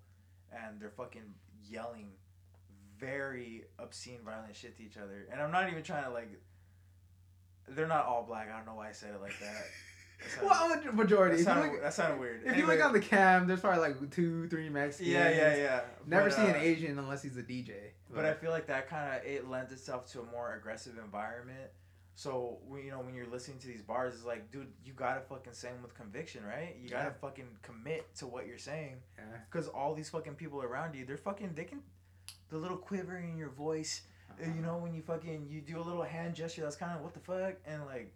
[0.51, 1.33] and they're fucking
[1.69, 2.09] yelling
[2.99, 5.27] very obscene, violent shit to each other.
[5.31, 6.29] And I'm not even trying to like.
[7.69, 8.49] They're not all black.
[8.51, 9.65] I don't know why I said it like that.
[10.19, 12.41] That sounded- well majority that, sounded, look, that sounded weird.
[12.43, 15.81] if you look on the cam there's probably like two three Mexicans yeah, yeah, yeah.
[16.07, 17.73] never But, see an uh, Asian unless he's a DJ
[18.11, 21.69] But I feel like that kind of it lends itself to a more aggressive environment.
[22.17, 25.21] So when you know when you're listening to these bars, it's like, dude, you gotta
[25.21, 26.75] fucking sing with conviction, right?
[26.81, 29.23] You gotta fucking commit to what you're saying, yeah.
[29.51, 31.81] because all these fucking people around you, they're fucking, they can,
[32.49, 34.51] the little quiver in your voice, uh, Uh-huh.
[34.55, 37.13] you know, when you fucking you do a little hand gesture, that's kind of what
[37.13, 38.11] the fuck, and like,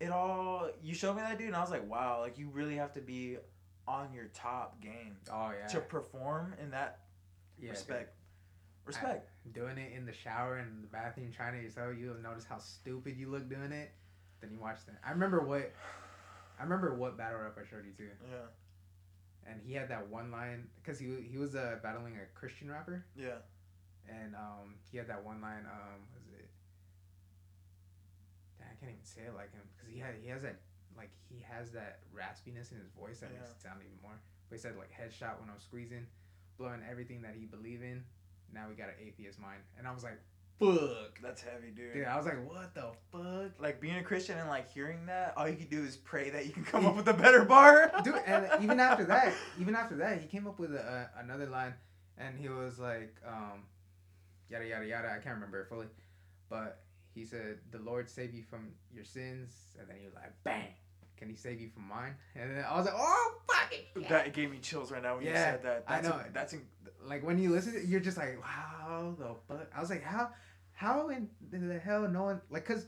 [0.00, 0.68] it all.
[0.82, 3.00] You showed me that dude, and I was like, wow, like you really have to
[3.00, 3.38] be
[3.88, 7.00] on your top game oh yeah to perform in that
[7.58, 8.14] yeah, respect.
[8.84, 9.29] Respect.
[9.52, 12.58] Doing it in the shower and in the bathroom trying to yourself you'll notice how
[12.58, 13.90] stupid you look doing it
[14.40, 15.72] then you watch that i remember what
[16.58, 19.50] i remember what battle rap i showed you too yeah.
[19.50, 23.04] and he had that one line because he, he was uh, battling a christian rapper
[23.16, 23.40] Yeah.
[24.08, 26.48] and um, he had that one line um, was it
[28.58, 30.60] Damn, i can't even say it like him because he had he has that
[30.96, 33.56] like he has that raspiness in his voice that makes Yeah.
[33.56, 36.06] it sound even more but he said like headshot when i'm squeezing
[36.58, 38.04] blowing everything that he believe in
[38.52, 40.18] now we got an atheist mind and i was like
[40.60, 41.94] fuck That's heavy, dude.
[41.94, 43.52] Dude, I was like, what the fuck?
[43.58, 46.46] Like being a Christian and like hearing that, all you can do is pray that
[46.46, 47.90] you can come up with a better bar.
[48.04, 51.46] Dude, and even after that, even after that, he came up with a, a, another
[51.46, 51.74] line,
[52.18, 53.62] and he was like, um,
[54.50, 55.08] yada yada yada.
[55.08, 55.86] I can't remember it fully,
[56.50, 56.82] but
[57.14, 60.74] he said, "The Lord save you from your sins," and then he was like, "Bang."
[61.16, 62.14] Can he save you from mine?
[62.34, 65.24] And then I was like, "Oh, fucking!" yeah." That gave me chills right now when
[65.24, 65.84] you Yeah, said that.
[65.86, 66.24] I That's know.
[66.26, 66.62] In, that's in,
[67.04, 70.02] like when you listen, to it, you're just like, "Wow, the fuck!" I was like,
[70.02, 70.30] "How,
[70.72, 72.86] how in the hell no one like?" Cause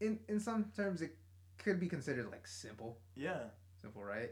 [0.00, 1.16] in in some terms it
[1.58, 2.98] could be considered like simple.
[3.16, 3.44] yeah.
[3.80, 4.30] simple, right?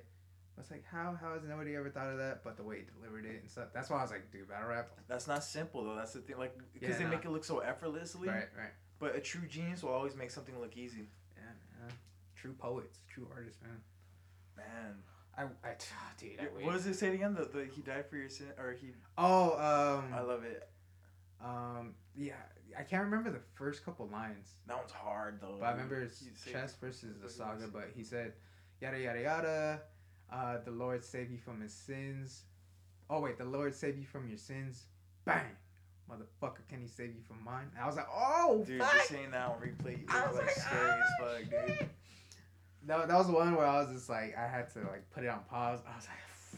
[0.57, 2.45] I was like how how has nobody ever thought of that?
[2.45, 3.69] But the way he delivered it and stuff.
[3.73, 4.91] That's why I was like, dude, battle rap.
[5.09, 5.95] That's not simple though.
[5.97, 6.39] That's the thing.
[6.39, 7.11] Like because Yeah, they nah.
[7.11, 8.29] make it look so effortlessly.
[8.29, 8.73] Right, right.
[8.99, 11.09] But a true genius will always make something look easy.
[11.37, 11.45] Yeah,
[11.81, 11.93] man.
[12.37, 13.81] True poets, true artists, man.
[14.57, 14.97] Man.
[15.37, 15.75] I, I
[16.19, 17.35] dude, I what does it say again?
[17.35, 18.89] The, the he died for your sin or he.
[19.19, 20.69] Oh, um, I love it.
[21.43, 22.35] Um, yeah,
[22.79, 25.57] I can't remember the first couple lines, That one's hard though.
[25.59, 27.67] but I remember it's Chess versus the Saga.
[27.73, 28.35] But he said,
[28.81, 29.81] yada yada yada.
[30.33, 32.43] Uh, the Lord save you from his sins.
[33.09, 34.85] Oh wait, the Lord save you from your sins.
[35.25, 35.45] Bang,
[36.11, 37.69] motherfucker, can he save you from mine?
[37.75, 38.93] And I was like, oh, Dude, fuck.
[38.95, 41.89] just saying that on replay, it I was was like scary "Ah, as fuck, dude.
[42.81, 45.09] Shit." That, that was the one where I was just like, I had to like
[45.11, 45.81] put it on pause.
[45.87, 46.17] I was like,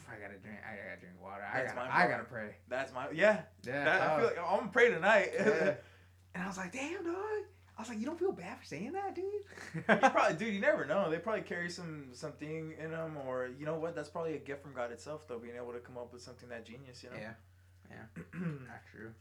[0.09, 1.43] I gotta drink, I gotta drink water.
[1.43, 2.57] I That's gotta, I gotta pray.
[2.69, 3.43] That's my yeah.
[3.65, 4.17] Yeah, That, I oh.
[4.19, 5.31] feel like I'm gonna pray tonight.
[5.35, 5.75] Yeah.
[6.35, 7.45] And I was like, damn, dog.
[7.77, 9.25] I was like, you don't feel bad for saying that, dude?
[9.75, 11.11] you probably, dude, you never know.
[11.11, 13.95] They probably carry some something in them, or you know what?
[13.95, 16.49] That's probably a gift from God itself, though, being able to come up with something
[16.49, 17.03] that genius.
[17.03, 17.17] You know.
[17.21, 17.33] yeah,
[17.91, 19.13] yeah, Not true.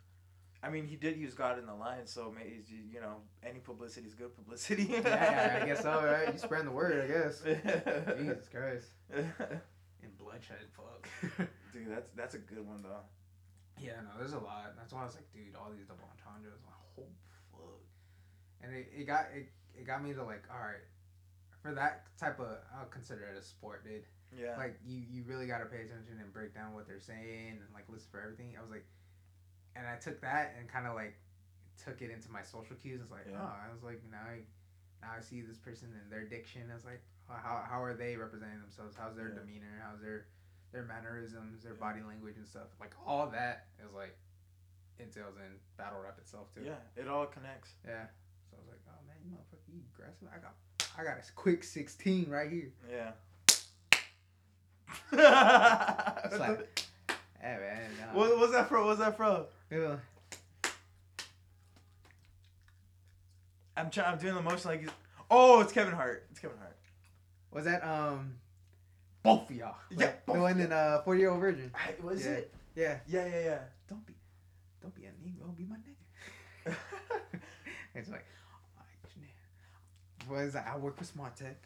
[0.63, 2.61] I mean, he did use God in the line, so maybe
[2.93, 4.83] you know any publicity is good publicity.
[4.91, 6.31] Yeah, yeah, I guess so, right?
[6.31, 7.41] You spreading the word, I guess.
[8.17, 8.87] Jesus Christ.
[10.03, 11.07] And bloodshed, fuck.
[11.73, 13.05] Dude, that's that's a good one though.
[13.79, 14.73] yeah, no, there's a lot.
[14.77, 17.05] That's why I was like, dude, all these double entendres, like, oh
[17.53, 17.81] fuck.
[18.63, 20.81] And it, it got it, it got me to like, all right,
[21.61, 24.05] for that type of, I'll consider it a sport, dude.
[24.33, 24.55] Yeah.
[24.57, 27.67] like you you really got to pay attention and break down what they're saying and
[27.73, 28.85] like listen for everything i was like
[29.75, 31.15] and i took that and kind of like
[31.83, 33.39] took it into my social cues it's like Yeah.
[33.41, 34.39] oh i was like now i
[35.01, 37.93] now i see this person and their diction i was like oh, how, how are
[37.93, 39.39] they representing themselves how's their Yeah.
[39.41, 40.25] demeanor how's their
[40.71, 41.79] their mannerisms their Yeah.
[41.79, 44.15] body language and stuff like all that is like
[44.99, 47.71] entails in battle rap itself too yeah, it all connects.
[47.87, 48.05] yeah
[48.49, 50.53] so i was like oh man you motherfucker you aggressive i got
[50.99, 53.11] i got a quick 16 right here Yeah.
[55.13, 56.85] It's like,
[57.39, 58.17] hey man nah.
[58.19, 58.79] what was that from?
[58.81, 59.45] What was that from?
[59.71, 59.95] Yeah.
[63.77, 64.13] I'm trying.
[64.13, 64.87] I'm doing the motion like.
[65.29, 66.27] Oh, it's Kevin Hart.
[66.31, 66.75] It's Kevin Hart.
[67.51, 68.35] Was that um
[69.23, 69.75] both of y'all?
[69.89, 71.71] Yeah, Like, both the one in uh Forty Year Old Virgin.
[71.73, 72.31] I, was Yeah.
[72.31, 72.53] it?
[72.75, 72.97] Yeah.
[73.07, 73.59] Yeah, yeah, yeah.
[73.89, 74.13] Don't be,
[74.81, 75.55] don't be a Negro.
[75.57, 76.75] Be my nigga.
[77.95, 78.25] it's like,
[80.27, 80.67] what is that?
[80.71, 81.57] I work for Smart Tech.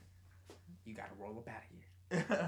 [0.85, 1.81] You gotta roll up out of here.
[2.11, 2.39] It's like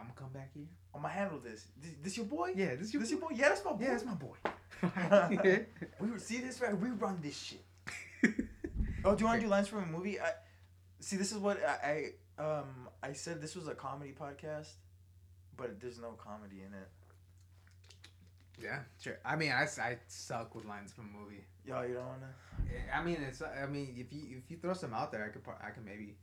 [0.00, 0.66] I'm gonna come back here.
[0.94, 1.66] I'm gonna handle this.
[1.80, 1.90] this.
[2.02, 2.52] This your boy?
[2.56, 3.28] Yeah, this is your This your boy?
[3.34, 3.84] Yeah, that's my boy.
[3.84, 4.34] Yeah, that's my boy.
[6.00, 6.76] We see this right.
[6.76, 7.64] We run this shit.
[9.04, 10.20] Oh, do you want to do lines from a movie?
[10.20, 10.30] I
[11.00, 11.16] see.
[11.16, 13.40] This is what I, I um I said.
[13.40, 14.68] This was a comedy podcast,
[15.56, 16.88] but there's no comedy in it.
[18.62, 19.18] yeah, sure.
[19.24, 21.44] I mean, I, I suck with lines from a movie.
[21.66, 22.32] Yo, you don't wanna.
[22.94, 23.42] I mean, it's.
[23.42, 26.16] I mean, if you if you throw some out there, I could I could maybe.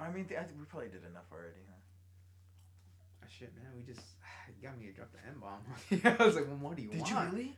[0.00, 1.74] I mean, I we probably did enough already, huh?
[3.22, 4.00] Ah, shit, man, we just
[4.60, 5.62] you got me to drop the M bomb.
[6.20, 7.32] I was like, well, what more do you Did want?
[7.32, 7.56] you really?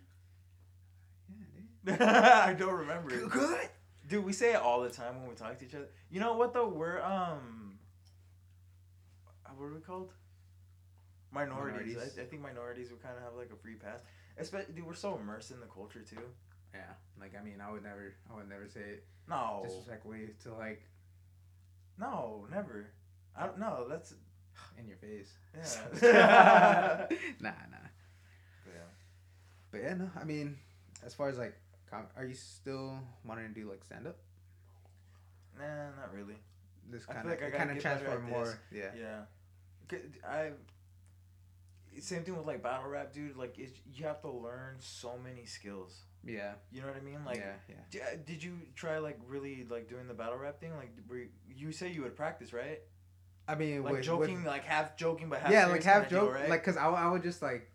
[2.01, 3.11] I don't remember.
[3.29, 3.69] Good.
[4.09, 5.89] Dude, we say it all the time when we talk to each other.
[6.11, 6.69] You know what though?
[6.69, 7.79] We're um,
[9.47, 10.13] uh, what are we called?
[11.33, 11.95] Minorities.
[11.95, 12.19] Minorities.
[12.19, 14.01] I, I think minorities would kind of have like a free pass.
[14.37, 16.23] Especially, dude, we're so immersed in the culture too.
[16.75, 16.81] Yeah,
[17.21, 20.83] like I mean, I would never, I would never say it No, disrespectfully to like
[22.01, 22.87] no, never.
[23.37, 23.87] I don't know.
[23.89, 24.15] That's
[24.79, 25.33] in your face.
[26.03, 27.07] Yeah.
[27.41, 27.89] nah, nah.
[28.67, 28.89] yeah.
[29.71, 30.11] But yeah, no.
[30.19, 30.57] I mean,
[31.05, 31.55] as far as like,
[31.91, 34.17] com- are you still wanting to do like stand up?
[35.59, 36.37] Nah, not really.
[36.91, 38.45] This kind of, like kind of transform more.
[38.45, 38.57] this.
[38.99, 39.25] Yeah.
[39.93, 39.99] Yeah.
[40.29, 40.51] I.
[41.99, 43.37] Same thing with like battle rap, dude.
[43.37, 45.99] Like, it's, you have to learn so many skills.
[46.25, 46.53] Yeah.
[46.71, 47.25] You know what I mean?
[47.27, 47.53] Like, yeah.
[47.69, 47.75] Yeah.
[47.91, 50.75] D- uh, did you try like really like doing the battle rap thing?
[50.77, 52.79] Like, were you, you say you would practice, right?
[53.49, 56.21] I mean, Like with, joking, with- like half joking, but half yeah, like half deal,
[56.27, 56.49] joke, right?
[56.49, 57.69] like because I, I would just like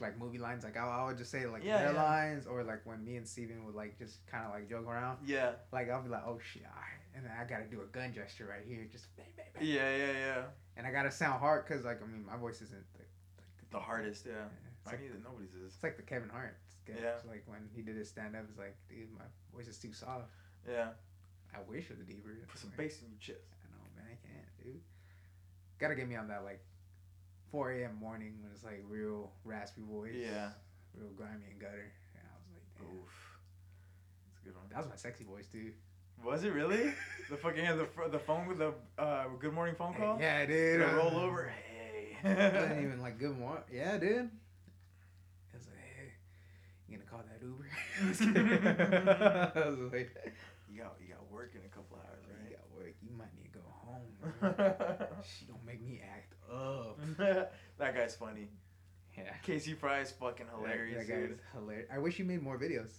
[0.00, 2.02] like movie lines, like I, I would just say like Yeah, their yeah.
[2.02, 5.18] lines, or like when me and Steven would like just kind of like joke around,
[5.26, 7.00] yeah, like I'll be like, oh shit, right.
[7.14, 9.64] and then I gotta do a gun gesture right here, just bang, bang, bang.
[9.66, 10.42] yeah, yeah, yeah.
[10.76, 13.78] and I gotta sound hard because like I mean my voice isn't the, like, The
[13.80, 14.46] hardest, yeah.
[14.80, 15.74] It's I like, need nobody's is.
[15.74, 16.56] it's like the Kevin Hart.
[16.84, 16.96] sketch.
[17.00, 17.16] Yeah.
[17.16, 19.92] It's like when he did his stand up, it's like, dude, my voice is too
[19.94, 20.28] soft.
[20.68, 20.88] Yeah,
[21.54, 22.30] I wish it was deeper.
[22.48, 23.48] put some Like, bass in your chest.
[23.64, 24.04] I know, man.
[24.12, 24.82] I can't, dude.
[25.78, 26.60] Gotta get me on that like
[27.54, 27.94] 4 a.m.
[28.00, 30.10] morning when it's like real raspy voice.
[30.12, 30.48] Yeah.
[30.92, 31.92] Real grimy and gutter.
[32.18, 32.98] And I was like, damn.
[32.98, 33.38] Oof.
[34.26, 34.64] That's a good one.
[34.70, 35.72] That was my sexy voice, dude.
[36.24, 36.92] Was it really?
[37.30, 40.18] the fucking the the phone with the uh good morning phone call.
[40.18, 40.80] Yeah, dude.
[40.80, 41.52] The roll over.
[41.70, 42.18] Hey.
[42.28, 43.62] It wasn't even like good morning.
[43.72, 44.10] Yeah, dude.
[44.10, 46.10] It was like, hey,
[46.88, 47.70] you gonna call that Uber?
[49.64, 50.10] I was like,
[50.68, 52.50] You got you got work in a couple hours, right?
[52.50, 52.96] you got work.
[53.00, 54.10] You might need to go home.
[55.22, 56.02] she don't make me
[56.54, 56.98] up.
[57.78, 58.48] that guy's funny.
[59.16, 59.32] Yeah.
[59.42, 61.30] Casey Frey is fucking hilarious, That, that guy dude.
[61.32, 61.88] is hilarious.
[61.92, 62.90] I wish he made more videos.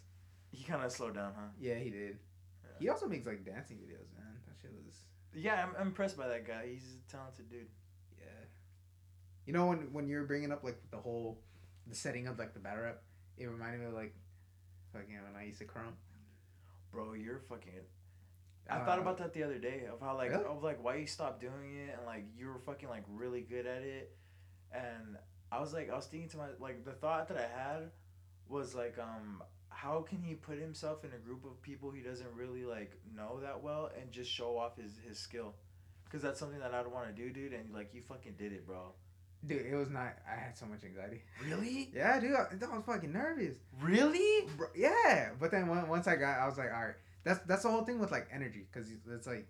[0.51, 1.47] He kind of slowed down, huh?
[1.59, 2.17] Yeah, he did.
[2.63, 2.69] Yeah.
[2.79, 4.31] He also makes like dancing videos, man.
[4.47, 4.95] That shit was
[5.33, 6.67] Yeah, I'm, I'm impressed by that guy.
[6.71, 7.67] He's a talented dude.
[8.17, 8.25] yeah.
[9.45, 11.39] You know when when you were bringing up like the whole
[11.87, 13.01] the setting of like the battle rap,
[13.37, 14.15] it reminded me of like
[14.93, 15.95] Fucking when I used to krump.
[16.93, 17.73] Bro, you're fucking.
[18.69, 20.45] I Uh, thought about that the other day of how like Really?
[20.45, 23.65] of like why you stopped doing it and like you were fucking like really good
[23.65, 24.15] at it,
[24.71, 25.17] and
[25.51, 27.91] I was like I was thinking to my like the thought that I had
[28.47, 32.33] was like um how can he put himself in a group of people he doesn't
[32.35, 35.53] really like know that well and just show off his his skill,
[36.05, 37.53] because that's something that I don't want to do, dude.
[37.53, 38.93] And like you fucking did it, bro.
[39.45, 40.15] Dude, it was not.
[40.27, 41.21] I had so much anxiety.
[41.43, 41.91] Really?
[41.93, 43.57] Yeah, dude, I, I was fucking nervous.
[43.79, 44.47] Really?
[44.57, 47.63] Bro, yeah, but then when, once I got, I was like, all right, that's that's
[47.63, 49.45] the whole thing with like energy, because it's like,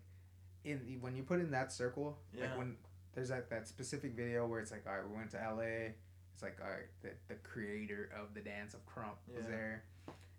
[0.64, 2.46] in when you put in that circle, Yeah.
[2.48, 2.76] like when
[3.14, 5.94] there's that that specific video where it's like, all right, we went to L.A.
[6.34, 9.84] It's like, all right, the the creator of the dance of krump was there,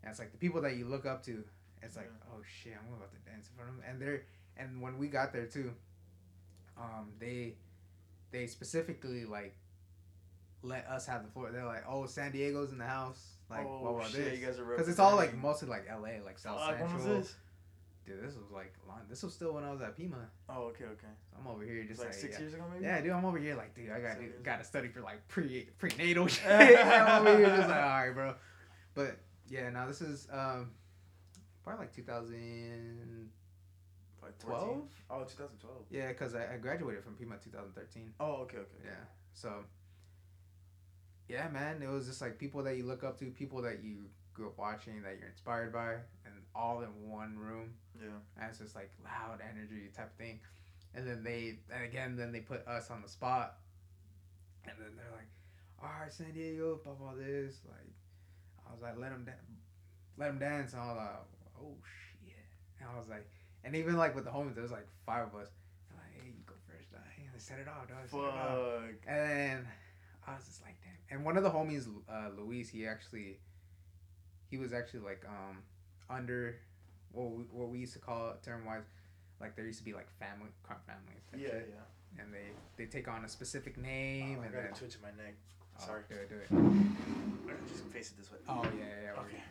[0.03, 1.43] and it's like the people that you look up to.
[1.81, 2.33] It's like, Yeah.
[2.35, 4.23] oh shit, I'm about to dance in front of them, and they're
[4.57, 5.71] and when we got there too,
[6.77, 7.55] um, they
[8.31, 9.55] they specifically like
[10.67, 11.51] let us have the floor.
[11.51, 13.37] They're like, oh, San Diego's in the house.
[13.49, 14.39] Like, oh what about shit, this?
[14.39, 16.99] you guys are Because it's all like mostly like LA, like South Fuck, Central.
[16.99, 17.35] when was this?
[18.05, 19.01] Dude, this was like long.
[19.09, 20.29] This was still when I was at Pima.
[20.49, 21.07] Oh, okay, okay.
[21.37, 22.41] I'm over here just like like, six yeah.
[22.41, 22.85] years ago, maybe.
[22.85, 25.67] Yeah, dude, I'm over here like, dude, I got got to study for like pre
[25.77, 26.45] prenatal shit.
[26.49, 28.35] I'm over here just like, all right, bro.
[28.93, 29.17] But
[29.49, 30.71] yeah, now this is um
[31.63, 33.29] probably like 2000.
[34.21, 34.81] Like 12?
[35.09, 35.85] Oh, 2012.
[35.89, 38.13] Yeah, because I, I graduated from Pima 2013.
[38.19, 38.67] Oh, okay, okay.
[38.83, 38.91] Yeah.
[39.31, 39.63] So
[41.27, 44.05] yeah, man, it was just like people that you look up to, people that you
[44.33, 45.93] grew up watching, that you're inspired by,
[46.25, 47.73] and all in one room.
[47.99, 48.07] Yeah.
[48.39, 50.39] And it's just like loud energy type thing.
[50.95, 53.57] And then they, and again, then they put us on the spot.
[54.65, 55.29] And then they're like,
[55.81, 57.59] all right, San Diego, blah, blah, this.
[57.67, 57.93] Like,
[58.67, 59.47] I was like, let them, da-
[60.17, 60.73] let them dance.
[60.73, 62.35] And I was like, oh, shit.
[62.79, 63.29] And I was like,
[63.63, 65.49] and even like with the homies, there was like five of us.
[65.89, 66.91] They're like, hey, you go first.
[66.91, 67.01] Dog.
[67.15, 68.07] Hey, set it off, dog.
[68.09, 68.81] Set it off.
[68.81, 69.07] Fuck.
[69.07, 69.67] And then
[70.27, 71.17] I was just like, damn.
[71.17, 73.39] And one of the homies, uh, Luis, he actually,
[74.49, 75.59] he was actually like um
[76.09, 76.57] under
[77.11, 78.83] what we, what we used to call term wise,
[79.39, 81.23] like there used to be like family krump families.
[81.33, 81.73] Yeah, shit.
[81.73, 82.21] yeah.
[82.23, 84.95] And they they take on a specific name Oh, I and got then a twitch
[84.95, 85.35] in my neck.
[85.81, 86.01] oh, Sorry.
[86.09, 86.47] do it, do it.
[86.51, 88.39] I'm just face it this way.
[88.47, 89.21] Oh yeah, yeah, yeah.
[89.21, 89.43] Okay.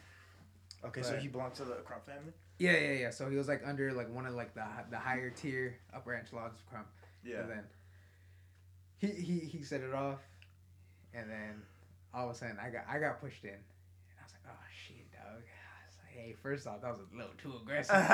[0.84, 2.32] Okay, so he belonged to the Krump family.
[2.58, 3.10] Yeah, yeah, yeah.
[3.10, 6.54] So he was like under like one of like the the higher tier upper echelons
[6.54, 6.84] of krump.
[7.24, 7.40] Yeah.
[7.40, 7.64] And then
[8.98, 10.20] he he he set it off,
[11.16, 11.62] and then
[12.12, 14.64] all of a sudden I got I got pushed in, and I was like, oh
[14.70, 15.42] shit, dog.
[15.42, 17.94] I was like, hey, first off, that was a little too aggressive.
[17.94, 18.10] I, was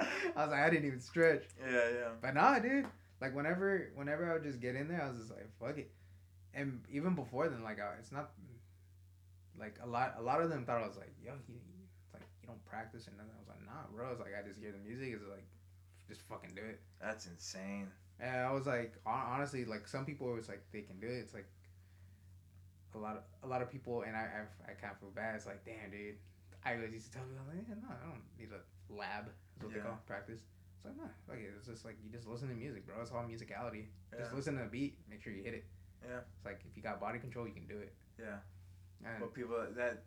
[0.00, 1.44] like, I was like, I didn't even stretch.
[1.60, 2.08] Yeah, yeah.
[2.20, 2.86] But nah, dude.
[3.20, 5.90] Like whenever whenever I would just get in there, I was just like, fuck it.
[6.52, 8.30] And even before then, like I, it's not
[9.58, 11.54] like a lot a lot of them thought I was like, yo, you
[12.12, 13.32] like you don't practice or nothing.
[13.36, 14.10] I was like, nah, bro.
[14.10, 15.14] It's like I just hear the music.
[15.14, 15.46] It's like
[16.08, 16.80] just fucking do it.
[17.00, 17.88] That's insane.
[18.20, 21.18] And I was like, honestly, like some people was like they can do it.
[21.24, 21.46] It's like
[22.94, 25.34] a lot of a lot of people, and I I, I kind of feel bad.
[25.34, 26.16] It's like, damn, dude.
[26.64, 28.62] I always used to tell people, like, yeah, no, I don't need a
[28.92, 29.28] lab.
[29.28, 29.82] Is what Yeah.
[29.82, 30.40] they call practice.
[30.40, 31.52] It's like, no, fuck it.
[31.58, 32.96] It's just like you just listen to music, bro.
[33.02, 33.86] It's all musicality.
[34.12, 34.20] Yeah.
[34.20, 34.96] Just listen to a beat.
[35.10, 35.64] Make sure you hit it.
[36.02, 36.20] Yeah.
[36.36, 37.92] It's like if you got body control, you can do it.
[38.18, 38.40] Yeah.
[39.04, 40.04] And But people that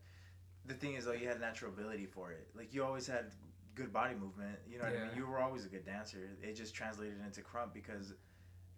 [0.65, 2.47] the thing is though, you had natural ability for it.
[2.55, 3.31] Like you always had
[3.75, 4.57] good body movement.
[4.67, 5.15] You know what I mean?
[5.15, 6.29] You were always a good dancer.
[6.41, 8.13] It just translated into krump because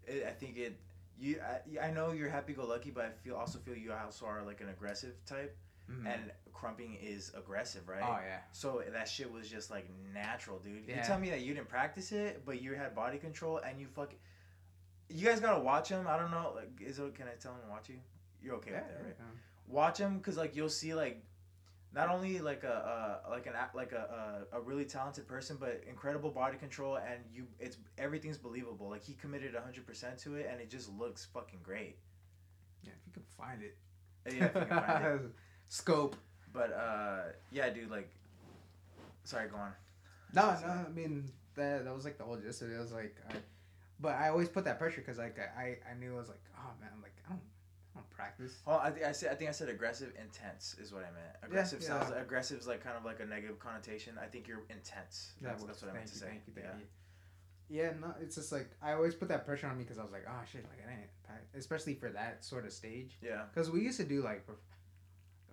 [0.06, 0.78] it, I think it.
[1.20, 4.62] You, I, I know you're happy-go-lucky, but I feel also feel you also are like
[4.62, 5.58] an aggressive type,
[5.92, 6.06] mhm.
[6.06, 8.02] and krumping is aggressive, right?
[8.02, 10.88] oh yeah, So that shit was just like natural, dude.
[10.88, 13.88] You tell me that you didn't practice it, but you had body control and you
[13.88, 14.14] fuck.
[15.10, 16.06] You guys gotta watch him.
[16.08, 16.54] I don't know.
[16.56, 17.16] Like, is it?
[17.16, 17.96] Can I tell him to watch you?
[18.42, 19.16] You're okay yeah, with that, right?
[19.20, 19.26] yeah.
[19.68, 21.24] Watch him, cause like you'll see like,
[21.94, 26.30] not only like a, like an like a, a a really talented person, but incredible
[26.30, 28.90] body control and you it's everything's believable.
[28.90, 31.98] Like he committed hundred percent to it, and it just looks fucking great.
[32.84, 33.78] Yeah, if you can find it.
[34.26, 35.22] Yeah, if you can find it.
[35.70, 36.16] Scope.
[36.54, 37.22] But uh,
[37.52, 37.90] yeah, dude.
[37.90, 38.10] Like,
[39.24, 39.72] sorry, go on.
[40.34, 40.68] No, no.
[40.68, 42.76] I mean that that was like the whole gist of it.
[42.76, 43.36] It was like, I,
[44.00, 46.72] but I always put that pressure because like I I knew I was like, oh
[46.80, 47.42] man, like I don't
[48.00, 48.54] Don't practice.
[48.66, 51.36] Oh, I, think I said I think I said aggressive, intense is what I meant.
[51.44, 51.88] Aggressive yeah.
[51.88, 54.18] sounds aggressive is like kind of like a negative connotation.
[54.22, 55.34] I think you're intense.
[55.42, 56.26] Yeah, That's, what I meant thank to say.
[56.28, 56.80] Thank you, thank yeah.
[56.80, 56.86] you.
[57.82, 60.12] Yeah, no, it's just like I always put that pressure on me because I was
[60.12, 63.18] like, oh shit, like I didn't, especially for that sort of stage.
[63.22, 63.44] Yeah.
[63.54, 64.48] Because we used to do like,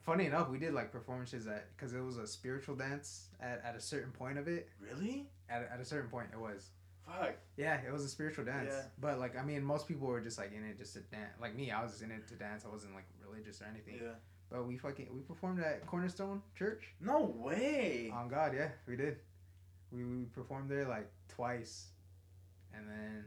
[0.05, 3.75] funny enough, we did like performances at because it was a spiritual dance at, at
[3.75, 4.69] a certain point of it.
[4.81, 5.27] Really?
[5.51, 6.71] At, at a certain point, it was.
[7.07, 7.37] Fuck.
[7.57, 8.73] Yeah, it was a spiritual dance.
[8.73, 8.83] Yeah.
[9.01, 11.35] But like, I mean, most people were just like in it just to dance.
[11.41, 12.65] Like me, I was just in it to dance.
[12.67, 14.01] I wasn't like religious or anything.
[14.03, 14.13] Yeah.
[14.51, 16.85] But we fucking we performed at Cornerstone Church.
[17.01, 18.11] No way.
[18.15, 19.19] On God, yeah, we did.
[19.93, 21.87] We, we performed there like twice,
[22.75, 23.25] and then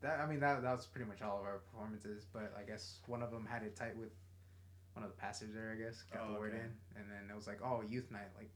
[0.00, 2.26] that I mean that that was pretty much all of our performances.
[2.32, 4.10] But I guess one of them had it tight with
[4.94, 6.62] one of the pastors there, I guess, got Oh, the word okay.
[6.62, 8.50] in, and then it was like, oh, youth night, like,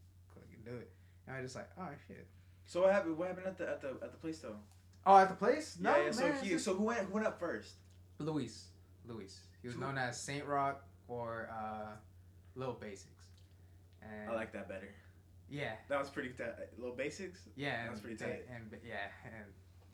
[0.65, 0.91] do it.
[1.27, 2.27] And I was just like, oh shit.
[2.67, 3.19] So what happened?
[3.19, 4.57] What happened at the at the at the place though?
[5.05, 5.77] Oh, at the place?
[5.81, 6.11] No, yeah, yeah.
[6.13, 7.75] So man, he, it's so who went who went up first?
[8.19, 8.67] Luis,
[9.07, 9.41] Luis.
[9.61, 11.91] He was Who- known as Saint Rock or uh,
[12.55, 13.25] Little Basics.
[14.03, 14.89] And I like that better.
[15.49, 16.45] Yeah, That was pretty t-
[16.79, 17.41] little basics.
[17.57, 18.47] yeah, That's and pretty tight.
[18.55, 18.95] And, yeah,
[19.25, 19.45] and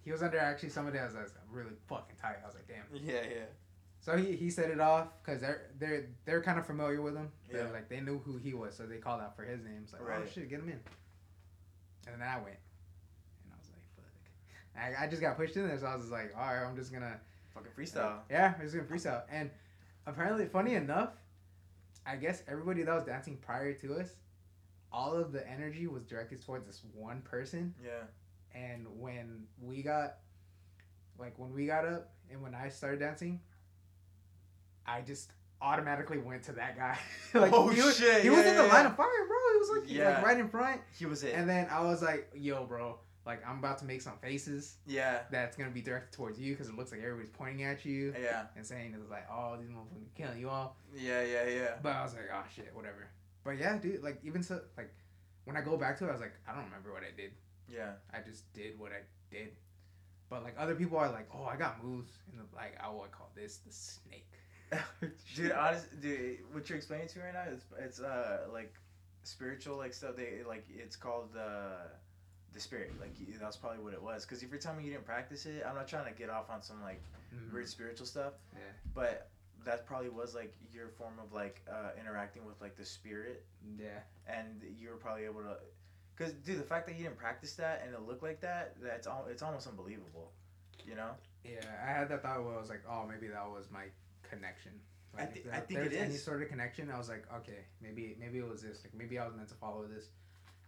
[0.04, 2.36] he was under actually somebody else that's really fucking tight.
[2.42, 2.84] I was like, damn.
[3.04, 3.44] Yeah, yeah.
[4.00, 7.30] So he, he set it off because they're they're they're kind of familiar with him.
[7.50, 7.72] They're Yeah.
[7.72, 9.80] like they knew who he was, so they called out for his name.
[9.82, 10.30] It's like, oh Right.
[10.32, 10.80] shit, get him in.
[12.10, 12.56] And then I went,
[13.44, 15.00] and I was like, fuck.
[15.00, 16.76] I, I just got pushed in there, so I was just like, all right, I'm
[16.76, 17.20] just gonna
[17.54, 18.18] Fucking freestyle.
[18.30, 19.22] yeah, I'm just gonna freestyle.
[19.30, 19.50] And
[20.06, 21.10] apparently, funny enough,
[22.06, 24.10] I guess everybody that was dancing prior to us,
[24.92, 27.74] all of the energy was directed towards this one person.
[27.84, 28.04] Yeah.
[28.54, 30.16] And when we got,
[31.18, 33.40] like, when we got up and when I started dancing,
[34.86, 36.98] I just automatically went to that guy.
[37.38, 39.36] like, Oh, he was, shit, He was yeah, in the yeah, line of fire, bro.
[39.52, 40.14] He was like, Yeah.
[40.16, 40.80] like right in front.
[40.98, 41.34] He was it.
[41.34, 45.20] And then I was like, yo, bro, like, I'm about to make some faces yeah.
[45.30, 48.44] that's gonna be directed towards you because it looks like everybody's pointing at you Yeah.
[48.56, 50.76] and saying it's like, oh, these motherfuckers killing you all.
[50.96, 51.22] Yeah.
[51.22, 51.46] Yeah.
[51.48, 51.68] Yeah.
[51.82, 53.08] But I was like, oh shit, whatever.
[53.44, 54.92] But yeah, dude, like even so, like
[55.44, 57.32] when I go back to it, I was like, I don't remember what I did.
[57.68, 57.92] Yeah.
[58.12, 59.00] I just did what I
[59.34, 59.50] did.
[60.30, 63.30] But like other people are like, oh, I got moves, and like I would call
[63.34, 64.30] this the snake.
[65.34, 68.74] Dude, honest, dude, what you're explaining to me right now is it's uh like
[69.22, 70.16] spiritual like stuff.
[70.16, 71.86] They like it's called uh
[72.52, 72.92] the spirit.
[73.00, 74.24] Like that's probably what it was.
[74.24, 76.50] Because if you're telling me you didn't practice it, I'm not trying to get off
[76.50, 77.00] on some like
[77.34, 77.52] Mhm.
[77.52, 78.32] weird spiritual stuff.
[78.54, 78.60] Yeah.
[78.94, 79.28] But
[79.64, 83.44] that probably was like your form of like uh, interacting with like the spirit,
[83.78, 84.00] Yeah.
[84.26, 85.56] and you were probably able to.
[86.16, 89.06] Cause dude, the fact that you didn't practice that and it looked like that, that's
[89.06, 89.26] all.
[89.30, 90.32] It's almost unbelievable.
[90.86, 91.10] You know.
[91.44, 93.84] Yeah, I had that thought where I was like, oh, maybe that was my
[94.22, 94.72] connection.
[95.16, 96.90] I Like, thi- if I think there's it any sort of connection.
[96.90, 98.84] I was like, okay, maybe maybe it was this.
[98.84, 100.10] Like maybe I was meant to follow this,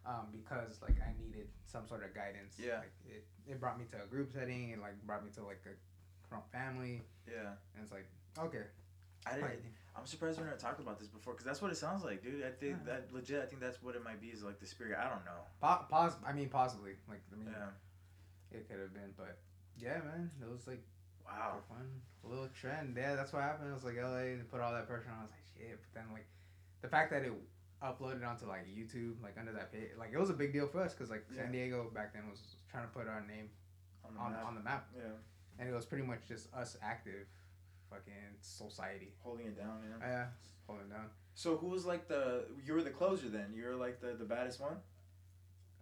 [0.06, 2.54] um, because like I needed some sort of guidance.
[2.58, 2.78] Yeah.
[2.78, 4.70] Like it, it brought me to a group setting.
[4.70, 7.54] It like brought me to like a Krump family, Yeah.
[7.74, 8.06] and it's like,
[8.38, 8.62] okay,
[9.26, 9.44] I didn't.
[9.44, 9.60] Right.
[9.96, 12.44] I'm surprised we never talked about this before, cause that's what it sounds like, dude.
[12.44, 13.42] I think that legit.
[13.42, 14.28] I think that's what it might be.
[14.28, 14.96] Is like the spirit.
[14.98, 15.42] I don't know.
[15.60, 16.92] po- pos- I mean, possibly.
[17.08, 18.56] Like I mean, Yeah.
[18.58, 19.36] it could have been, but
[19.78, 20.82] yeah, man, it was like
[21.30, 21.58] Wow.
[21.68, 21.86] fun
[22.24, 22.94] little trend.
[22.96, 23.70] Yeah, that's what happened.
[23.70, 25.18] It was like LA and put all that pressure on.
[25.18, 25.78] I was like, shit.
[25.80, 26.26] But then like
[26.82, 27.32] the fact that it
[27.82, 30.80] uploaded onto like YouTube, like under that page, like it was a big deal for
[30.82, 32.40] us because like San Diego back then was
[32.70, 33.48] trying to put our name
[34.06, 34.44] On the on map.
[34.46, 35.02] on the map, yeah.
[35.58, 37.26] and it was pretty much just us active,
[37.88, 38.12] fucking
[38.42, 39.14] society.
[39.22, 39.78] Holding it down.
[40.00, 40.06] Yeah.
[40.06, 40.24] Yeah,
[40.66, 41.06] holding down.
[41.34, 42.44] So who was like the?
[42.64, 43.52] You were the closer then.
[43.54, 44.76] You were like the the baddest one.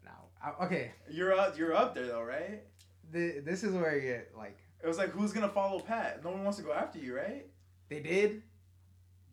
[0.05, 1.59] Now, I, okay, You're up.
[1.59, 2.63] You're up there though, right?
[3.11, 6.23] the, this is where you get like It was like who's gonna follow Pat?
[6.25, 7.47] No one wants to go after you, right?
[7.89, 8.43] they did.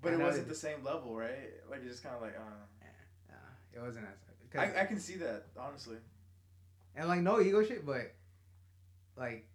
[0.01, 1.51] But I it wasn't they- the same level, right?
[1.69, 2.35] Like it's just kind of like.
[2.37, 2.85] Uh,
[3.31, 3.35] Uh,
[3.73, 4.57] it wasn't as.
[4.57, 5.97] I I can see that honestly.
[6.95, 8.13] and like no ego shit, but
[9.17, 9.45] like,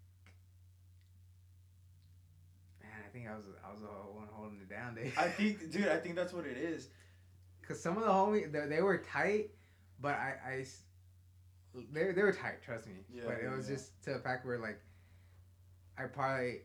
[2.83, 5.13] man, I think I was I was the one holding it down, dude.
[5.17, 5.89] I think, dude.
[5.89, 6.89] I think that's what it is.
[7.67, 9.51] Cause some of the homies they, they were tight,
[10.01, 10.65] but I I
[11.93, 12.63] they they were tight.
[12.63, 12.95] Trust me.
[13.13, 13.77] Yeah, but it was yeah.
[13.77, 14.81] just to the fact where like,
[16.01, 16.61] I probably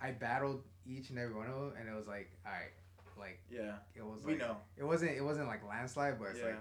[0.00, 2.72] I battled each and every one of them, and it was like, all right,
[3.18, 3.76] like Yeah.
[3.94, 6.46] it was we know it wasn't it wasn't like landslide, but it's Yeah.
[6.46, 6.56] like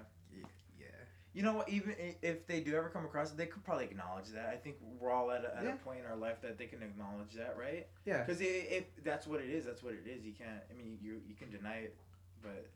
[0.80, 0.86] yeah.
[1.34, 1.70] You know what?
[1.70, 4.50] Even if they do ever come across it, they could probably acknowledge that.
[4.50, 5.74] I think we're all at a, at Yeah.
[5.74, 7.88] a point in our life that they can acknowledge that, right?
[8.06, 8.24] Yeah.
[8.24, 10.24] Because if that's what it is, that's what it is.
[10.24, 10.62] You can't.
[10.70, 11.96] I mean, you you can deny it,
[12.42, 12.70] but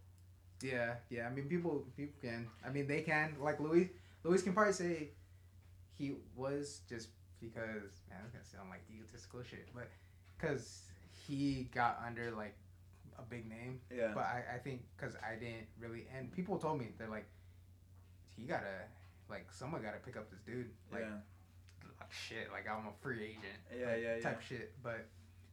[0.61, 1.27] Yeah, yeah.
[1.27, 2.49] I mean, people people can.
[2.65, 3.35] I mean, they can.
[3.39, 3.91] Like Louis,
[4.23, 5.11] Louis can probably say
[5.93, 7.09] he was just
[7.41, 9.87] because man, it's gonna sound like egotistical shit, but
[10.37, 10.83] because
[11.27, 12.55] he got under like
[13.19, 13.79] a big name.
[13.95, 17.25] yeah, But I, I think because I didn't really, and people told me they're like,
[18.35, 18.85] he gotta
[19.29, 20.69] like someone gotta pick up this dude.
[20.91, 21.17] Like, yeah,
[21.99, 23.59] like shit, like I'm a free agent.
[23.77, 25.07] Yeah, like, yeah, Type shit, but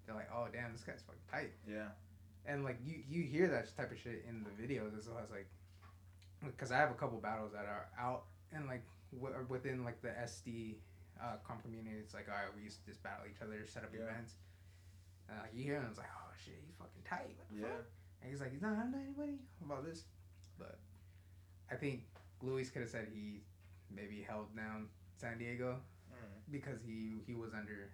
[0.06, 1.89] they're like, oh damn, this guy's fucking tight yeah,
[2.47, 5.31] and like you you hear that type of shit in the videos as well as
[5.31, 5.48] like
[6.44, 8.82] because i have a couple battles that are out and like
[9.19, 10.74] w- within like the sd
[11.20, 11.62] uh comp
[12.15, 14.05] like all right we used to just battle each other set up Yeah.
[14.07, 14.35] events
[15.28, 17.74] and like you hear him it's like oh shit he's fucking tight what the yeah.
[17.74, 17.86] fuck?
[18.23, 20.05] and he's like he's not under anybody about this
[20.59, 20.78] but
[21.70, 22.03] i think
[22.43, 23.43] Luis could have said he
[23.91, 25.78] maybe held down san diego
[26.15, 26.53] Mm.
[26.53, 27.91] because he he was under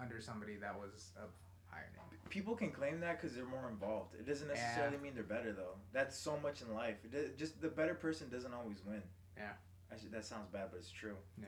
[0.00, 1.30] under somebody that was of
[1.68, 4.14] higher name People can claim that because they're more involved.
[4.18, 5.74] It doesn't necessarily mean they're better though.
[5.92, 6.96] That's so much in life.
[7.04, 9.02] It just the better person doesn't always win.
[9.36, 9.52] Yeah.
[9.92, 11.14] Actually, that sounds bad, but it's true.
[11.40, 11.46] Yeah.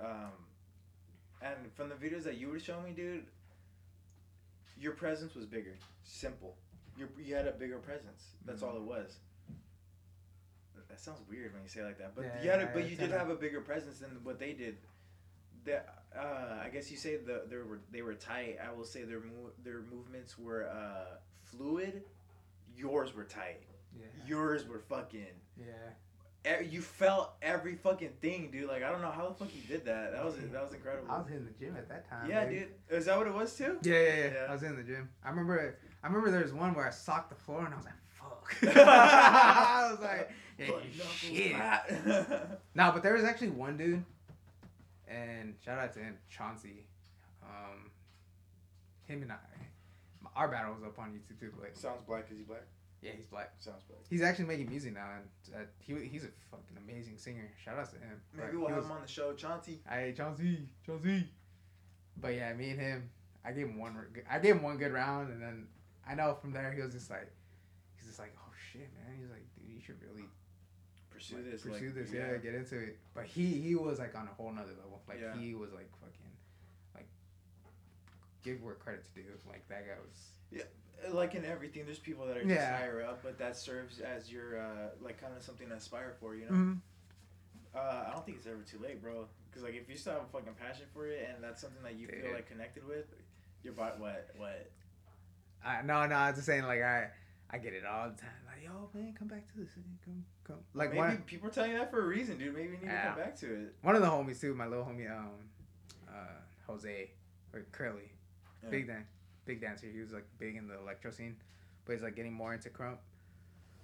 [0.00, 0.32] Um,
[1.42, 3.24] and from the videos that you were showing me, dude,
[4.78, 5.74] your presence was bigger.
[6.04, 6.56] Simple.
[6.98, 8.30] you you had a bigger presence.
[8.46, 8.68] That's Mhm.
[8.68, 9.18] all it was.
[10.74, 12.66] That- That sounds weird when you say it like that, but Yeah, you had a,
[12.72, 14.78] but you did have a bigger presence than what they did.
[15.64, 18.58] That uh, I guess you say the they were they were tight.
[18.66, 22.02] I will say their mo- their movements were uh, fluid.
[22.74, 23.62] Yours were tight.
[23.94, 24.06] Yeah.
[24.26, 25.38] Yours were fucking.
[25.58, 25.92] Yeah.
[26.70, 28.68] You felt every fucking thing, dude.
[28.68, 30.12] Like I don't know how the fuck you did that.
[30.12, 31.10] That was that was incredible.
[31.10, 32.28] I was in the gym at that time.
[32.30, 32.68] yeah, dude.
[32.90, 33.78] Is that what it was too?
[33.82, 34.46] Yeah, yeah, yeah, Yeah.
[34.48, 35.08] I was in the gym.
[35.24, 35.76] I remember.
[36.02, 38.76] I remember there was one where I socked the floor and I was like, "Fuck."
[38.76, 42.28] I was like, yeah, "Shit."
[42.74, 44.04] No, but there was actually one dude,
[45.08, 46.86] and shout out to him, Chauncey.
[47.42, 47.90] Um,
[49.04, 49.36] him and I,
[50.36, 51.52] our battle was up on YouTube too.
[51.58, 52.26] But Sounds black.
[52.30, 52.62] Is he black?
[53.06, 53.52] Yeah, he's black.
[53.58, 54.00] Sounds black.
[54.10, 57.48] He's actually making music now, and uh, he he's a fucking amazing singer.
[57.64, 58.20] Shout out to him.
[58.34, 59.80] Maybe But we'll have was- him on the show, Chauncey.
[59.88, 61.24] Hey, Chauncey, Chauncey.
[62.20, 63.10] But yeah, me and him,
[63.44, 63.94] I gave him one.
[64.30, 65.66] I gave him one good round, and then
[66.08, 67.30] I know from there he was just like,
[67.96, 69.16] he's just like, oh shit, man.
[69.20, 70.24] He's like, dude, you should really
[71.10, 71.62] Pursue like, this.
[71.62, 72.36] pursue like, this, yeah.
[72.36, 72.98] get into it.
[73.14, 75.00] But he he was like on a whole nother level.
[75.08, 75.36] Like Yeah.
[75.38, 76.32] he was like fucking,
[76.94, 77.08] like,
[78.42, 79.22] give where credit's due.
[79.48, 80.62] Like that guy was.
[81.10, 82.76] Like in everything, there's people that are just Yeah.
[82.78, 86.34] higher up, but that serves as your uh, like kind of something to aspire for,
[86.34, 86.52] you know.
[86.52, 86.72] Mm-hmm.
[87.74, 89.26] Uh, I don't think it's ever too late, bro.
[89.50, 91.94] Because like if you still have a fucking passion for it and that's something that
[91.96, 93.06] you feel like connected with,
[93.62, 94.70] your body, what, what?
[95.64, 96.14] I no no.
[96.14, 97.08] I was just saying like I
[97.50, 98.30] I get it all the time.
[98.46, 99.86] Like yo man, come back to city.
[100.04, 100.56] Come come.
[100.74, 102.54] Like Maybe one people are telling you that for a reason, dude.
[102.54, 103.74] Maybe you need to come back to it.
[103.82, 104.54] one of the homies too.
[104.54, 105.30] My little homie um
[106.08, 106.12] uh
[106.66, 107.10] Jose
[107.52, 108.12] or Curly.
[108.62, 108.70] Yeah.
[108.70, 109.04] Big dan
[109.46, 109.86] big dancer.
[109.86, 111.36] He was like big in the electro scene,
[111.84, 112.98] but he's like getting more into krump.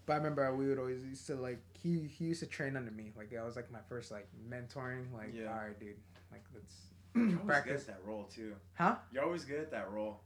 [0.04, 2.90] But I remember we would always used to like he he used to train under
[2.90, 3.12] me.
[3.16, 5.12] Like that was like my first like mentoring.
[5.14, 5.46] Like Yeah.
[5.48, 5.96] all right, dude.
[6.30, 6.74] Like let's
[7.14, 7.82] You're always good practice.
[7.82, 8.54] at that role too.
[8.74, 8.96] Huh?
[9.12, 10.20] You're always good at that role.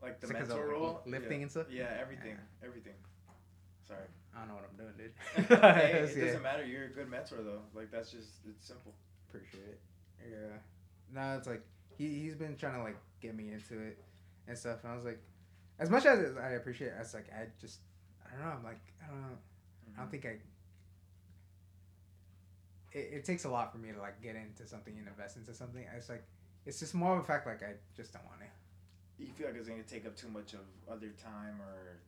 [0.00, 1.02] Like the 'cause of, like, role.
[1.06, 1.42] lifting yeah.
[1.42, 1.66] and stuff?
[1.70, 2.92] Yeah, everything, everything.
[3.86, 4.04] Sorry.
[4.36, 5.58] I don't know what I'm doing, dude.
[5.60, 6.64] hey, it doesn't matter.
[6.64, 7.62] You're a good mentor though.
[7.74, 8.94] Like that's just it's simple.
[9.28, 9.80] Appreciate it.
[10.30, 10.58] Yeah.
[11.12, 11.62] Now it's like
[11.96, 13.98] he he's been trying to like get me into it
[14.48, 15.20] and stuff, and I was like,
[15.78, 17.78] as much as I appreciate, it, I was like, I just
[18.26, 18.52] I don't know.
[18.58, 19.38] I'm like I don't know.
[19.96, 20.36] I don't think I.
[22.92, 25.52] It, it takes a lot for me to like get into something and invest into
[25.54, 25.84] something.
[25.96, 26.24] It's like
[26.66, 28.46] it's just more of a fact like I just don't want to.
[29.24, 30.60] You feel like it's going to take up too much of
[30.90, 31.98] other time or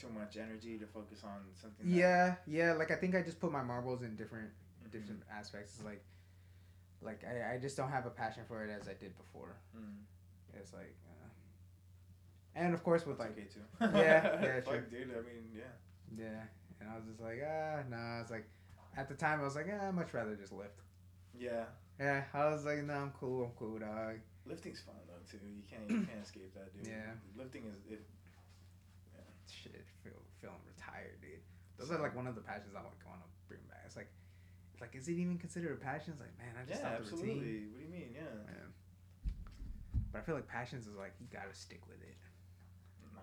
[0.00, 1.86] too much energy to focus on something.
[1.90, 2.72] that- Yeah, yeah.
[2.72, 4.50] Like I think I just put my marbles in different
[4.86, 4.92] Mhm.
[4.92, 5.74] different aspects.
[5.76, 6.02] It's like,
[7.02, 9.56] like I, I just don't have a passion for it as I did before.
[9.76, 9.98] Mm.
[10.54, 10.94] It's like,
[12.58, 13.60] and of course with like okay too.
[13.80, 14.82] Yeah, yeah, true.
[14.82, 15.10] Fuck, dude.
[15.14, 15.72] I mean, yeah.
[16.16, 16.42] yeah,
[16.80, 17.96] and I was just like ah no.
[17.96, 18.20] nah.
[18.20, 18.46] It's like
[18.96, 20.80] at the time I was like ah, I'd much rather just lift.
[21.38, 21.64] Yeah.
[22.00, 24.18] Yeah, I was like no, I'm cool, I'm cool, dog.
[24.46, 25.38] Lifting's fun though too.
[25.44, 26.86] You can't you can't escape that, dude.
[26.86, 27.14] Yeah.
[27.36, 28.04] Lifting is it.
[29.48, 31.40] Shit, feel feeling retired, dude.
[31.78, 33.80] Those are like one of the passions I like want to bring back.
[33.86, 34.10] It's like,
[34.72, 36.12] it's like, is it even considered a passion?
[36.12, 37.32] It's like, man, I just Yeah, stopped the routine.
[37.32, 37.60] absolutely.
[37.72, 38.10] What do you mean?
[38.12, 38.36] Yeah.
[38.44, 38.68] Yeah.
[40.12, 42.16] But I feel like passions is like you gotta stick with it.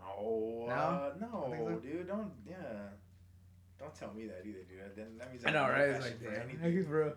[0.06, 0.66] No.
[0.68, 0.74] No?
[0.74, 1.80] Uh, no, so?
[1.82, 2.08] dude.
[2.08, 2.32] Don't.
[2.48, 2.56] Yeah.
[3.80, 4.96] Don't tell me that either, dude.
[4.96, 5.90] Then that means I know, have no right?
[5.90, 6.84] It's passion like, for damn, anything.
[6.90, 7.14] bro.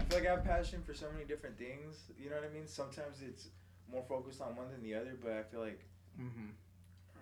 [0.00, 2.10] I feel like I have passion for so many different things.
[2.18, 2.66] You know what I mean?
[2.66, 3.48] Sometimes it's
[3.90, 5.80] more focused on one than the other, but I feel like
[6.18, 6.48] Mm-hmm.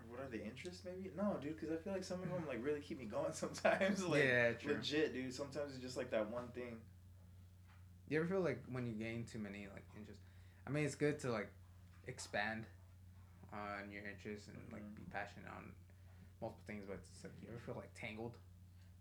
[0.08, 0.82] what are the interests?
[0.84, 1.58] Maybe no, dude.
[1.58, 3.32] Because I feel like some of them like really keep me going.
[3.32, 4.74] Sometimes, like yeah, true.
[4.74, 5.34] legit, dude.
[5.34, 6.76] Sometimes it's just like that one thing.
[8.08, 10.22] You ever feel like when you gain too many like interests?
[10.66, 11.50] I mean, it's good to like
[12.06, 12.66] expand
[13.54, 14.96] on your interests and like Mhm.
[14.96, 15.72] be passionate on
[16.40, 18.36] multiple things, but it's like you ever feel like tangled?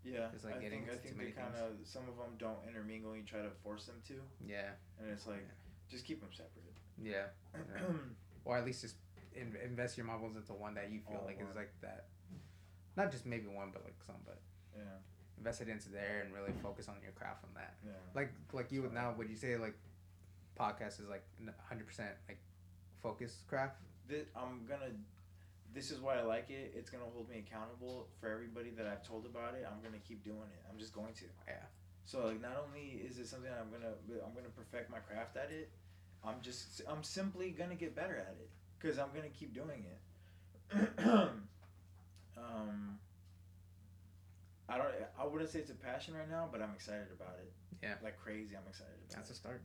[0.04, 2.36] Yeah, It's like I getting think I think too they kind of some of them
[2.38, 3.12] don't intermingle.
[3.12, 5.46] And You try to force them to, Yeah, and it's like
[5.88, 6.64] just keep them separate.
[7.00, 7.28] yeah.
[7.54, 7.92] Yeah.
[8.44, 8.96] or at least just
[9.32, 11.48] in- invest your marbles into one that you feel All like one.
[11.48, 12.06] is like that.
[12.96, 14.40] Not just maybe one, but like some, but
[14.76, 14.98] yeah,
[15.38, 17.74] invest it into there and really focus on your craft on that.
[17.84, 17.92] yeah.
[18.14, 19.74] Like like you would now, would you say like
[20.58, 21.24] podcast is like
[21.68, 22.38] hundred percent like
[23.02, 23.80] focus craft?
[24.36, 24.92] I'm gonna.
[25.72, 26.72] This is why I like it.
[26.76, 29.66] It's gonna hold me accountable for everybody that I've told about it.
[29.68, 30.62] I'm gonna keep doing it.
[30.70, 31.24] I'm just going to.
[31.48, 31.54] Yeah.
[32.04, 33.94] So like, not only is it something I'm gonna,
[34.24, 35.70] I'm gonna perfect my craft at it.
[36.24, 40.88] I'm just, I'm simply gonna get better at it because I'm gonna keep doing it.
[42.38, 42.98] um.
[44.68, 44.88] I don't.
[45.20, 47.52] I wouldn't say it's a passion right now, but I'm excited about it.
[47.82, 47.94] Yeah.
[48.02, 49.16] Like crazy, I'm excited about it.
[49.16, 49.34] That's it.
[49.34, 49.62] a start.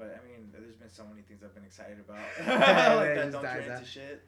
[0.00, 2.16] But I mean, there's been so many things I've been excited about.
[2.96, 4.24] Like that don't turn into shit.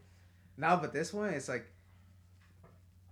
[0.59, 1.65] No, but this one it's like,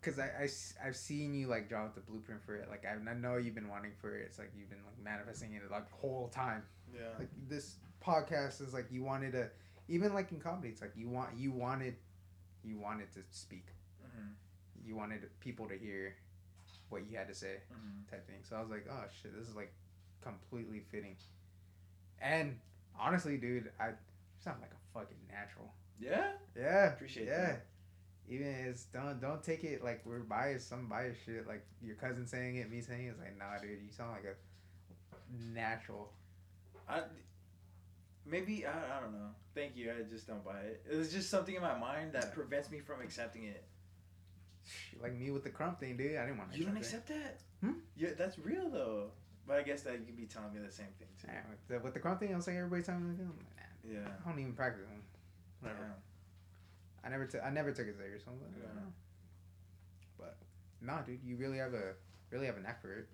[0.02, 2.68] cause I, I have seen you like draw up the blueprint for it.
[2.68, 4.24] Like I, I know you've been wanting for it.
[4.26, 6.62] It's like you've been like manifesting it like whole time.
[6.94, 7.00] Yeah.
[7.18, 9.48] Like this podcast is like you wanted to,
[9.88, 11.96] even like in comedy, it's like you want you wanted
[12.62, 13.68] you wanted to speak.
[14.04, 14.32] Mhm.
[14.84, 16.14] You wanted people to hear
[16.90, 18.10] what you had to say, Mhm.
[18.10, 18.40] type thing.
[18.42, 19.72] So I was like, oh shit, this is like
[20.20, 21.16] completely fitting.
[22.20, 22.58] And
[22.98, 23.90] honestly, dude, I
[24.38, 25.72] sound like a fucking natural.
[26.00, 26.32] Yeah.
[26.56, 27.32] Yeah, Appreciate that.
[27.32, 27.46] yeah.
[27.46, 27.66] that.
[28.28, 31.48] Even it's don't don't take it like we're biased, some biased shit.
[31.48, 34.24] Like your cousin saying it, me saying it, it's like nah, dude, you sound like
[34.24, 36.12] a natural.
[36.88, 37.02] I
[38.24, 39.30] maybe I, I don't know.
[39.54, 39.90] Thank you.
[39.90, 40.82] I just don't buy it.
[40.88, 43.64] It's just something in my mind that prevents me from accepting it.
[45.02, 46.16] Like me with the krump thing, dude.
[46.16, 46.58] I didn't want to.
[46.58, 47.40] You don't accept that?
[47.60, 47.72] Hmm?
[47.96, 49.10] Yeah, that's real though.
[49.50, 51.26] But I guess that you'd be telling me the same thing too.
[51.26, 53.46] Yeah, with the, with the krump thing, I was like everybody telling me, I'm like,
[53.58, 54.08] nah, Yeah.
[54.24, 55.02] I don't even practice them.
[55.58, 55.80] Whatever.
[55.82, 57.04] Yeah.
[57.04, 58.22] I never, t- I never took it serious.
[58.22, 58.62] So I was like, Yeah.
[58.70, 58.92] I don't know.
[60.18, 60.36] But
[60.80, 61.94] nah, dude, you really have a
[62.30, 63.08] really have an it,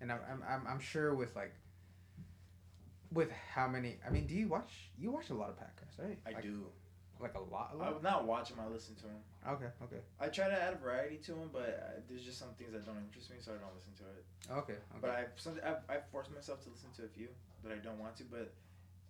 [0.00, 1.54] and I'm, I'm, I'm, I'm sure with like,
[3.12, 3.98] with how many?
[4.04, 4.90] I mean, do you watch?
[4.98, 6.18] You watch a lot of podcasts, right?
[6.26, 6.66] I Like- do.
[7.20, 7.94] Like a lot, a I lot.
[7.94, 8.58] would not watch them.
[8.60, 9.20] I listen to them.
[9.46, 12.48] Okay, okay, I try to add a variety to them, but uh, there's just some
[12.58, 14.24] things that don't interest me, so I don't listen to it.
[14.58, 15.00] okay, okay.
[15.00, 17.28] But I've, some, I've I've forced myself to listen to a few
[17.62, 18.52] that I don't want to, but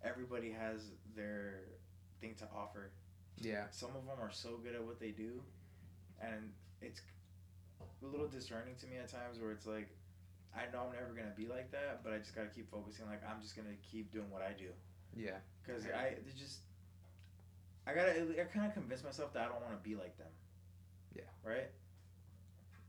[0.04, 1.60] everybody has their
[2.20, 2.90] thing to offer.
[3.40, 5.40] yeah, Some of them are so good at what they do,
[6.20, 6.50] and
[6.82, 7.00] it's
[7.80, 9.88] a little discerning to me at times where it's like,
[10.56, 13.06] I know I'm never gonna be like that, but I just gotta keep focusing.
[13.06, 14.70] Like I'm just gonna keep doing what I do,
[15.14, 15.86] yeah, cause.
[15.86, 16.60] I just,
[17.90, 20.28] I gotta I kind of convince myself that I don't want to be like them.
[21.14, 21.22] Yeah.
[21.44, 21.68] Right.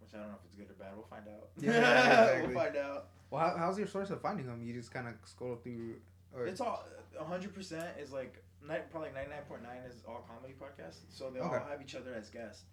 [0.01, 0.93] Which I don't know if it's good or bad.
[0.95, 1.49] We'll find out.
[1.59, 2.47] Yeah, exactly.
[2.55, 3.07] we'll find out.
[3.29, 4.61] Well, how, how's your source of finding them?
[4.63, 5.95] You just kind of scroll through,
[6.35, 6.83] or It's all
[7.19, 8.43] hundred percent is like
[8.91, 10.99] probably ninety nine point nine is all comedy podcasts.
[11.09, 12.63] So they all have each other as guests.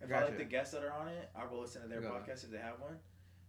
[0.00, 2.26] If I like the guests that are on it, I'll listen to their Got it.
[2.26, 2.96] podcast if they have one.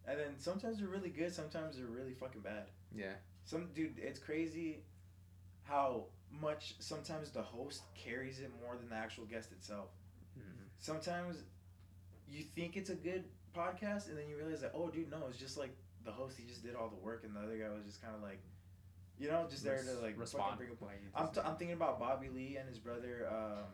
[0.05, 2.65] And then sometimes they're really good, sometimes they're really fucking bad.
[2.93, 3.13] yeah,
[3.45, 4.83] Some dude, it's crazy
[5.63, 6.05] how
[6.41, 9.89] much sometimes the host carries it more than the actual guest itself.
[10.37, 10.67] Mhm.
[10.79, 11.43] Sometimes
[12.27, 15.37] you think it's a good podcast, and then you realize that oh, dude, no, it's
[15.37, 16.37] just like the host.
[16.37, 18.41] He just did all the work, and the other guy was just kind of like,
[19.17, 20.57] you know, just there to like respond.
[20.57, 20.81] bring up
[21.15, 23.65] I'm, t- I'm thinking about Bobby Lee and his brother um,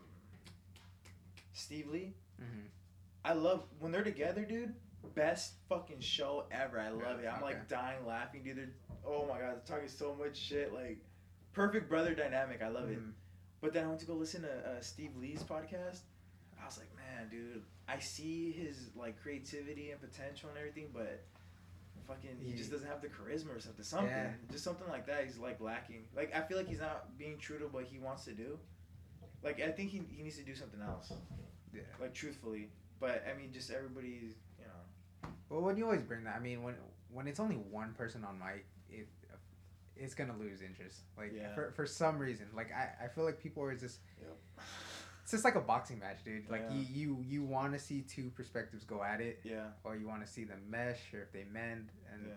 [1.53, 2.14] Steve Lee.
[2.41, 2.68] Mhm.
[3.23, 4.76] I love when they're together, dude.
[5.15, 6.80] Best fucking show ever.
[6.80, 7.27] I love it.
[7.27, 7.44] I'm okay.
[7.44, 8.57] like dying laughing, dude.
[8.57, 8.69] They're,
[9.06, 10.73] oh my god, they're talking so much shit.
[10.73, 10.99] Like
[11.54, 12.62] perfect brother dynamic.
[12.62, 13.00] I love it.
[13.00, 13.14] Mhm.
[13.62, 16.02] But then I went to go listen to uh, Steve Lee's podcast.
[16.62, 21.24] I was like, man, dude, I see his like creativity and potential and everything, but
[22.08, 23.84] fucking he just doesn't have the charisma or something.
[23.84, 24.32] Something, Yeah.
[24.52, 25.26] just something like that.
[25.26, 26.06] He's like lacking.
[26.16, 28.58] Like I feel like he's not being true to what he wants to do.
[29.44, 31.12] Like I think he he needs to do something else.
[31.74, 31.82] Yeah.
[32.00, 32.70] Like truthfully,
[33.00, 35.30] but I mean, just everybody's, you know.
[35.50, 36.76] Well, when you always bring that, I mean, when
[37.12, 38.66] when it's only one person on mic, it
[40.00, 41.02] it's gonna lose interest.
[41.18, 41.54] Like Yeah.
[41.54, 44.38] for for some reason, like I, I feel like people are just Yep.
[45.24, 46.50] it's just like a boxing match, dude.
[46.50, 46.76] Like Yeah.
[46.76, 46.86] you
[47.18, 49.68] you you want to see two perspectives go at it, Yeah.
[49.84, 52.34] or you want to see them mesh, or if they mend, and Yeah.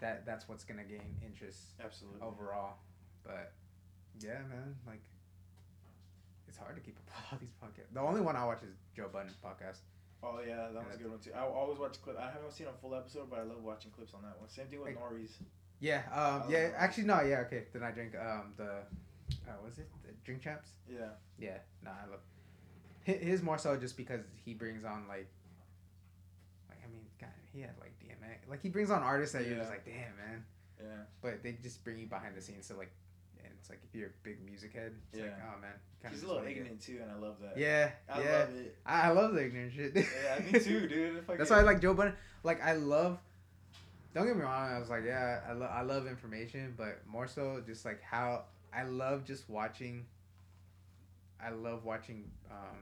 [0.00, 2.20] that that's what's gonna gain interest Absolutely.
[2.20, 2.78] overall.
[3.24, 3.52] But
[4.18, 5.02] yeah, man, like
[6.48, 7.92] it's hard to keep up with all these podcasts.
[7.94, 9.78] The only one I watch is Joe Budden podcast.
[10.22, 11.32] Oh yeah, that was a good one too.
[11.32, 12.18] I always watch clips.
[12.18, 14.48] I haven't seen a full episode, but I love watching clips on that one.
[14.50, 15.38] Same thing with Like- Norris.
[15.80, 16.58] Yeah, um, yeah.
[16.58, 16.74] love it.
[16.76, 17.64] Actually, no, yeah, okay.
[17.72, 18.84] Then I drink um the,
[19.48, 20.70] uh, was it the drink champs?
[20.88, 21.08] Yeah.
[21.38, 22.20] Yeah, no, I love.
[23.02, 25.26] His more so just because he brings on like,
[26.68, 28.48] like I mean, God, he had like DMX.
[28.48, 30.44] Like he brings on artists that you're just like, damn man.
[30.78, 30.86] Yeah.
[31.22, 32.90] But they just bring you behind the scenes, so like,
[33.42, 36.24] and it's like if you're a big music head, it's like, oh man, kinda He's
[36.24, 37.58] a little ignorant too, and I love that.
[37.58, 38.38] Yeah, I yeah.
[38.38, 38.76] love it.
[38.84, 39.96] I, I love the ignorant shit.
[39.96, 41.24] Yeah, me too, dude.
[41.38, 42.14] That's why I like Joe Budden.
[42.42, 43.18] Like I love.
[44.14, 44.72] Don't get me wrong.
[44.72, 48.44] I was like, yeah, I love I love information, but more so just like how
[48.72, 50.06] I love just watching.
[51.42, 52.76] I love watching um,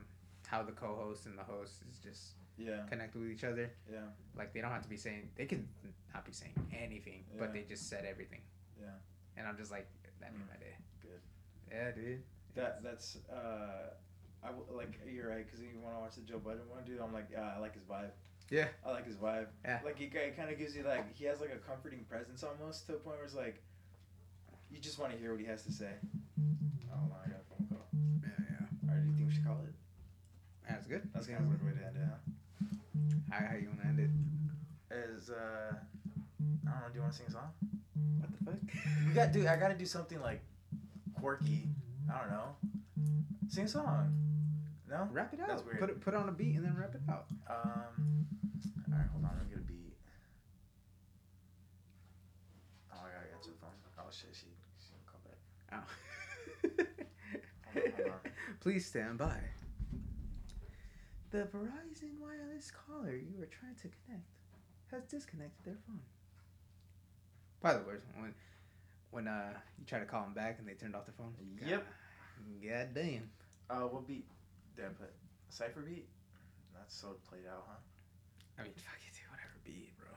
[0.46, 2.82] how the co-host and the host is just Yeah.
[2.88, 3.70] connect with each other.
[3.90, 3.98] Yeah.
[4.36, 5.68] Like they don't have to be saying they can
[6.14, 8.40] not be saying anything, but they just said everything.
[8.80, 8.88] Yeah.
[9.36, 9.86] And I'm just like
[10.20, 10.48] that made Mm.
[10.48, 10.76] my day.
[11.02, 11.20] Good.
[11.70, 12.22] Yeah, dude.
[12.54, 13.90] That that's uh,
[14.42, 17.00] I w- like you're right because you want to watch the Joe Budden one, dude.
[17.00, 18.10] I'm like, yeah, I like his vibe.
[18.50, 18.68] Yeah.
[18.84, 19.46] I like his vibe.
[19.64, 19.80] Yeah.
[19.84, 22.94] Like he, kind of gives you like he has like a comforting presence almost to
[22.94, 23.62] a point where it's like,
[24.70, 25.92] you just want to hear what he has to say.
[26.92, 27.86] Oh, on, I got a phone call.
[28.22, 28.88] Yeah, yeah.
[28.88, 29.74] All right, do you think we should call it?
[30.68, 31.08] That's good.
[31.14, 32.18] That's kind of a weird way to end it, huh?
[33.30, 34.10] How, how you wanna end it?
[34.94, 36.88] Is uh, I don't know.
[36.90, 37.50] Do you want to sing a song?
[38.20, 38.60] What the fuck?
[39.08, 40.42] We got to do, I gotta do something like
[41.18, 41.68] quirky.
[42.12, 42.56] I don't know.
[43.48, 44.12] Sing a song.
[44.90, 45.08] No.
[45.12, 45.48] Wrap it out.
[45.48, 45.80] That's weird.
[45.80, 47.26] Put it put on a beat and then wrap it out.
[47.48, 48.26] Um.
[48.92, 49.30] All right, hold on.
[49.36, 49.94] Let me get a beat.
[52.92, 53.70] Oh, I gotta get to the phone.
[53.98, 54.46] Oh shit, she
[54.80, 55.38] she didn't call back.
[57.72, 58.32] Hold on, hold on.
[58.60, 59.36] Please stand by.
[61.30, 64.24] The Verizon wireless caller you were trying to connect
[64.90, 66.00] has disconnected their phone.
[67.60, 68.34] By the way, when
[69.10, 71.34] when uh you try to call them back and they turned off the phone.
[71.66, 71.84] Yep.
[72.62, 73.30] God, God damn.
[73.68, 74.24] Uh, what beat
[74.76, 75.12] did I put?
[75.50, 76.08] Cipher beat?
[76.74, 77.76] That's so played out, huh?
[78.58, 79.30] I mean, fuck it, dude.
[79.30, 80.08] Whatever beat, bro.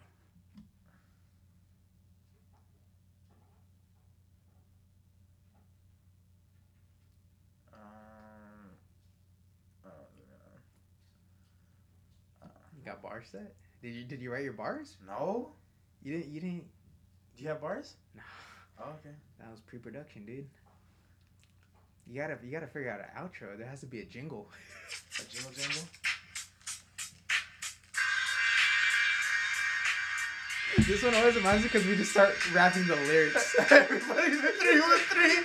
[7.74, 8.70] Um.
[9.86, 9.90] Oh,
[12.78, 13.54] You got bars set?
[13.82, 14.98] Did you did you write your bars?
[15.06, 15.54] no.
[16.04, 16.34] You didn't.
[16.34, 16.64] You didn't.
[17.38, 17.94] Do you have bars?
[18.16, 18.24] No.
[18.80, 19.14] Oh, okay.
[19.40, 20.48] That was pre-production, dude.
[22.08, 23.56] You gotta you gotta figure out an outro.
[23.58, 24.50] There has to be a jingle.
[25.20, 25.84] A jingle jingle.
[30.78, 33.56] This one always reminds me because we just start rapping the lyrics.
[33.72, 35.44] Everybody's a three one three.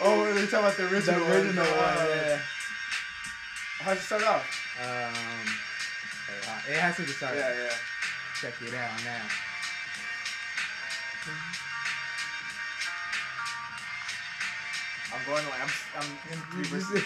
[0.00, 1.20] oh, they're talking about the original.
[1.24, 2.38] the original one, Uh, yeah.
[3.80, 4.44] How'd you start off?
[4.82, 5.14] Um,
[6.68, 7.38] it has to be started.
[7.38, 7.72] Yeah, yeah.
[8.40, 9.22] Check it out now.
[15.14, 17.04] I'm going like I'm I'm in three verses.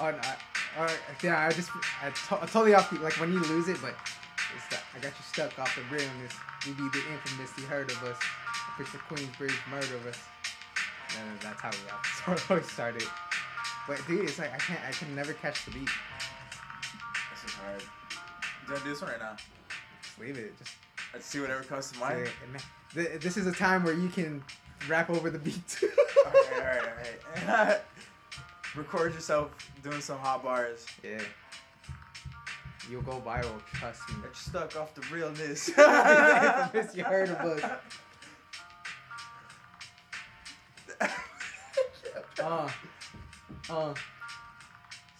[0.00, 0.36] Oh, no, I,
[0.78, 1.70] all right, yeah, I just
[2.02, 3.94] I, to, I totally off the like when you lose it, but
[4.56, 6.34] it's that I got you stuck off the realness.
[6.66, 8.18] We be the infamous, you heard of us.
[8.78, 10.18] It's the Queensbridge murder of us.
[11.18, 13.04] And that's how we all always started.
[13.86, 15.88] But dude, it's like I can't, I can never catch the beat.
[17.32, 17.82] This is hard.
[18.66, 19.42] Do to do this one or not?
[20.02, 20.58] Just leave it.
[20.58, 20.76] Just
[21.12, 22.28] Let's see whatever comes to mind.
[22.94, 24.42] This is a time where you can
[24.88, 25.78] rap over the beat.
[26.26, 27.80] alright, alright, alright.
[28.74, 29.50] Record yourself
[29.82, 30.86] doing some hot bars.
[31.02, 31.20] Yeah.
[32.90, 34.16] You'll go viral, trust me.
[34.22, 35.68] Get stuck off the realness.
[36.94, 37.70] You heard of us.
[42.42, 42.68] Uh,
[43.70, 43.94] uh,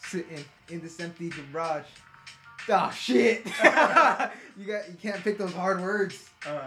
[0.03, 1.85] sitting in this empty garage.
[2.69, 3.47] Oh shit!
[4.57, 6.31] you got you can't pick those hard words.
[6.45, 6.62] Uh,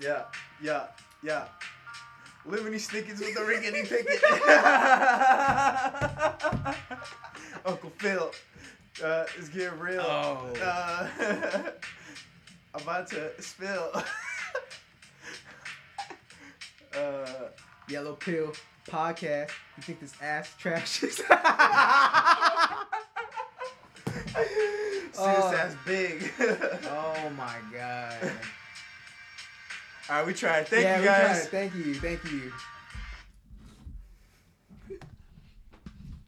[0.00, 0.24] yeah,
[0.60, 0.86] yeah,
[1.22, 1.44] yeah.
[2.48, 4.22] Lemony Snickets with the rickety picket.
[7.66, 8.30] Uncle Phil,
[9.04, 10.00] uh, is getting real.
[10.00, 10.52] Oh.
[10.62, 11.08] Uh,
[12.74, 13.90] about to spill.
[16.96, 17.26] uh,
[17.88, 18.52] Yellow pill
[18.88, 19.50] podcast.
[19.76, 21.16] You think this ass trash is?
[21.16, 21.24] see
[25.18, 25.50] Oh.
[25.50, 26.32] this ass big.
[26.40, 28.30] oh my god.
[30.08, 30.68] All right, we tried.
[30.68, 31.48] Thank yeah, you we tried guys.
[31.48, 31.94] Thank you.
[31.94, 32.52] Thank you.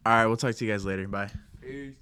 [0.05, 1.07] All right, we'll talk to you guys later.
[1.07, 1.29] Bye.
[1.61, 1.93] Peace.